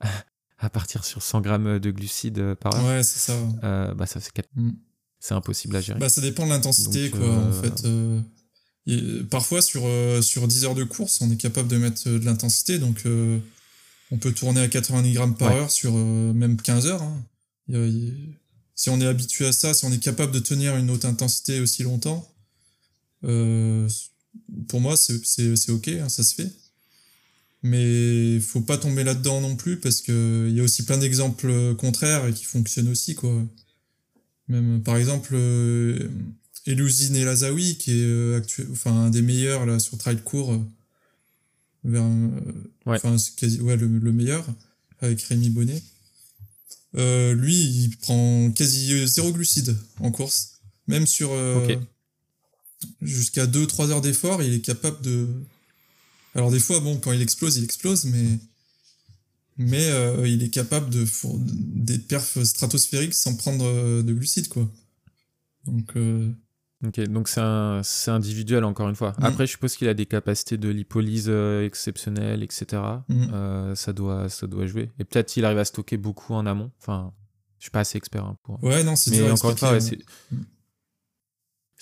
[0.58, 2.86] à partir sur 100 grammes de glucides par heure.
[2.86, 3.38] Ouais, c'est ça.
[3.62, 4.72] Euh, bah ça c'est mm.
[5.20, 6.00] c'est impossible à gérer.
[6.00, 7.86] Bah ça dépend de l'intensité quoi en fait
[9.30, 12.24] parfois, sur, euh, sur 10 heures de course, on est capable de mettre euh, de
[12.24, 12.78] l'intensité.
[12.78, 13.38] Donc, euh,
[14.10, 17.02] on peut tourner à 90 grammes par heure sur même 15 heures.
[17.02, 17.24] Hein.
[18.74, 21.60] si on est habitué à ça, si on est capable de tenir une haute intensité
[21.60, 22.28] aussi longtemps,
[23.22, 26.50] pour moi, c'est OK, hein, ça se fait.
[27.62, 31.74] Mais il faut pas tomber là-dedans non plus parce qu'il y a aussi plein d'exemples
[31.76, 33.32] contraires et qui fonctionnent aussi, quoi.
[34.48, 36.08] Même par exemple, euh,
[36.66, 40.52] Elouzine et Lazawi, qui est euh, actuel, enfin un des meilleurs là sur trail court,
[40.52, 40.58] euh,
[41.84, 42.30] vers, euh,
[42.86, 42.96] Ouais.
[42.96, 44.46] enfin quasi ouais le, le meilleur
[45.00, 45.82] avec Rémi Bonnet.
[46.96, 51.66] Euh, lui, il prend quasi zéro glucides en course, même sur euh,
[53.00, 55.26] jusqu'à 2-3 heures d'effort, il est capable de.
[56.34, 58.38] Alors des fois, bon, quand il explose, il explose, mais
[59.58, 64.70] mais euh, il est capable de four- des perfs stratosphériques sans prendre de glucides, quoi.
[65.66, 66.30] Donc euh,
[66.84, 69.12] Ok, donc c'est un- individuel encore une fois.
[69.18, 69.24] Mm.
[69.24, 72.82] Après, je suppose qu'il a des capacités de lipolyse euh, exceptionnelles, etc.
[73.08, 73.26] Mm.
[73.32, 74.90] Euh, ça, doit, ça doit jouer.
[74.98, 76.70] Et peut-être qu'il arrive à stocker beaucoup en amont.
[76.80, 77.12] Enfin,
[77.58, 78.62] je suis pas assez expert hein, pour.
[78.64, 80.36] ouais, non, c'est Mais encore une fois, ouais, expliquer, c'est.
[80.36, 80.44] Mm.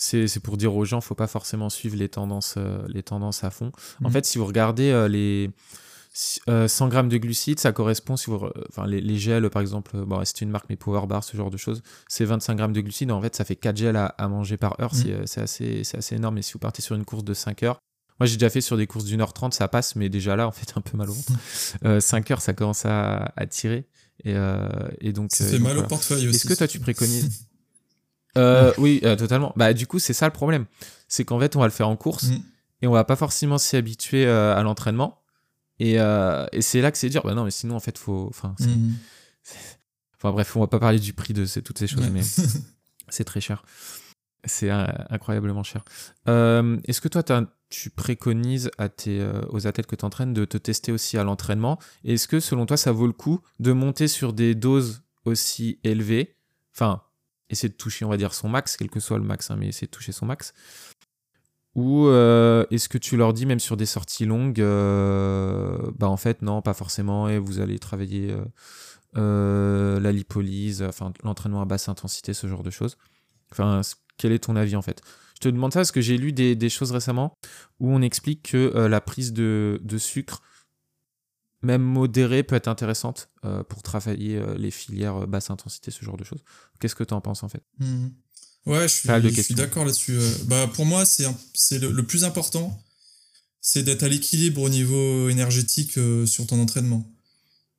[0.03, 3.45] C'est c'est pour dire aux gens, faut pas forcément suivre les tendances, euh, les tendances
[3.45, 3.71] à fond.
[4.03, 5.51] En fait, si vous regardez euh, les
[6.49, 9.93] euh, 100 grammes de glucides, ça correspond, si vous, enfin les, les gels par exemple,
[9.97, 12.73] euh, bon, c'est une marque mais Power Bar, ce genre de choses, c'est 25 grammes
[12.73, 13.11] de glucides.
[13.13, 14.95] En fait, ça fait 4 gels à, à manger par heure.
[14.95, 16.39] C'est, euh, C'est assez, assez énorme.
[16.39, 17.79] Et si vous partez sur une course de 5 heures,
[18.19, 20.47] moi j'ai déjà fait sur des courses d'une heure 30, ça passe, mais déjà là,
[20.47, 21.33] en fait, un peu mal au ventre.
[21.85, 23.87] Euh, 5 heures, ça commence à, à tirer.
[24.25, 24.69] Et, euh,
[25.01, 25.31] et donc.
[25.33, 25.87] Ça euh, fait donc mal voilà.
[25.87, 26.37] au portefeuille aussi.
[26.37, 27.47] Est-ce que toi tu préconises
[28.39, 29.53] Euh, Oui, euh, totalement.
[29.57, 30.67] Bah du coup c'est ça le problème,
[31.09, 32.37] c'est qu'en fait on va le faire en course Mm.
[32.83, 35.20] et on va pas forcément s'y habituer euh, à l'entraînement
[35.81, 37.23] et, euh, et c'est là que c'est dur.
[37.25, 38.95] Bah non mais sinon en fait faut, enfin, Mhm.
[40.17, 42.11] enfin bref on va pas parler du prix de ces- toutes ces choses Ouais.
[42.11, 42.23] mais
[43.09, 43.65] c'est très cher.
[44.45, 45.85] C'est euh, incroyablement cher.
[46.29, 47.23] Euh, Est-ce que toi
[47.69, 51.25] tu préconises à tes, euh, aux athlètes que tu entraînes de te tester aussi à
[51.25, 51.79] l'entraînement?
[52.05, 56.37] Est-ce que selon toi ça vaut le coup de monter sur des doses aussi élevées?
[56.75, 57.03] Enfin,
[57.51, 59.69] essayer de toucher, on va dire, son max, quel que soit le max, hein, mais
[59.69, 60.55] essayer de toucher son max.
[61.77, 66.17] Ou euh, est-ce que tu leur dis, même sur des sorties longues, euh, bah en
[66.17, 68.35] fait, non, pas forcément, et vous allez travailler
[69.17, 72.97] euh, la lipolyse, enfin l'entraînement à basse intensité, ce genre de choses.
[73.53, 73.83] Enfin,
[74.17, 75.01] quel est ton avis en fait?
[75.35, 77.33] Je te demande ça parce que j'ai lu des, choses récemment
[77.79, 80.43] où on explique que la prise de, sucre,
[81.63, 83.31] même modérée, peut être intéressante
[83.69, 86.43] pour travailler les filières basse intensité, ce genre de choses.
[86.81, 87.63] Qu'est-ce que tu en penses en fait?
[87.79, 88.13] Mhm.
[88.67, 90.13] Ouais, je suis, je suis d'accord là-dessus.
[90.19, 90.33] euh.
[90.47, 92.83] Bah, pour moi, c'est un- c'est le, le plus important,
[93.61, 97.11] c'est d'être à l'équilibre au niveau énergétique euh, sur ton entraînement.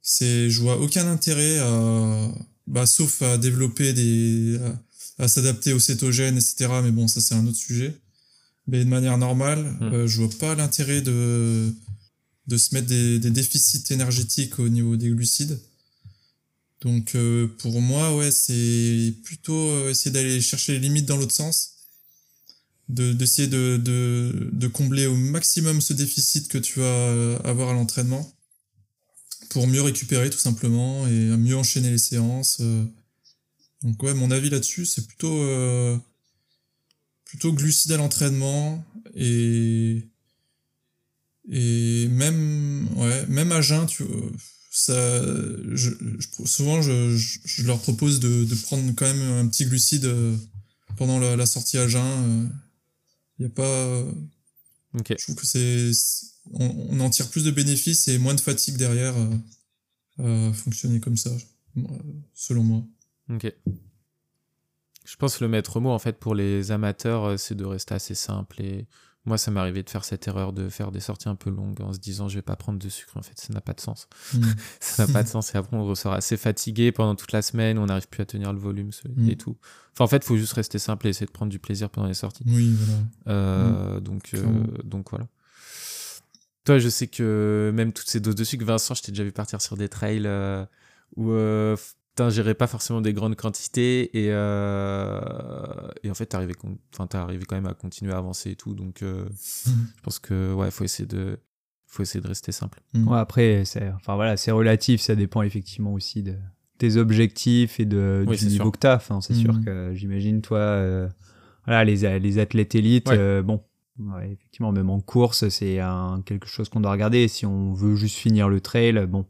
[0.01, 2.31] C'est, je vois aucun intérêt à,
[2.67, 4.57] bah, sauf à développer des,
[5.19, 6.67] à, à s'adapter aux cétogènes, etc.
[6.83, 7.95] Mais bon, ça c'est un autre sujet.
[8.67, 9.93] Mais de manière normale, Mm.
[9.93, 11.71] euh, je vois pas l'intérêt de,
[12.47, 15.59] de se mettre des, des déficits énergétiques au niveau des glucides.
[16.81, 21.33] Donc euh, pour moi, ouais, c'est plutôt euh, essayer d'aller chercher les limites dans l'autre
[21.33, 21.75] sens,
[22.89, 27.69] de d'essayer de, de de combler au maximum ce déficit que tu vas euh, avoir
[27.69, 28.35] à l'entraînement
[29.49, 32.61] pour mieux récupérer tout simplement et mieux enchaîner les séances.
[33.83, 35.43] Donc ouais, mon avis là-dessus, c'est plutôt
[37.25, 40.07] plutôt glucides à l'entraînement et
[41.49, 44.05] et même ouais, même à jeun, tu
[44.73, 45.21] ça
[45.75, 50.05] je, je- souvent je, je, leur propose de, de prendre quand même un petit glucide
[50.05, 50.35] euh,
[50.97, 52.49] pendant la, la sortie à jeun.
[53.37, 54.03] Il y a pas
[54.93, 55.13] Ok.
[55.17, 55.91] je trouve que c'est
[56.53, 59.13] on, on en tire plus de bénéfices et moins de fatigue derrière
[60.19, 61.31] euh, à fonctionner comme ça
[61.77, 61.81] euh,
[62.33, 62.83] selon moi.
[63.29, 63.53] Ok.
[65.03, 67.93] Je pense que le maître mot, en fait, pour les amateurs, euh, c'est de rester
[67.93, 68.61] assez simple.
[68.61, 68.87] Et
[69.25, 71.79] moi, ça m'est arrivé de faire cette erreur de faire des sorties un peu longues
[71.81, 73.15] en se disant je vais pas prendre de sucre.
[73.17, 74.07] En fait, ça n'a pas de sens.
[74.79, 75.53] Ça n'a pas de sens.
[75.53, 77.77] Et après, on ressort assez fatigué pendant toute la semaine.
[77.77, 79.29] On n'arrive plus à tenir le volume ce- Mm.
[79.29, 79.57] et tout.
[79.93, 82.07] Enfin, en fait, il faut juste rester simple et essayer de prendre du plaisir pendant
[82.07, 82.43] les sorties.
[82.47, 83.01] Oui, voilà.
[83.27, 84.41] Euh, donc, euh,
[84.83, 85.27] donc voilà.
[86.63, 89.31] Toi, je sais que même toutes ces doses de sucre, Vincent, je t'ai déjà vu
[89.31, 90.63] partir sur des trails euh,
[91.15, 91.31] où
[92.15, 95.21] t'ingérais pas forcément des grandes quantités et, euh,
[96.03, 96.53] et en fait, t'arrivais
[96.97, 98.73] enfin, arrivé quand même à continuer à avancer et tout.
[98.73, 99.25] Donc, euh,
[99.65, 101.39] je pense que ouais, faut essayer de,
[101.87, 102.81] faut essayer de rester simple.
[102.93, 103.07] Mm.
[103.07, 106.35] Ouais, après, c'est, enfin voilà, c'est relatif, ça dépend effectivement aussi de
[106.77, 108.71] tes objectifs et de, Oui, du niveau sûr.
[108.71, 108.95] que t'as.
[108.95, 109.65] Enfin, c'est sûr Mhm.
[109.65, 111.07] que j'imagine toi, euh,
[111.65, 113.17] voilà, les, les athlètes élites, Ouais.
[113.17, 113.63] euh, bon,
[113.99, 115.79] ouais, effectivement, même en course, c'est
[116.25, 117.27] quelque chose qu'on doit regarder.
[117.27, 119.25] Si on veut juste finir le trail, bon,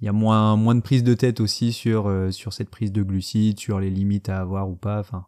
[0.00, 2.92] il y a moins, moins de prise de tête aussi sur, euh, sur cette prise
[2.92, 4.98] de glucides, sur les limites à avoir ou pas.
[5.00, 5.26] Enfin,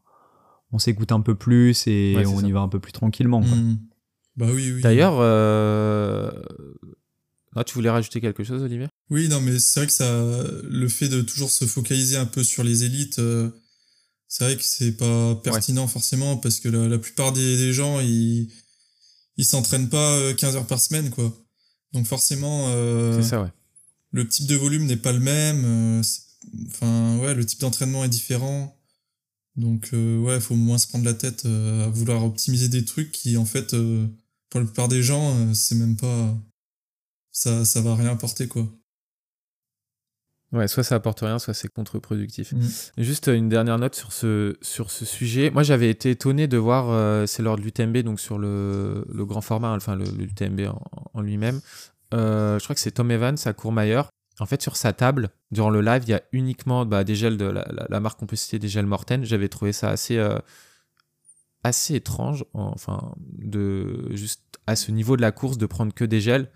[0.73, 2.47] on s'écoute un peu plus et Ouais, on ça.
[2.47, 3.40] y va un peu plus tranquillement.
[3.43, 3.55] quoi.
[3.57, 3.78] Mm.
[4.36, 4.81] Bah oui, oui.
[4.81, 6.31] D'ailleurs, euh...
[7.55, 8.86] ah, tu voulais rajouter quelque chose, Olivier?
[9.11, 10.09] Oui, non, mais c'est vrai que ça,
[10.65, 13.51] le fait de toujours se focaliser un peu sur les élites, euh,
[14.28, 18.01] c'est vrai que c'est pas pertinent forcément parce que la, la plupart des, des gens,
[18.01, 18.51] ils,
[19.36, 21.31] ils s'entraînent pas euh, 15 heures par semaine, quoi.
[21.93, 23.51] Donc forcément, euh, C'est ça, ouais.
[24.12, 25.64] Le type de volume n'est pas le même.
[25.64, 26.02] euh,
[26.66, 28.76] Enfin, ouais, le type d'entraînement est différent.
[29.56, 33.36] Donc ouais, il faut moins se prendre la tête à vouloir optimiser des trucs qui
[33.36, 33.76] en fait
[34.51, 36.34] pour la plupart des gens c'est même pas
[37.32, 38.66] ça ça va rien apporter quoi.
[40.52, 42.52] Ouais, soit ça apporte rien, soit c'est contre-productif.
[42.52, 42.68] Mm.
[42.98, 45.51] Juste une dernière note sur ce, sur ce sujet.
[45.51, 49.24] Moi, j'avais été étonné de voir, euh, c'est lors de l'UTMB, donc sur le, le,
[49.24, 50.68] grand format, enfin le, l'UTMB
[51.14, 51.60] en, lui-même.
[52.12, 54.10] Euh, je crois que c'est Tom Evans à Courmayeur.
[54.40, 57.36] En fait, sur sa table, durant le live, il y a uniquement bah, des gels
[57.36, 59.24] de la, marque, on peut citer des gels Morten.
[59.24, 60.39] J'avais trouvé ça assez, euh,
[61.64, 66.20] assez étrange, enfin, de juste à ce niveau de la course, de prendre que des
[66.20, 66.51] gels.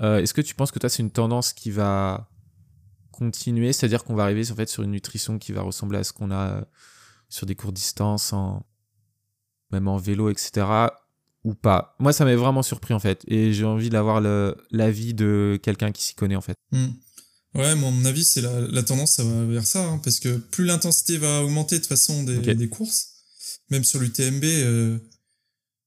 [0.00, 2.28] Est-ce que tu penses que toi, c'est une tendance qui va
[3.14, 6.12] continuer, c'est-à-dire qu'on va arriver en fait sur une nutrition qui va ressembler à ce
[6.12, 6.64] qu'on a euh,
[7.28, 8.34] sur des courtes distances,
[9.70, 10.66] même en vélo, etc.
[11.44, 11.94] Ou pas.
[11.98, 14.20] Moi, ça m'est vraiment surpris en fait, et j'ai envie d'avoir
[14.70, 16.56] l'avis de quelqu'un qui s'y connaît en fait.
[16.72, 16.88] Hmm.
[17.54, 21.18] Ouais, mon avis, c'est la, tendance, ça va vers ça, hein, parce que plus l'intensité
[21.18, 23.10] va augmenter de façon des, des courses,
[23.70, 24.98] même sur l'UTMB, euh,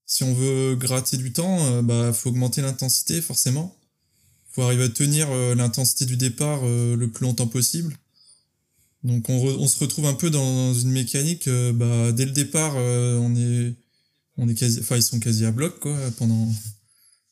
[0.06, 3.74] si on veut gratter du temps, il euh, bah faut augmenter l'intensité forcément
[4.50, 7.96] faut arriver à tenir euh, l'intensité du départ le plus longtemps possible.
[9.04, 13.76] Donc on, se retrouve un peu dans une mécanique, bah, dès le départ, on est,
[14.38, 16.54] on est quasi, enfin ils sont quasi à bloc quoi pendant,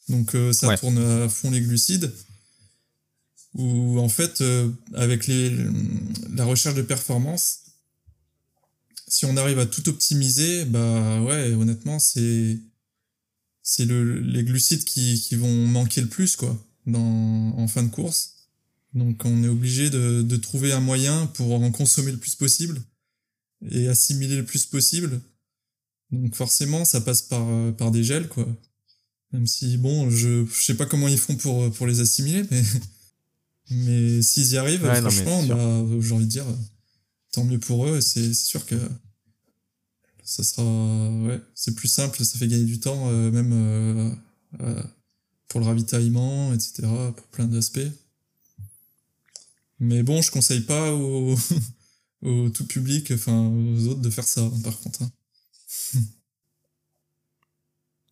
[0.09, 2.11] donc ça tourne à fond les glucides.
[3.53, 4.43] Ou en fait,
[4.95, 5.55] avec les,
[6.33, 7.59] la recherche de performance,
[9.07, 12.59] si on arrive à tout optimiser, bah ouais, honnêtement, c'est
[13.63, 17.89] c'est le, les glucides qui, qui vont manquer le plus quoi dans, en fin de
[17.89, 18.49] course.
[18.93, 22.81] Donc on est obligé de, de trouver un moyen pour en consommer le plus possible
[23.71, 25.19] et assimiler le plus possible.
[26.11, 27.45] Donc forcément, ça passe par,
[27.75, 28.47] par des gels, quoi.
[29.31, 32.63] Même si, bon, je, je sais pas comment ils font pour, pour les assimiler, mais,
[33.71, 36.45] mais s'ils y arrivent, franchement, bah, j'ai envie de dire,
[37.35, 38.01] tant mieux pour eux.
[38.01, 38.75] C'est sûr que
[40.23, 44.11] ça sera, ouais, c'est plus simple, ça fait gagner du temps, euh, même euh,
[44.61, 44.83] euh,
[45.47, 47.91] pour le ravitaillement, etc., pour plein d'aspects.
[49.79, 51.35] Mais bon, je conseille pas au,
[52.23, 55.03] au tout public, enfin aux autres, de faire ça, par contre.
[55.03, 55.11] Hein.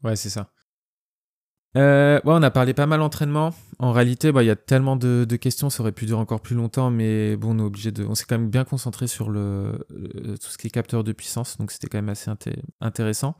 [0.03, 0.49] Ouais, c'est ça.
[1.75, 3.53] Euh, ouais, on a parlé pas mal d'entraînement.
[3.79, 6.55] En réalité, bah, il y a tellement de, questions, ça aurait pu durer encore plus
[6.55, 8.05] longtemps, mais bon, on est obligé de.
[8.05, 11.57] On s'est quand même bien concentré sur le, tout ce qui est capteur de puissance,
[11.57, 12.31] donc c'était quand même assez
[12.79, 13.35] intéressant.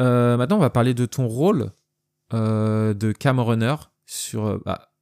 [0.00, 1.70] Euh, maintenant, on va parler de ton rôle
[2.34, 3.76] euh, de Cam Runner
[4.06, 4.92] sur bah,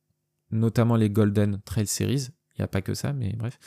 [0.50, 2.28] notamment les Golden Trail Series.
[2.56, 3.58] Il n'y a pas que ça, mais bref.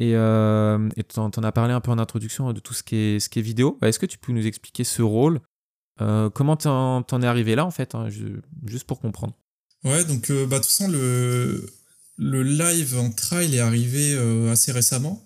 [0.00, 3.20] Et euh, tu en, as parlé un peu en introduction de tout ce qui est,
[3.20, 3.78] ce qui est vidéo.
[3.82, 5.40] Est-ce que tu peux nous expliquer ce rôle
[6.32, 8.08] Comment t'en, en es arrivé là, en fait, hein,
[8.64, 9.34] juste pour comprendre
[9.84, 11.70] Ouais, donc, bah, de toute façon, le,
[12.16, 14.16] le live en trail est arrivé
[14.50, 15.22] assez récemment.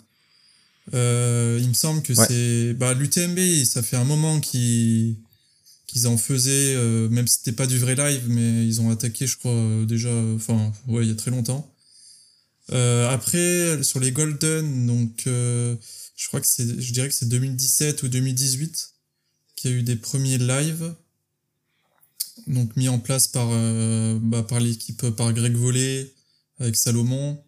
[0.92, 2.74] il me semble que c'est.
[2.74, 5.18] Bah, L'UTMB, ça fait un moment qu'il
[5.94, 9.28] qu'ils en faisaient, euh, même si c'était pas du vrai live, mais ils ont attaqué,
[9.28, 11.72] je crois, euh, déjà, enfin, ouais, il y a très longtemps.
[12.72, 18.02] Euh, après, sur les Golden, donc, je crois que c'est, je dirais que c'est 2017
[18.02, 18.94] ou 2018
[19.56, 20.94] qu'il y a eu des premiers lives,
[22.46, 23.48] donc mis en place par,
[24.20, 26.12] bah, par l'équipe, par Greg Vollet,
[26.58, 27.40] avec Salomon,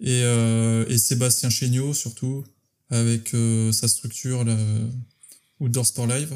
[0.00, 2.44] et, et Sébastien Chéniaud, surtout,
[2.88, 3.34] avec
[3.72, 4.56] sa structure, la
[5.60, 6.34] Outdoor Sport Live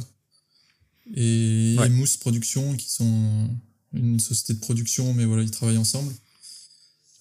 [1.14, 1.88] et ouais.
[1.88, 3.48] Mousse Production, qui sont
[3.92, 6.12] une société de production, mais voilà, ils travaillent ensemble.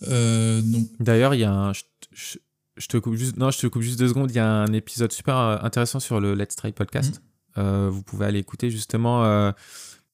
[0.08, 0.88] Euh, donc...
[1.00, 1.74] D'ailleurs, il y a un.
[1.74, 4.32] Je, te coupe juste, non, je te coupe juste deux secondes.
[4.32, 7.16] Il y a un épisode super euh, intéressant sur le Let's Try podcast.
[7.16, 7.60] Mm.
[7.60, 9.54] Euh, vous pouvez aller écouter justement.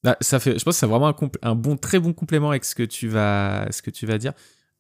[0.02, 2.64] Bah, ça fait, je pense que c'est vraiment un, un, bon, très bon complément avec
[2.64, 4.34] ce que tu vas, ce que tu vas dire.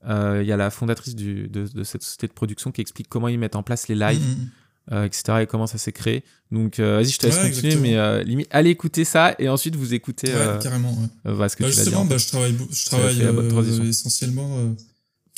[0.06, 3.28] Il y a la fondatrice du, de, de, cette société de production qui explique comment
[3.28, 4.22] ils mettent en place les lives.
[4.22, 4.50] Mm, mm,
[4.92, 5.42] euh, etc.
[5.42, 6.24] et comment ça s'est créé.
[6.52, 9.94] Donc, euh, vas-y, je te laisse continuer, mais limite, allez écouter ça et ensuite vous
[9.94, 10.34] écoutez.
[10.34, 10.92] Ouais, carrément.
[10.92, 11.36] Ouais.
[11.36, 14.76] Bah, ce que bah, tu justement, bah, je travaille, je travaille essentiellement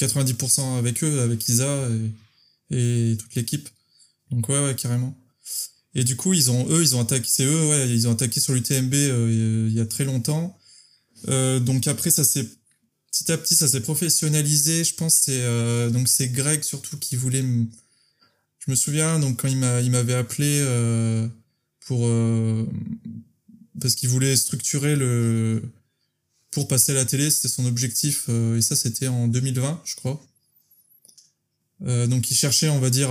[0.05, 1.87] 90% avec eux, avec Isa
[2.71, 3.69] et, toute l'équipe.
[4.31, 5.17] Donc ouais, ouais, carrément.
[5.93, 8.39] Et du coup, ils ont, eux, ils ont attaqué, c'est eux, ouais, ils ont attaqué
[8.39, 10.57] sur l'UTMB il y a très longtemps.
[11.27, 12.47] donc après, ça s'est
[13.11, 14.83] petit à petit, ça s'est professionnalisé.
[14.83, 17.43] Je pense c'est donc c'est Greg surtout qui voulait
[18.65, 21.27] je me souviens, donc quand il m'a, il m'avait appelé euh,
[21.87, 22.67] pour euh,
[23.79, 25.63] parce qu'il voulait structurer le
[26.51, 29.95] pour passer à la télé, c'était son objectif, euh, et ça c'était en 2020, je
[29.95, 30.21] crois.
[31.81, 33.09] donc il cherchait, on va dire,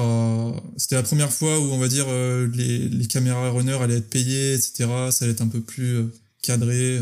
[0.76, 2.06] c'était la première fois où on va dire
[2.54, 4.88] les, les caméras runner allaient être payées, etc.
[5.10, 6.04] Ça allait être un peu plus
[6.42, 7.00] cadré,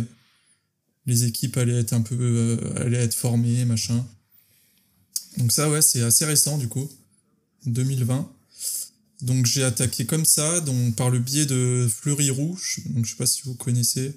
[1.06, 4.06] les équipes allaient être un peu, allaient être formées, machin.
[5.38, 6.88] Donc ça, ouais, c'est assez récent du coup,
[7.66, 8.28] 2020.
[9.22, 12.80] Donc j'ai attaqué comme ça, donc par le biais de Fleury Rouge.
[12.86, 14.12] Donc je sais pas si vous connaissez,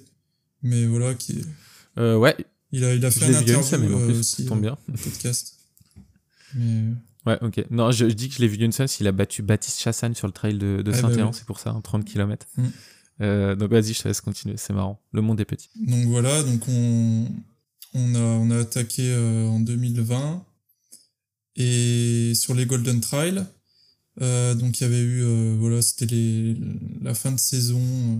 [0.62, 1.42] mais voilà qui.
[1.98, 2.36] Euh, ouais.
[2.72, 4.78] Il a il a fait un interview mais euh, aussi, tombe bien.
[4.88, 5.58] Un podcast.
[6.54, 6.84] Mais...
[7.26, 7.64] Ouais, ok.
[7.70, 10.26] Non, je, dis que je l'ai vu d'une sens, il a battu Baptiste Chassagne sur
[10.26, 11.34] le trail de, de Ah, bah Saint-Éan, oui.
[11.34, 12.46] c'est pour ça, en 30 km.
[12.56, 12.64] Mm.
[13.20, 15.00] Euh, donc vas-y, je te laisse continuer, c'est marrant.
[15.12, 15.68] Le monde est petit.
[15.76, 17.26] Donc voilà, donc on,
[17.94, 20.44] on, a, on a attaqué euh, en 2020
[21.56, 23.44] et sur les Golden Trail,
[24.20, 26.56] euh, donc il y avait eu, euh, voilà, c'était
[27.02, 27.80] la fin de saison.
[27.80, 28.16] euh,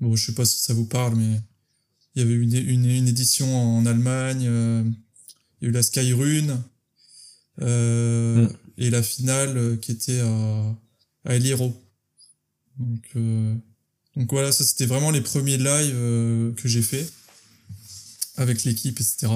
[0.00, 1.40] Bon, je sais pas si ça vous parle, mais
[2.18, 4.82] il y avait eu une, une, une édition en Allemagne, euh,
[5.60, 6.60] il y a eu la Skyrune
[7.62, 8.52] euh, Mm.
[8.78, 10.76] et la finale euh, qui était à,
[11.24, 11.80] à El Hierro.
[12.76, 13.16] Donc,
[14.16, 17.08] donc voilà, ça c'était vraiment les premiers lives que j'ai fait
[18.36, 19.28] avec l'équipe, etc.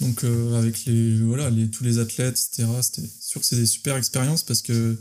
[0.00, 2.68] Donc euh, avec les voilà les tous les athlètes, etc.
[2.82, 4.98] C'était sûr que c'est des super expériences parce que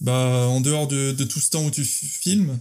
[0.00, 2.58] bah en dehors de, de tout ce temps où tu filmes,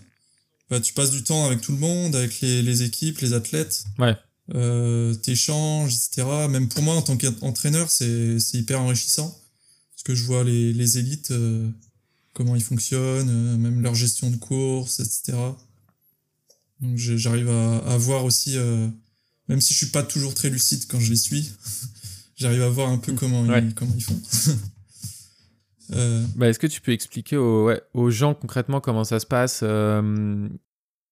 [0.72, 3.84] bah tu passes du temps avec tout le monde, avec les, les équipes, les athlètes.
[4.00, 4.16] Ouais.
[4.56, 6.26] Euh, t'échanges, etc.
[6.50, 9.38] Même pour moi en tant qu'entraîneur, c'est c'est hyper enrichissant
[9.92, 11.70] parce que je vois les les élites euh,
[12.34, 15.38] comment ils fonctionnent, euh, même leur gestion de course, etc.
[16.80, 18.88] Donc j'arrive à, à voir aussi, euh,
[19.50, 21.52] même si je suis pas toujours très lucide quand je les suis,
[22.38, 23.62] j'arrive à voir un peu comment, Ouais.
[23.64, 24.20] ils, comment ils font.
[25.94, 29.26] Euh, Bah, Est-ce que tu peux expliquer aux, ouais, aux gens concrètement comment ça se
[29.26, 30.48] passe euh,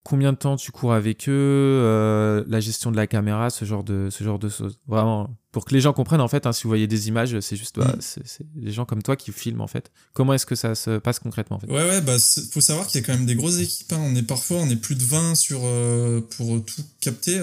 [0.04, 3.84] Combien de temps tu cours avec eux euh, La gestion de la caméra, ce genre
[3.84, 4.80] de, ce genre de choses?
[4.88, 7.58] Vraiment, pour que les gens comprennent, en fait, hein, si vous voyez des images, c'est
[7.58, 8.02] juste bah, Mm.
[8.02, 9.92] c'est des gens comme toi qui filment, en fait.
[10.14, 11.68] Comment est-ce que ça se passe concrètement, en fait?
[11.68, 12.16] Ouais, ouais, bah
[12.52, 13.92] faut savoir qu'il y a quand même des grosses équipes.
[13.94, 14.00] hein.
[14.02, 15.60] On est parfois, on est plus de 20 sur
[16.38, 17.40] pour tout capter.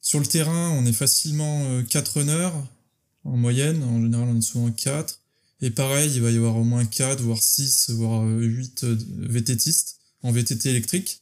[0.00, 2.50] Sur le terrain, on est facilement euh, 4 runners
[3.24, 3.82] en moyenne.
[3.82, 5.18] En général, on est souvent 4.
[5.60, 10.32] Et pareil, il va y avoir au moins 4, voire 6, voire 8 VTTistes en
[10.32, 11.20] VTT électrique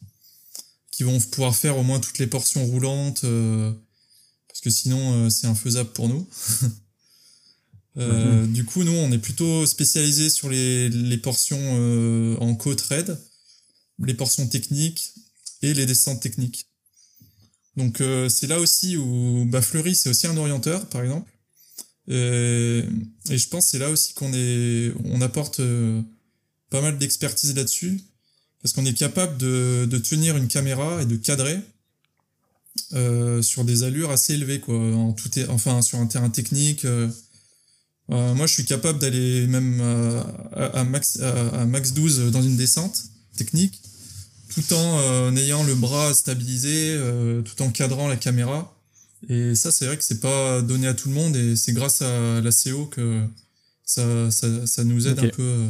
[0.91, 3.73] qui vont pouvoir faire au moins toutes les portions roulantes euh,
[4.49, 6.29] parce que sinon euh, c'est infaisable pour nous.
[7.99, 12.83] Euh, Du coup, nous, on est plutôt spécialisé sur les, les portions euh, en côte
[12.83, 13.19] raid,
[14.05, 15.15] les portions techniques
[15.63, 16.69] et les descentes techniques.
[17.77, 21.31] Donc euh, c'est là aussi où bah, Fleury, c'est aussi un orienteur, par exemple.
[22.09, 22.85] Et,
[23.31, 26.01] et je pense que c'est là aussi qu'on est, on apporte euh,
[26.70, 28.01] pas mal d'expertise là-dessus,
[28.62, 31.59] parce qu'on est capable de, tenir une caméra et de cadrer
[32.93, 34.77] euh, sur des allures assez élevées, quoi.
[34.77, 36.85] En tout enfin, sur un terrain technique.
[36.85, 37.09] euh,
[38.11, 39.81] euh, moi, je suis capable d'aller même
[40.55, 43.03] à, max, à, à max 12 dans une descente
[43.37, 43.81] technique,
[44.55, 48.76] tout en euh, ayant le bras stabilisé, euh, tout en cadrant la caméra.
[49.28, 52.02] Et ça, c'est vrai que c'est pas donné à tout le monde, et c'est grâce
[52.02, 53.24] à la CO que
[53.84, 55.68] ça, ça, ça nous aide un peu euh,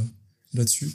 [0.54, 0.92] là-dessus.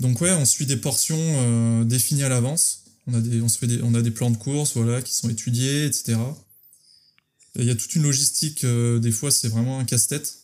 [0.00, 2.84] Donc ouais, on suit des portions euh, définies à l'avance.
[3.06, 5.14] On a des, on se fait des, on a des plans de course, voilà, qui
[5.14, 6.18] sont étudiés, etc.
[7.56, 8.64] Et Il y a toute une logistique.
[8.64, 10.38] euh, des fois, c'est vraiment un casse-tête.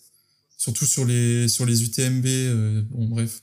[0.56, 2.26] Surtout sur les, sur les UTMB.
[2.26, 3.42] euh, bon, bref.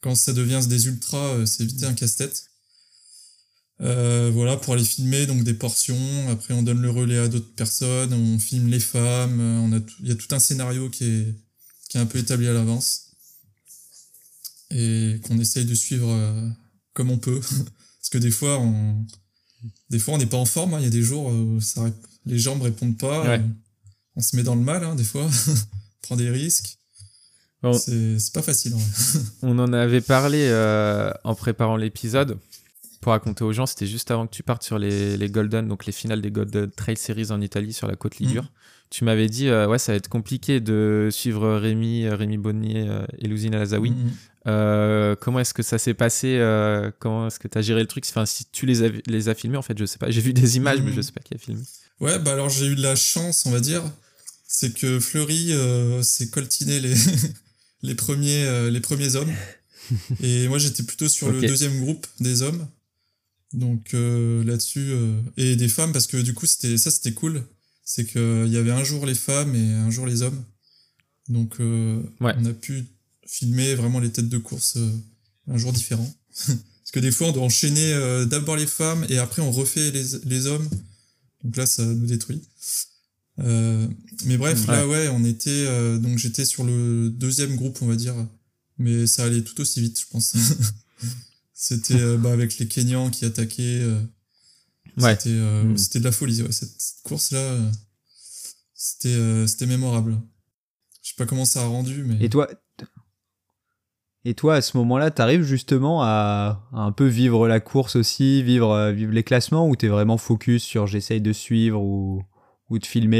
[0.00, 2.44] Quand ça devient des ultras, c'est vite un casse-tête.
[3.80, 6.28] Euh, voilà, pour aller filmer donc des portions.
[6.30, 8.12] Après, on donne le relais à d'autres personnes.
[8.12, 9.40] On filme les femmes.
[9.40, 11.34] euh, On a tout- il y a tout un scénario qui est,
[11.88, 13.12] qui est un peu établi à l'avance.
[14.70, 16.48] Et qu'on essaye de suivre euh,
[16.92, 17.40] comme on peut.
[18.00, 19.06] Parce que des fois, on,
[19.90, 20.74] des fois, on n'est pas en forme.
[20.74, 20.78] hein.
[20.80, 21.90] Il y a des jours où ça,
[22.26, 23.22] les jambes répondent pas.
[23.22, 23.38] Ouais.
[23.38, 23.46] euh,
[24.16, 25.24] On se met dans le mal, hein, des fois.
[25.24, 25.54] on
[26.02, 26.76] prend des risques.
[27.62, 27.72] Bon.
[27.72, 28.72] C'est c'est pas facile.
[29.42, 32.38] On en avait parlé euh, en préparant l'épisode.
[33.00, 35.86] Pour raconter aux gens, c'était juste avant que tu partes sur les, les Golden, donc
[35.86, 38.42] les finales des Golden Trail Series en Italie sur la côte Ligure.
[38.44, 38.48] Mm.
[38.90, 42.88] Tu m'avais dit, euh, ouais, ça va être compliqué de suivre Rémi, euh, Rémi Bonnier
[42.88, 43.90] euh, et Louzine Alazaoui.
[43.90, 44.10] Mhm.
[44.46, 47.86] Euh, comment est-ce que ça s'est passé euh, Comment est-ce que tu as géré le
[47.86, 48.04] truc?
[48.08, 50.10] Enfin, si tu les as, les as filmés, en fait, je sais pas.
[50.10, 50.96] J'ai vu des images, mais Mhm.
[50.96, 51.60] je sais pas qui a filmé.
[52.00, 53.82] Ouais, bah alors j'ai eu de la chance, on va dire.
[54.46, 55.52] C'est que Fleury
[56.02, 56.94] s'est coltiné les,
[57.82, 59.32] les, premiers, les premiers hommes.
[60.22, 62.66] Et moi j'étais plutôt sur le deuxième groupe des hommes.
[63.52, 64.90] Donc euh, là-dessus.
[64.92, 67.42] euh, et des femmes, parce que du coup c'était ça c'était cool.
[67.84, 70.42] C'est qu'il y avait un jour les femmes et un jour les hommes.
[71.28, 72.34] Donc euh, Ouais.
[72.38, 72.84] on a pu
[73.26, 74.90] filmer vraiment les têtes de course euh,
[75.48, 76.14] un jour différent.
[76.46, 79.90] parce que des fois on doit enchaîner euh, d'abord les femmes et après on refait
[79.90, 80.68] les, les hommes.
[81.44, 82.42] Donc là, ça nous détruit.
[83.38, 83.86] Euh,
[84.24, 85.50] mais bref, là, ouais, on était.
[85.68, 88.14] euh, donc j'étais sur le deuxième groupe, on va dire.
[88.78, 90.34] Mais ça allait tout aussi vite, je pense.
[91.60, 93.80] C'était euh, bah, avec les Kenyans qui attaquaient.
[93.82, 94.00] euh,
[94.96, 95.16] Ouais.
[95.16, 95.76] C'était euh, Mm.
[95.76, 96.52] c'était de la folie, ouais.
[96.52, 97.56] Cette, cette course-là,
[98.74, 100.20] c'était euh, c'était mémorable.
[101.02, 102.16] Je sais pas comment ça a rendu, mais.
[102.24, 102.48] Et toi,
[104.24, 108.90] Et toi, à ce moment-là, t'arrives justement à, un peu vivre la course aussi, vivre,
[108.90, 112.22] vivre les classements, ou t'es vraiment focus sur j'essaye de suivre ou,
[112.70, 113.16] ou de filmer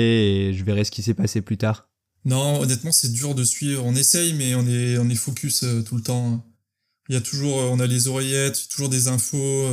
[0.49, 1.89] et je verrai ce qui s'est passé plus tard?
[2.25, 3.85] Non, honnêtement, c'est dur de suivre.
[3.87, 6.45] On essaye, mais on est, on est focus tout le temps.
[7.09, 9.67] Il y a toujours, on a les oreillettes, toujours des infos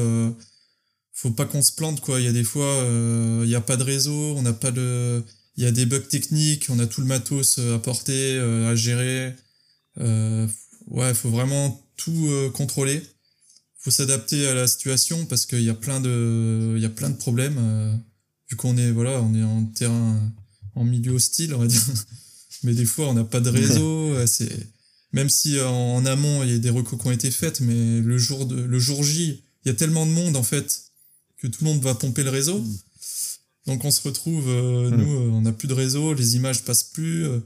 [1.15, 2.19] faut pas qu'on se plante quoi.
[2.19, 4.71] Il y a des fois, euh, il n'y a pas de réseau, on n'a pas
[4.71, 5.23] de,
[5.57, 8.69] il y a des bugs techniques, on a tout le matos euh, à porter, euh,
[8.69, 9.33] à gérer.
[9.99, 10.45] Euh,
[10.87, 13.01] ouais, faut vraiment tout contrôler.
[13.77, 17.09] Faut s'adapter à la situation parce qu'il y a plein de, il y a plein
[17.09, 18.01] de problèmes.
[18.49, 20.19] vu qu'on est voilà, on est en terrain,
[20.75, 21.81] en milieu hostile, on va dire.
[22.63, 24.13] Mais des fois, on n'a pas de réseau.
[24.27, 24.51] c'est
[25.15, 28.17] même si en, amont il y a des recos qui ont été faites, mais le
[28.17, 30.91] jour de, le jour J, il y a tellement de monde en fait
[31.37, 32.59] que tout le monde va pomper le réseau.
[32.59, 32.77] Mm.
[33.67, 34.95] Donc on se retrouve, euh, mm.
[34.95, 37.39] nous, euh, on n'a plus de réseau, les images passent plus, euh,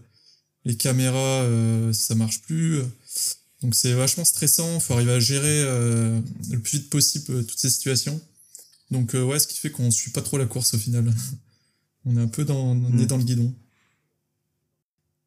[0.66, 1.46] les caméras,
[1.94, 2.82] ça marche plus.
[3.62, 7.70] Donc c'est vachement stressant, il faut arriver à gérer le plus vite possible toutes ces
[7.70, 8.20] situations.
[8.90, 11.14] Donc ouais, ce qui fait qu'on suit pas trop la course au final.
[12.06, 13.06] on est un peu dans, on est mm.
[13.06, 13.54] dans le guidon.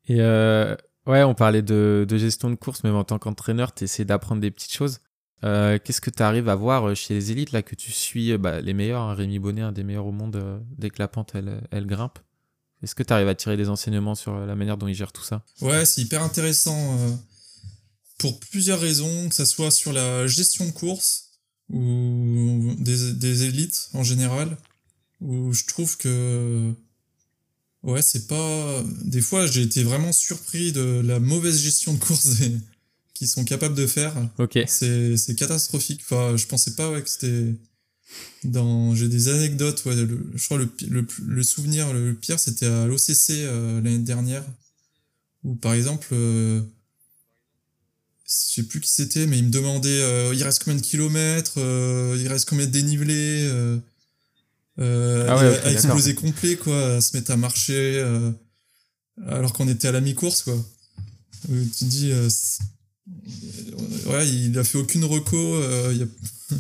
[0.09, 0.19] Et
[1.07, 4.51] ouais, on parlait de, gestion de course, même en tant qu'entraîneur, tu essaies d'apprendre des
[4.51, 5.01] petites choses.
[5.45, 8.31] Euh, qu'est-ce que tu arrives à voir euh, chez les élites là que tu suis
[8.31, 11.09] euh, bah, les meilleurs hein, Rémi Bonnet, un des meilleurs au monde dès que la
[11.09, 12.21] pente elle, grimpe?
[12.83, 15.23] Est-ce que tu arrives à tirer des enseignements sur la manière dont il gère tout
[15.23, 15.45] ça?
[15.61, 16.97] Ouais, c'est hyper intéressant
[18.19, 21.31] pour plusieurs raisons, que ce soit sur la gestion de course
[21.71, 24.57] ou des, des élites en général,
[25.21, 26.75] où je trouve que
[27.83, 28.85] ouais, c'est pas.
[29.05, 32.53] Des fois, j'ai été vraiment surpris de la mauvaise gestion de course des,
[33.27, 34.15] sont capables de faire.
[34.39, 34.59] Ok.
[34.67, 36.01] C'est, c'est catastrophique.
[36.03, 37.55] Enfin, je pensais pas ouais, que c'était.
[38.45, 38.95] Dans...
[38.95, 39.85] J'ai des anecdotes.
[39.87, 44.45] Ouais, je crois le, le, le souvenir le pire, c'était à l'OCC euh, l'année dernière.
[45.45, 46.09] Où par exemple.
[46.13, 46.61] Euh,
[48.25, 51.59] je sais plus qui c'était, mais il me demandait euh, il reste combien de kilomètres,
[51.59, 53.47] il reste combien de dénivelé,
[54.79, 58.03] ah à, exploser complet, quoi, à se mettre à marcher,
[59.27, 60.57] alors qu'on était à la mi-course, quoi.
[61.49, 62.13] tu te dis,
[64.07, 65.37] ouais, il a fait aucune reco.
[65.37, 66.07] Euh,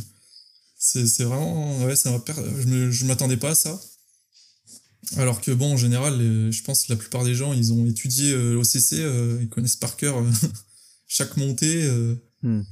[0.76, 1.84] c'est, vraiment.
[1.84, 3.80] Ouais, ça je, je m'attendais pas à ça.
[5.16, 6.18] Alors que, bon, en général,
[6.50, 9.76] je pense que la plupart des gens, ils ont étudié euh, l'OCC, euh, ils connaissent
[9.76, 10.22] par cœur
[11.06, 11.88] chaque montée.
[12.42, 12.62] Hmm.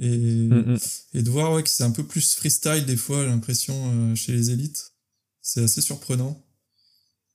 [0.00, 0.78] Et, hmm, hmm.
[1.14, 4.50] et de voir ouais, que c'est un peu plus freestyle des fois, l'impression, chez les
[4.50, 4.92] élites.
[5.42, 6.42] C'est assez surprenant.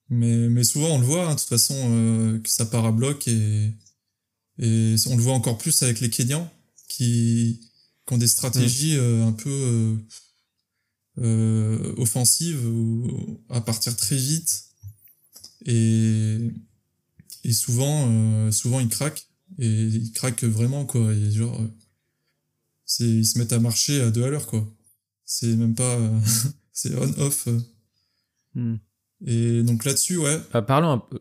[0.09, 3.27] Mais, mais souvent, on le voit, hein, de toute façon, que ça part à bloc
[3.27, 3.73] et
[4.59, 6.49] et on le voit encore plus avec les Kenyans
[6.87, 7.61] qui,
[8.05, 8.99] qui ont des stratégies mm.
[8.99, 9.95] euh, un peu euh,
[11.19, 14.63] euh, offensives ou à partir très vite.
[15.65, 16.37] Et,
[17.43, 19.25] et souvent, euh, souvent ils craquent.
[19.59, 21.13] Et ils craquent vraiment, quoi.
[21.13, 21.59] Et genre,
[22.87, 24.65] c'est, ils se mettent à marcher à deux à l'heure, quoi.
[25.25, 25.99] C'est même pas.
[26.73, 27.47] c'est on-off.
[28.55, 28.75] Mm.
[29.25, 30.39] Et donc là-dessus, ouais.
[30.53, 31.19] Bah, parlons un peu.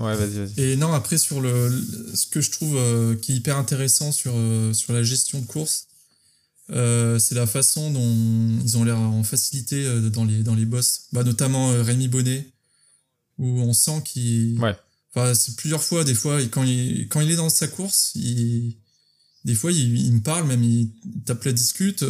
[0.00, 0.60] Ouais, vas-y, vas-y.
[0.60, 1.70] Et non, après, sur le,
[2.14, 5.46] ce que je trouve euh, qui est hyper intéressant sur, euh, sur la gestion de
[5.46, 5.86] course,
[6.70, 11.06] euh, c'est la façon dont ils ont l'air en facilité dans, les, dans les boss.
[11.12, 12.48] Bah, notamment Rémi Bonnet,
[13.38, 14.58] où on sent qu'il.
[14.58, 14.74] Ouais.
[15.14, 18.76] Enfin, c'est plusieurs fois, des fois, quand il, quand il est dans sa course, il,
[19.44, 20.90] des fois, il, il me parle, même il
[21.24, 22.02] tape la discute,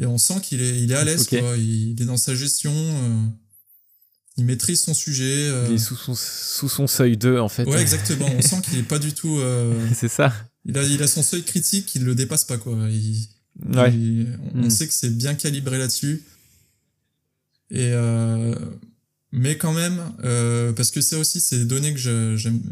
[0.00, 1.56] et on sent qu'il est, il est à l'aise, quoi.
[1.56, 2.72] Il, il, est dans sa gestion
[4.38, 5.48] il maîtrise son sujet.
[5.48, 5.66] Euh.
[5.68, 7.64] Il est sous son, sous son seuil 2, en fait.
[7.64, 8.30] Ouais, exactement.
[8.34, 9.38] On sent qu'il est pas du tout.
[9.38, 10.32] Euh, c'est ça.
[10.64, 12.74] Il a, il a son seuil critique, il le dépasse pas, quoi.
[12.74, 12.90] ouais.
[14.54, 14.70] on mm.
[14.70, 16.22] sait que c'est bien calibré là-dessus.
[17.70, 18.54] Et euh,
[19.32, 20.00] mais quand même,
[20.74, 22.62] parce que ça aussi, c'est des données que j'aime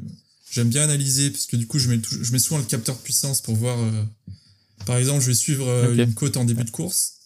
[0.56, 3.02] j'aime bien analyser, parce que du coup, je mets, je mets souvent le capteur de
[3.02, 3.78] puissance pour voir.
[4.86, 7.16] par exemple, je vais suivre une côte en début de course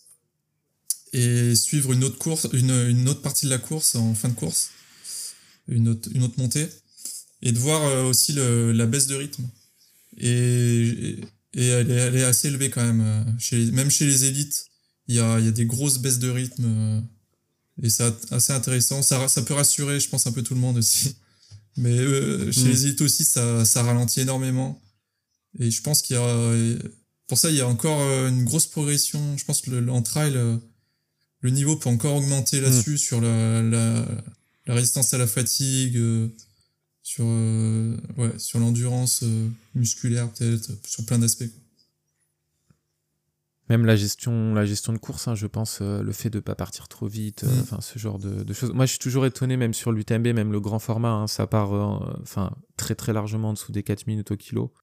[1.12, 4.34] et suivre une autre course, une, une, autre partie de la course en fin de
[4.34, 4.70] course,
[5.68, 6.68] une autre, une autre montée,
[7.42, 9.48] et de voir euh, aussi le, la baisse de rythme.
[10.18, 11.16] Et,
[11.54, 13.00] et elle, est, elle est assez élevée quand même.
[13.00, 14.66] Euh, chez, même chez les élites,
[15.08, 16.64] il y a, il y a des grosses baisses de rythme.
[16.66, 17.00] Euh,
[17.82, 19.02] et c'est assez intéressant.
[19.02, 21.16] Ça, ça peut rassurer, je pense, un peu tout le monde aussi.
[21.76, 21.96] Mais
[22.52, 22.68] chez mm.
[22.68, 24.80] les élites aussi, ça, ça ralentit énormément.
[25.58, 26.76] Et je pense qu'il y a...
[27.26, 29.36] Pour ça, il y a encore une grosse progression.
[29.36, 30.36] Je pense que le, en trail
[31.40, 32.98] le niveau peut encore augmenter là-dessus mm.
[32.98, 34.06] sur la, la,
[34.66, 36.28] la, résistance à la fatigue, euh,
[37.02, 41.50] sur euh, ouais, sur l'endurance euh, musculaire peut-être, sur plein d'aspects.
[43.70, 46.54] Même la gestion, la gestion de course, hein, je pense, le fait de ne pas
[46.54, 47.60] partir trop vite, mm.
[47.62, 48.72] enfin ce genre de, de, choses.
[48.74, 51.72] Moi, je suis toujours étonné, même sur l'UTMB, même le grand format, hein, ça part
[52.20, 54.74] enfin très très largement en dessous des 4 minutes au kilo.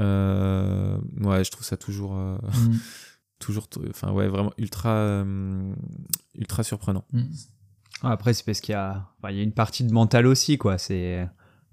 [0.00, 2.76] Euh, ouais, je trouve ça toujours, euh, Mm.
[3.38, 5.74] toujours, enfin ouais, vraiment ultra, euh,
[6.34, 7.04] ultra surprenant.
[7.12, 7.22] Mm.
[8.02, 10.58] Après, c'est parce qu'il y a, enfin, il y a une partie de mental aussi,
[10.58, 10.78] quoi.
[10.78, 11.28] C'est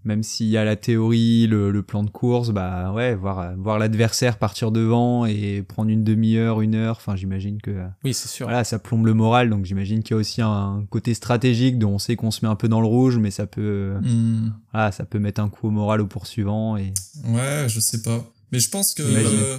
[0.06, 3.78] même s'il y a la théorie, le, le plan de course, bah ouais, voir, voir
[3.80, 6.96] l'adversaire partir devant et prendre une demi-heure, une heure.
[6.98, 8.46] Enfin, j'imagine que Oui, c'est sûr.
[8.48, 9.50] voilà, ça plombe le moral.
[9.50, 12.50] Donc, j'imagine qu'il y a aussi un côté stratégique dont on sait qu'on se met
[12.52, 14.52] un peu dans le rouge, mais ça peut, Mm.
[14.72, 16.94] voilà, ça peut mettre un coup au moral au poursuivant et
[17.28, 18.24] Ouais, je sais pas.
[18.52, 19.58] Mais je pense que euh,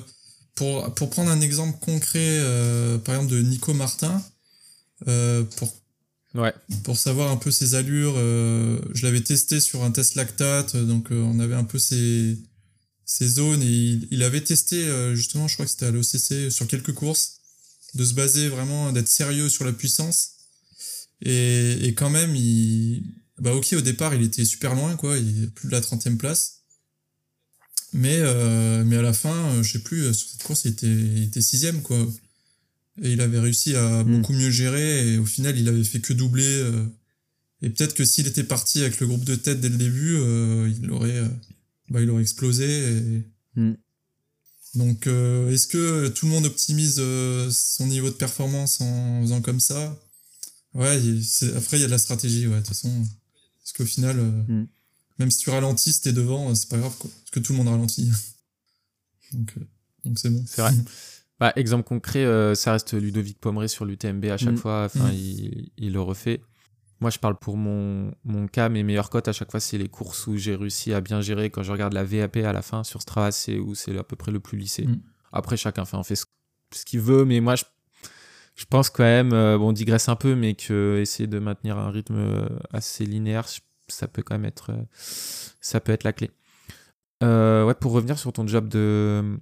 [0.55, 4.21] pour, pour prendre un exemple concret, euh, par exemple de Nico Martin,
[5.09, 5.69] euh, pour,
[6.35, 6.55] Ouais.
[6.85, 11.11] pour savoir un peu ses allures, euh, je l'avais testé sur un test lactate, donc
[11.11, 12.39] euh, on avait un peu ses,
[13.05, 16.69] ses zones et il, avait testé euh, justement, je crois que c'était à l'OCC, sur
[16.69, 17.41] quelques courses,
[17.95, 20.37] de se baser vraiment, d'être sérieux sur la puissance.
[21.21, 23.03] Et, et quand même, il,
[23.39, 26.17] bah ok, au départ, il était super loin, quoi, il est plus de la 30e
[26.17, 26.61] place.
[27.93, 30.73] Mais, euh, mais à la fin, euh, je sais plus, euh, sur cette course, il
[30.73, 31.41] était, il était
[31.83, 32.07] quoi.
[33.03, 34.17] Et il avait réussi à Mm.
[34.19, 36.45] beaucoup mieux gérer, et au final, il avait fait que doubler.
[36.45, 36.87] euh,
[37.63, 40.73] et peut-être que s'il était parti avec le groupe de tête dès le début, euh,
[40.83, 41.29] il aurait, euh,
[41.91, 42.65] bah, il aurait explosé.
[42.67, 43.23] et-
[43.61, 43.75] Mm.
[44.77, 47.03] Donc, est-ce que tout le monde optimise
[47.51, 49.99] son niveau de performance en faisant comme ça?
[50.75, 50.97] Ouais,
[51.57, 52.89] après, il y a de la stratégie, ouais, de toute façon.
[53.59, 54.67] Parce qu'au final, euh, Mm.
[55.19, 57.11] même si tu ralentis, si t'es devant, c'est pas grave, quoi.
[57.11, 58.09] Parce que tout le monde ralentit.
[59.33, 59.61] donc, euh,
[60.05, 60.45] donc c'est bon.
[60.47, 60.75] C'est vrai.
[61.41, 64.57] Bah, exemple concret, euh, ça reste Ludovic Pomeray sur l'UTMB à chaque Mm.
[64.59, 64.85] fois.
[64.85, 65.15] Enfin, Mm.
[65.15, 66.43] il, il le refait.
[67.01, 68.69] Moi, je parle pour mon, mon cas.
[68.69, 71.49] Mes meilleures cotes à chaque fois, c'est les courses où j'ai réussi à bien gérer.
[71.49, 74.17] Quand je regarde la VAP à la fin sur Strava, c'est où c'est à peu
[74.17, 74.87] près le plus lissé.
[74.87, 75.01] Mm.
[75.33, 76.27] Après, chacun fait, en fait ce,
[76.75, 77.25] ce qu'il veut.
[77.25, 77.65] Mais moi, je,
[78.57, 81.79] je pense quand même, euh, bon, on digresse un peu, mais que essayer de maintenir
[81.79, 83.47] un rythme euh, assez linéaire,
[83.89, 86.31] ça peut quand même être, ça peut être la clé.
[87.23, 89.39] Euh, ouais, pour revenir sur ton job de,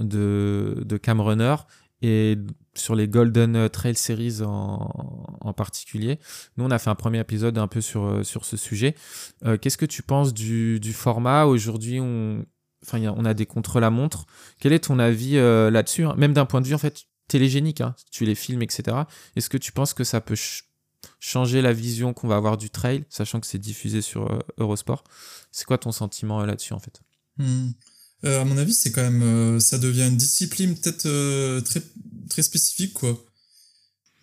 [0.00, 1.56] de, de cam runner
[2.02, 2.38] et
[2.74, 6.18] sur les Golden Trail Series en, en particulier.
[6.56, 8.94] Nous, on a fait un premier épisode un peu sur, euh, sur ce sujet.
[9.44, 11.44] Euh, Qu'est-ce que tu penses du, du format?
[11.44, 12.46] Aujourd'hui, on,
[12.82, 14.24] enfin, on a des contre-la-montre.
[14.60, 16.14] Quel est ton avis euh, là-dessus hein?
[16.16, 18.96] Même d'un point de vue en fait télégénique, hein, tu les filmes, etc.
[19.36, 20.64] Est-ce que tu penses que ça peut ch-
[21.18, 25.04] changer la vision qu'on va avoir du trail, sachant que c'est diffusé sur Eurosport?
[25.52, 27.02] C'est quoi ton sentiment là-dessus en fait?
[27.36, 27.70] Hmm.
[28.24, 31.82] Euh, à mon avis, c'est quand même, euh, ça devient une discipline peut-être euh, très
[32.28, 33.24] très spécifique, quoi.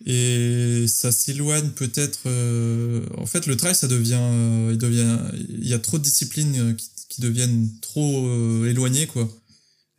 [0.06, 2.20] Et ça s'éloigne peut-être.
[2.26, 5.18] euh, En fait, le trail, ça devient, euh, il devient,
[5.48, 9.28] il y a trop de disciplines euh, qui, qui deviennent trop euh, éloignées, quoi.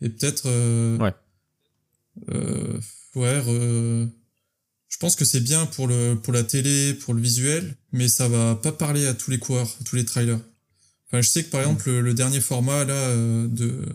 [0.01, 0.43] Et peut-être.
[0.45, 1.13] euh, Ouais.
[2.31, 2.79] euh,
[3.15, 3.39] ouais.
[3.41, 4.09] re-
[4.87, 8.27] Je pense que c'est bien pour le pour la télé, pour le visuel, mais ça
[8.29, 10.39] va pas parler à tous les coureurs, à tous les trailers.
[11.11, 13.85] Enfin, je sais que par exemple le, le dernier format là euh, de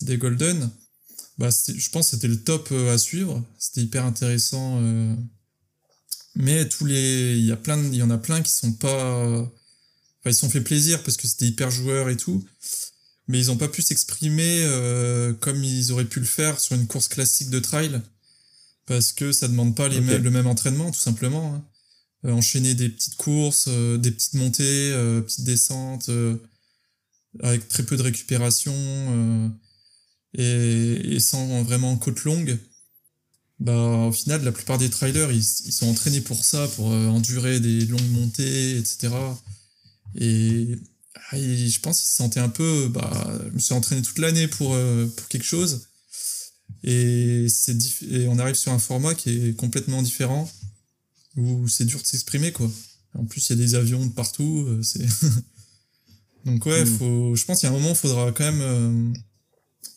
[0.00, 0.70] des Golden,
[1.38, 3.44] bah je pense que c'était le top euh, à suivre.
[3.58, 4.80] C'était hyper intéressant.
[4.82, 5.14] euh.
[6.36, 8.72] Mais tous les, il y a plein, de- il y en a plein qui sont
[8.72, 9.50] pas, enfin
[10.30, 12.44] ils se sont fait plaisir parce que c'était hyper joueur et tout,
[13.28, 16.86] mais ils ont pas pu s'exprimer euh, comme ils auraient pu le faire sur une
[16.86, 18.00] course classique de trail
[18.86, 21.54] parce que ça demande pas les mêmes- le même entraînement tout simplement.
[21.54, 21.64] hein.
[22.24, 26.10] Euh, enchaîner des petites courses, euh, des petites montées, euh, petites descentes,
[27.42, 28.72] avec très peu de récupération
[30.34, 32.58] et, sans vraiment côte longue.
[33.60, 37.86] Bah, au final, la plupart des trailers, ils, sont entraînés pour ça, pour endurer des
[37.86, 39.08] longues montées, etc.
[40.16, 40.76] Et,
[41.30, 44.18] ah, et je pense qu'ils se sentaient un peu, bah, je me suis entraîné toute
[44.18, 44.76] l'année pour,
[45.16, 45.88] pour quelque chose.
[46.84, 47.46] Et,
[48.10, 50.48] et on arrive sur un format qui est complètement différent,
[51.36, 52.70] où c'est dur de s'exprimer, quoi.
[53.14, 55.04] En plus, il y a des avions de partout, euh, c'est...
[56.44, 56.86] Donc ouais, Mm.
[56.98, 59.12] faut, je pense qu'il y a un moment, il faudra quand même euh,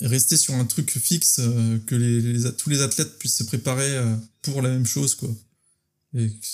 [0.08, 3.98] rester sur un truc fixe, euh, que les, les- tous les athlètes puissent se préparer
[3.98, 5.30] euh, pour la même chose, quoi.
[6.14, 6.46] Et que,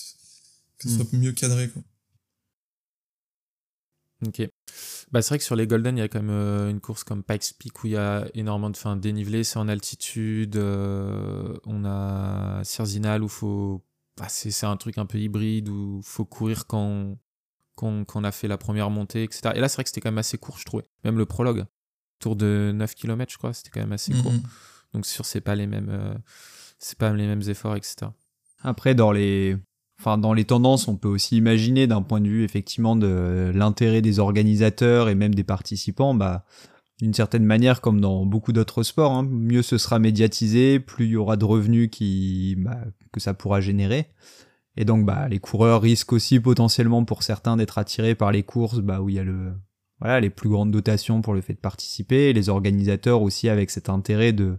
[0.84, 0.96] ce Mm.
[0.98, 1.82] soit mieux cadré, quoi.
[4.26, 4.42] Ok.
[5.12, 7.24] Bah, c'est vrai que sur les Golden, il y a quand même une course comme
[7.24, 10.56] Pikes Peak où il y a énormément de fin, dénivelé, c'est en altitude.
[10.58, 13.84] on a Cerzinal où faut.
[14.18, 17.18] Bah, c'est c'est un truc un peu hybride où faut courir quand on,
[17.76, 19.54] quand, on- quand on a fait la première montée, etc.
[19.56, 20.86] Et là, c'est vrai que c'était quand même assez court, je trouvais.
[21.04, 21.66] Même le prologue,
[22.20, 24.32] tour de 9 km, je crois, c'était quand même assez court.
[24.34, 24.44] Mhm.
[24.94, 25.90] Donc, c'est sûr, c'est pas les mêmes.
[25.90, 26.14] euh,
[26.78, 28.12] c'est pas les mêmes efforts, etc.
[28.62, 29.58] Après, dans les,
[30.00, 34.02] enfin, dans les tendances, on peut aussi imaginer d'un point de vue effectivement de l'intérêt
[34.02, 36.46] des organisateurs et même des participants, bah,
[37.00, 41.12] d'une certaine manière, comme dans beaucoup d'autres sports, hein, mieux ce sera médiatisé, plus il
[41.12, 42.80] y aura de revenus qui, bah,
[43.12, 44.08] que ça pourra générer.
[44.78, 48.80] Et donc, bah, les coureurs risquent aussi potentiellement pour certains d'être attirés par les courses,
[48.80, 49.54] bah, où il y a le,
[50.00, 53.90] voilà les plus grandes dotations pour le fait de participer, les organisateurs aussi avec cet
[53.90, 54.58] intérêt de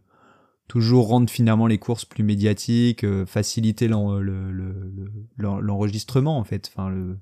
[0.68, 3.88] toujours rendre finalement les courses plus médiatiques, euh, faciliter
[5.38, 7.18] l'enregistrement en fait, enfin le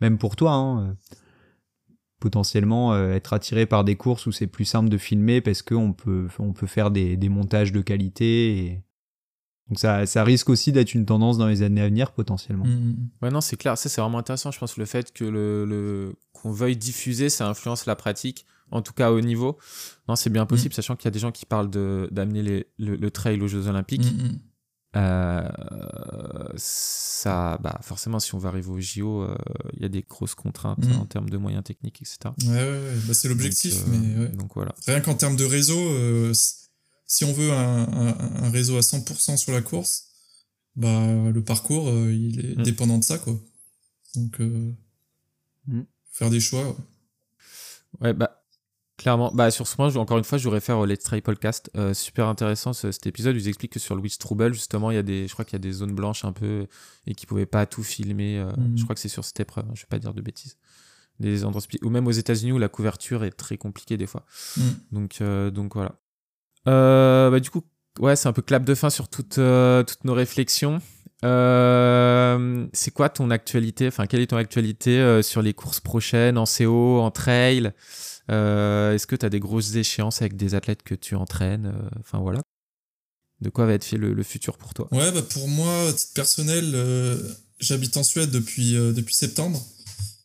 [0.00, 0.52] même pour toi.
[0.52, 0.96] Hein,
[2.24, 6.26] potentiellement être attiré par des courses où c'est plus simple de filmer parce qu'on peut,
[6.38, 8.82] on peut faire des, des montages de qualité et,
[9.68, 12.66] donc ça, ça risque aussi d'être une tendance dans les années à venir potentiellement.
[12.66, 13.08] Mmh.
[13.22, 13.78] Ouais, non, c'est clair.
[13.78, 14.50] Ça, c'est vraiment intéressant.
[14.50, 16.14] Je pense le fait que le, le...
[16.32, 19.58] qu'on veuille diffuser, ça influence la pratique, en tout cas au niveau.
[20.06, 20.76] Non, c'est bien possible, mmh.
[20.76, 23.66] sachant qu'il y a des gens qui parlent de, d'amener les, le, trail aux Jeux
[23.68, 24.04] Olympiques.
[24.04, 24.38] Mmh,
[24.96, 25.48] euh,
[26.56, 29.36] ça, bah, forcément, si on va arriver au JO, euh,
[29.74, 32.34] il y a des grosses contraintes en termes de moyens techniques, etc.
[32.42, 32.96] Ouais, ouais, ouais.
[33.06, 33.74] Bah, c'est l'objectif.
[33.74, 34.74] Euh, mais donc voilà.
[34.86, 35.78] Rien qu'en termes de réseau,
[37.06, 40.08] si on veut un, réseau à 100% sur la course,
[40.76, 42.62] bah le parcours euh, il est mm.
[42.62, 43.34] dépendant de ça quoi.
[44.16, 44.72] Donc euh,
[45.66, 45.82] mm.
[46.10, 46.76] faire des choix.
[48.00, 48.12] Ouais.
[48.12, 48.43] bah
[48.96, 49.32] clairement.
[49.34, 52.28] Bah sur ce point encore une fois je voudrais faire Let's Try Podcast euh, super
[52.28, 53.36] intéressant cet épisode.
[53.36, 55.56] Ils expliquent que sur Louis Trouble justement il y a des je crois qu'il y
[55.56, 56.66] a des zones blanches un peu
[57.06, 58.76] et qui pouvaient pas tout filmer mm.
[58.76, 60.56] je crois que c'est sur cette épreuve hein, je vais pas dire de bêtises
[61.20, 64.24] des endroits ou même aux États-Unis où la couverture est très compliquée des fois.
[64.90, 65.92] Donc donc voilà.
[66.68, 67.62] Euh, bah, du coup,
[67.98, 70.80] ouais, c'est un peu clap de fin sur toutes, euh, toutes nos réflexions.
[71.24, 76.44] Euh, c'est quoi ton actualité Enfin, quelle est ton actualité sur les courses prochaines en
[76.44, 77.72] CO, en trail?
[78.28, 82.40] Est-ce que tu as des grosses échéances avec des athlètes que tu entraînes Enfin voilà.
[83.40, 84.88] De quoi va être fait le, futur pour toi?
[84.92, 86.74] Ouais, bah pour moi, titre personnel,
[87.58, 89.62] j'habite en Suède depuis, depuis septembre.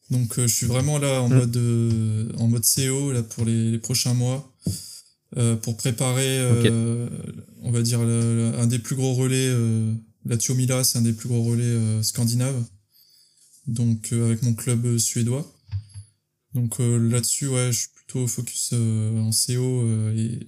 [0.09, 1.35] Donc je suis vraiment là en, mmh.
[1.35, 4.49] mode, en mode CO là, pour les prochains mois.
[5.37, 7.07] Euh, pour préparer, euh,
[7.61, 9.93] on va dire, un des plus gros relais, euh,
[10.25, 12.63] la Tuomila, c'est un des plus gros relais scandinaves,
[13.67, 15.45] donc avec mon club suédois.
[16.53, 20.47] Donc là-dessus, ouais, je suis plutôt focus en CO et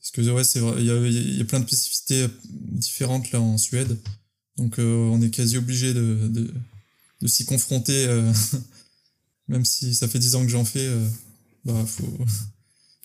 [0.00, 3.40] parce que ouais, c'est vrai, il y a, y a, plein de spécificités différentes là
[3.40, 3.98] en Suède,
[4.56, 6.54] donc on est quasi obligé de, de,
[7.20, 8.06] de s'y confronter,
[9.48, 10.90] même si ça fait dix ans que j'en fais,
[11.64, 12.18] bah faut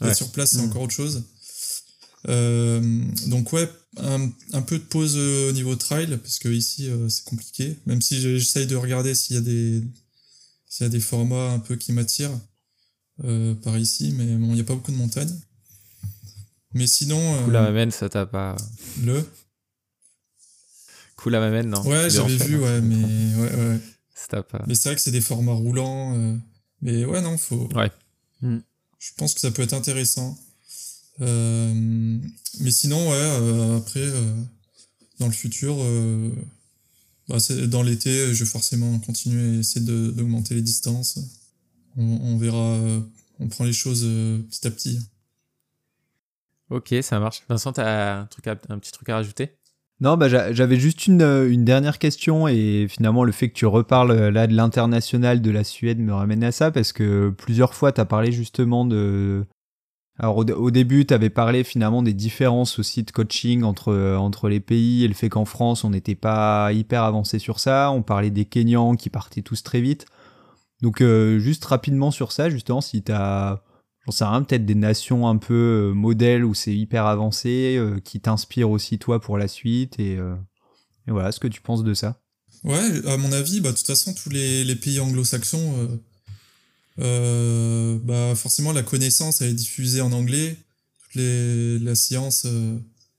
[0.14, 0.70] sur place, c'est mm.
[0.70, 1.24] encore autre chose.
[2.28, 2.82] Euh,
[3.28, 7.08] donc ouais, un, un, peu de pause euh, au niveau trail parce que ici euh,
[7.10, 7.78] c'est compliqué.
[7.86, 9.84] Même si j'essaye de regarder s'il y a des
[10.70, 12.40] s'il y a des formats un peu qui m'attirent
[13.26, 15.38] euh, par ici, mais bon, il n'y a pas beaucoup de montagnes.
[16.74, 17.44] Mais sinon.
[17.44, 18.56] Koulamamène, ça t'a pas.
[19.04, 19.28] Le.
[21.18, 21.82] Koulamamène, non.
[21.82, 23.80] Ouais, j'avais vu, ouais, mais ouais, ouais.
[24.16, 24.64] Ça pas.
[24.68, 26.16] Mais c'est vrai que c'est des formats roulants.
[26.82, 27.68] mais ouais, non, faut.
[27.76, 27.92] Ouais.
[28.42, 28.60] Mm
[29.00, 30.38] je pense que ça peut être intéressant.
[31.22, 31.74] Euh,
[32.60, 34.36] mais sinon, ouais, euh, après, euh,
[35.20, 35.76] dans le futur,
[37.30, 37.38] bah,
[37.68, 41.20] dans l'été, je vais forcément continuer à essayer d'augmenter les distances.
[41.96, 42.78] On, verra,
[43.40, 44.04] on prend les choses
[44.50, 45.00] petit à petit.
[46.70, 47.44] Ok, ça marche.
[47.50, 49.60] Vincent, tu as un, truc un petit truc à rajouter?
[50.02, 54.12] Non, bah, j'avais juste une, une, dernière question et finalement le fait que tu reparles
[54.12, 57.92] euh, là de l'international de la Suède me ramène à ça parce que plusieurs fois
[57.92, 59.46] tu as parlé justement de...
[60.22, 64.50] Alors au, début tu avais parlé finalement des différences aussi de coaching entre, euh, entre
[64.50, 68.02] les pays et le fait qu'en France on n'était pas hyper avancé sur ça, on
[68.02, 70.06] parlait des Kenyans qui partaient tous très vite.
[70.82, 73.64] Donc euh, juste rapidement sur ça justement si tu as
[74.06, 78.20] j'en sais rien, peut-être des nations un peu euh, modèles où c'est hyper avancé, qui
[78.20, 80.18] t'inspirent aussi toi pour la suite, et,
[81.08, 82.22] voilà, ce que tu penses de ça
[82.64, 86.00] Ouais, à mon avis, bah, de toute façon, tous les, pays anglo-saxons,
[87.00, 90.58] bah, forcément, la connaissance, elle est diffusée en anglais,
[91.00, 92.46] toute les, la science,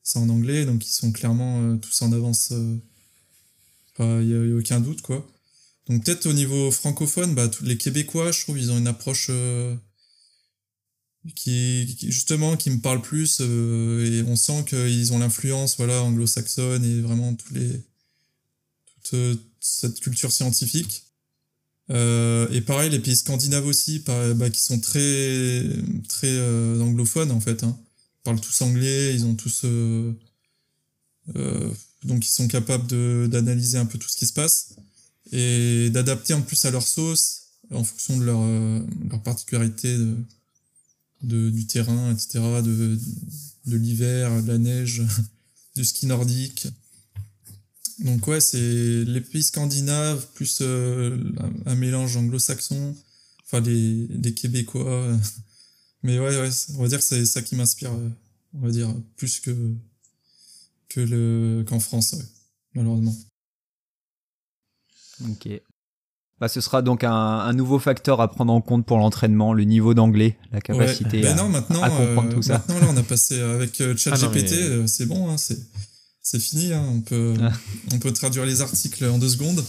[0.03, 2.53] c'est en anglais, donc ils sont clairement tous en avance,
[3.99, 5.27] il n'y a, aucun doute, quoi.
[5.89, 9.31] Donc peut-être au niveau francophone, bah, tous les Québécois, je trouve, ils ont une approche
[11.35, 16.85] qui, justement qui me parle plus euh, et on sent qu'ils ont l'influence voilà anglo-saxonne
[16.85, 17.83] et vraiment tous les
[19.03, 21.05] toute euh, cette culture scientifique
[21.91, 25.65] euh, et pareil les pays scandinaves aussi bah, qui sont très
[26.09, 27.77] très euh, anglophones en fait hein.
[27.79, 29.65] ils parlent tous anglais ils ont tous
[32.05, 32.87] donc ils sont capables
[33.29, 34.77] d'analyser un peu tout ce qui se passe
[35.33, 38.41] et d'adapter en plus à leur sauce en fonction de leur
[39.11, 40.17] leur particularité de,
[41.23, 42.99] de, du terrain, etc., de,
[43.67, 45.03] de l'hiver, de la neige,
[45.77, 46.69] du ski nordique.
[48.01, 48.59] Donc ouais, c'est
[49.05, 51.19] les pays scandinaves plus euh,
[51.67, 52.97] un, mélange anglo-saxon,
[53.45, 55.07] enfin les, les Québécois.
[56.03, 56.49] Mais ouais, ouais,
[56.79, 58.09] on va dire que c'est ça qui m'inspire, euh,
[58.55, 59.55] on va dire, plus que,
[60.89, 62.17] que le, qu'en France,
[62.75, 63.15] malheureusement.
[65.29, 65.49] Ok.
[66.41, 69.93] Bah, ce sera donc un, nouveau facteur à prendre en compte pour l'entraînement, le niveau
[69.93, 72.55] d'anglais, la capacité ben à, non, maintenant, comprendre euh, tout ça.
[72.55, 75.59] Maintenant, là, on a passé avec ChatGPT, Ah euh, c'est bon, hein, c'est
[76.39, 76.73] fini.
[76.73, 77.53] Hein, on, peut, Ah.
[77.93, 79.65] on peut traduire les articles en deux secondes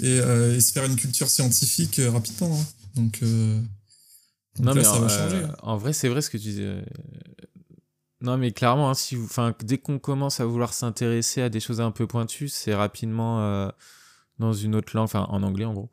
[0.00, 2.58] et, et se faire une culture scientifique rapidement.
[2.58, 2.64] Hein.
[2.96, 5.42] Donc, donc, non, là, mais ça en, va changer.
[5.44, 5.54] hein.
[5.62, 6.82] en vrai, c'est vrai ce que tu disais.
[8.22, 9.28] Non, mais clairement, hein, si vous,
[9.62, 13.68] dès qu'on commence à vouloir s'intéresser à des choses un peu pointues, c'est rapidement euh,
[14.38, 15.90] dans une autre langue, enfin en anglais en gros.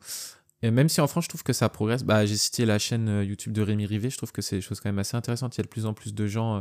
[0.62, 3.08] Et même si en France, je trouve que ça progresse, bah, j'ai cité la chaîne
[3.10, 5.54] euh, YouTube de Rémi Rivet, je trouve que c'est des choses quand même assez intéressantes.
[5.56, 6.60] Il y a de plus en plus de gens euh,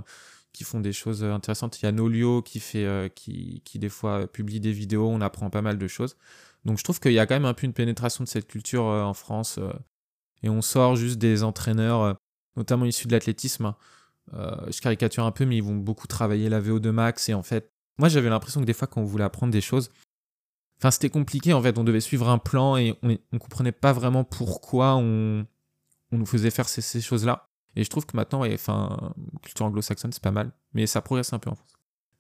[0.54, 1.82] qui font des choses euh, intéressantes.
[1.82, 5.50] Il y a Nolio qui fait, euh, qui, des fois publie des vidéos, on apprend
[5.50, 6.16] pas mal de choses.
[6.66, 8.86] Donc je trouve qu'il y a quand même un peu une pénétration de cette culture
[8.88, 9.58] euh, en France.
[9.58, 9.74] euh,
[10.44, 12.14] et on sort juste des entraîneurs, euh,
[12.58, 13.74] notamment issus de l'athlétisme.
[14.34, 17.30] Euh, je caricature un peu, mais ils vont beaucoup travailler la VO2 max.
[17.30, 19.90] Et en fait, moi j'avais l'impression que des fois, quand on voulait apprendre des choses,
[20.78, 21.78] enfin c'était compliqué en fait.
[21.78, 25.46] On devait suivre un plan et on, on comprenait pas vraiment pourquoi on,
[26.12, 27.48] on nous faisait faire ces choses-là.
[27.76, 31.34] Et je trouve que maintenant, ouais, enfin, culture anglo-saxonne, c'est pas mal, mais ça progresse
[31.34, 31.70] un peu en France.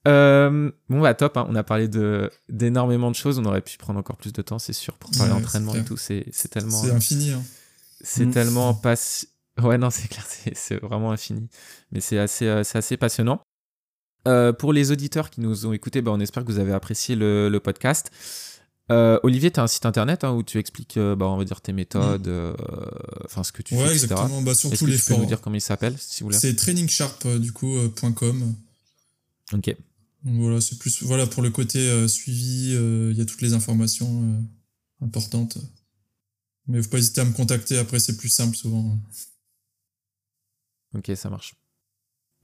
[0.05, 3.77] Euh, bon bah top, hein, on a parlé de d'énormément de choses, on aurait pu
[3.77, 6.81] prendre encore plus de temps, c'est sûr, pour parler Ouais, et tout, c'est c'est tellement...
[6.81, 7.31] C'est infini.
[7.31, 7.41] Hein.
[8.01, 8.31] C'est Mm.
[8.31, 8.95] tellement pas.
[9.61, 11.47] Ouais, non, c'est clair, c'est vraiment infini.
[11.91, 13.41] Mais c'est assez, euh, c'est assez passionnant.
[14.27, 17.15] Euh, pour les auditeurs qui nous ont écoutés, bah, on espère que vous avez apprécié
[17.15, 18.09] le, le podcast.
[18.93, 21.43] Euh, Olivier, tu as un site internet hein, où tu expliques, euh, bah, on va
[21.45, 22.53] dire, tes méthodes, euh,
[23.25, 23.77] enfin ce que tu Mm.
[23.79, 24.41] Ouais, fais, exactement.
[24.41, 25.25] Bah, sur tous les tu peux nous forums.
[25.27, 28.55] dire comment il s'appelle, si vous voulez C'est trainingsharp, euh, du coup, point .com.
[29.53, 29.75] Ok.
[30.23, 34.41] Donc voilà, c'est plus voilà pour le côté suivi, il y a toutes les informations
[35.01, 35.57] importantes.
[36.67, 38.97] Mais faut pas hésiter à me contacter, après c'est plus simple souvent.
[40.95, 41.55] Ok, ça marche.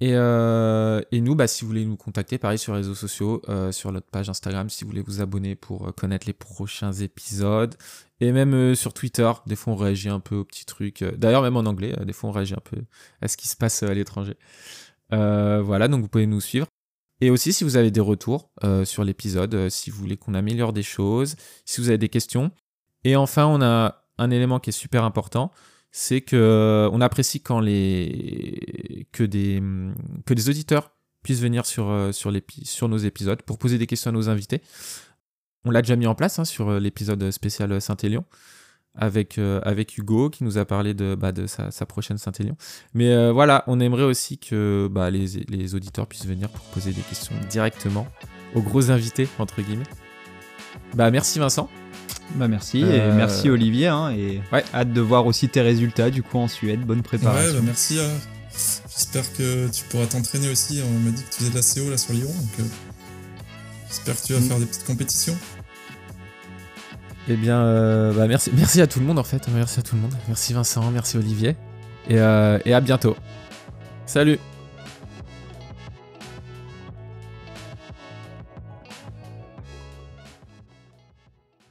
[0.01, 3.41] Et, euh, et nous, bah, si vous voulez nous contacter, pareil sur les réseaux sociaux,
[3.49, 6.93] euh, sur notre page Instagram, si vous voulez vous abonner pour euh, connaître les prochains
[6.93, 7.75] épisodes,
[8.21, 11.03] et même sur Twitter, des fois on réagit un peu aux petits trucs.
[11.03, 12.77] D'ailleurs, même en anglais, des fois on réagit un peu
[13.21, 14.35] à ce qui se passe à l'étranger.
[15.09, 16.67] Voilà, donc vous pouvez nous suivre.
[17.21, 18.51] Et aussi, si vous avez des retours
[18.83, 22.51] sur l'épisode, si vous voulez qu'on améliore des choses, si vous avez des questions.
[23.05, 25.51] Et enfin, on a un élément qui est super important,
[25.91, 29.61] c'est que euh, on apprécie quand les que des
[30.25, 30.91] que des auditeurs
[31.23, 34.29] puissent venir sur euh, sur l'épi- sur nos épisodes pour poser des questions à nos
[34.29, 34.61] invités.
[35.65, 38.23] On l'a déjà mis en place hein, sur euh, l'épisode spécial Saint-Élion
[38.95, 42.57] avec avec Hugo qui nous a parlé de bah, de sa, sa prochaine Saint-Élion.
[42.93, 47.01] Mais voilà, on aimerait aussi que bah, les les auditeurs puissent venir pour poser des
[47.01, 48.07] questions directement
[48.55, 49.85] aux gros invités entre guillemets.
[50.95, 51.69] Bah merci Vincent.
[52.35, 54.63] Bah merci, Euh, et merci Olivier, hein, et Ouais.
[54.73, 56.81] hâte de voir aussi tes résultats du coup en Suède.
[56.81, 57.53] Bonne Ouais, préparation.
[57.55, 57.97] bah merci.
[57.99, 58.15] euh,
[58.95, 60.81] J'espère que tu pourras t'entraîner aussi.
[60.85, 62.63] On m'a dit que tu faisais de la CO là sur Lyon, donc euh,
[63.87, 64.43] j'espère que tu vas Mm.
[64.43, 65.37] faire des petites compétitions.
[67.29, 69.47] Eh bien, euh, bah merci, merci à tout le monde en fait.
[69.53, 70.13] Merci à tout le monde.
[70.27, 71.55] Merci Vincent, merci Olivier.
[72.09, 73.15] Et, euh, et à bientôt.
[74.05, 74.39] Salut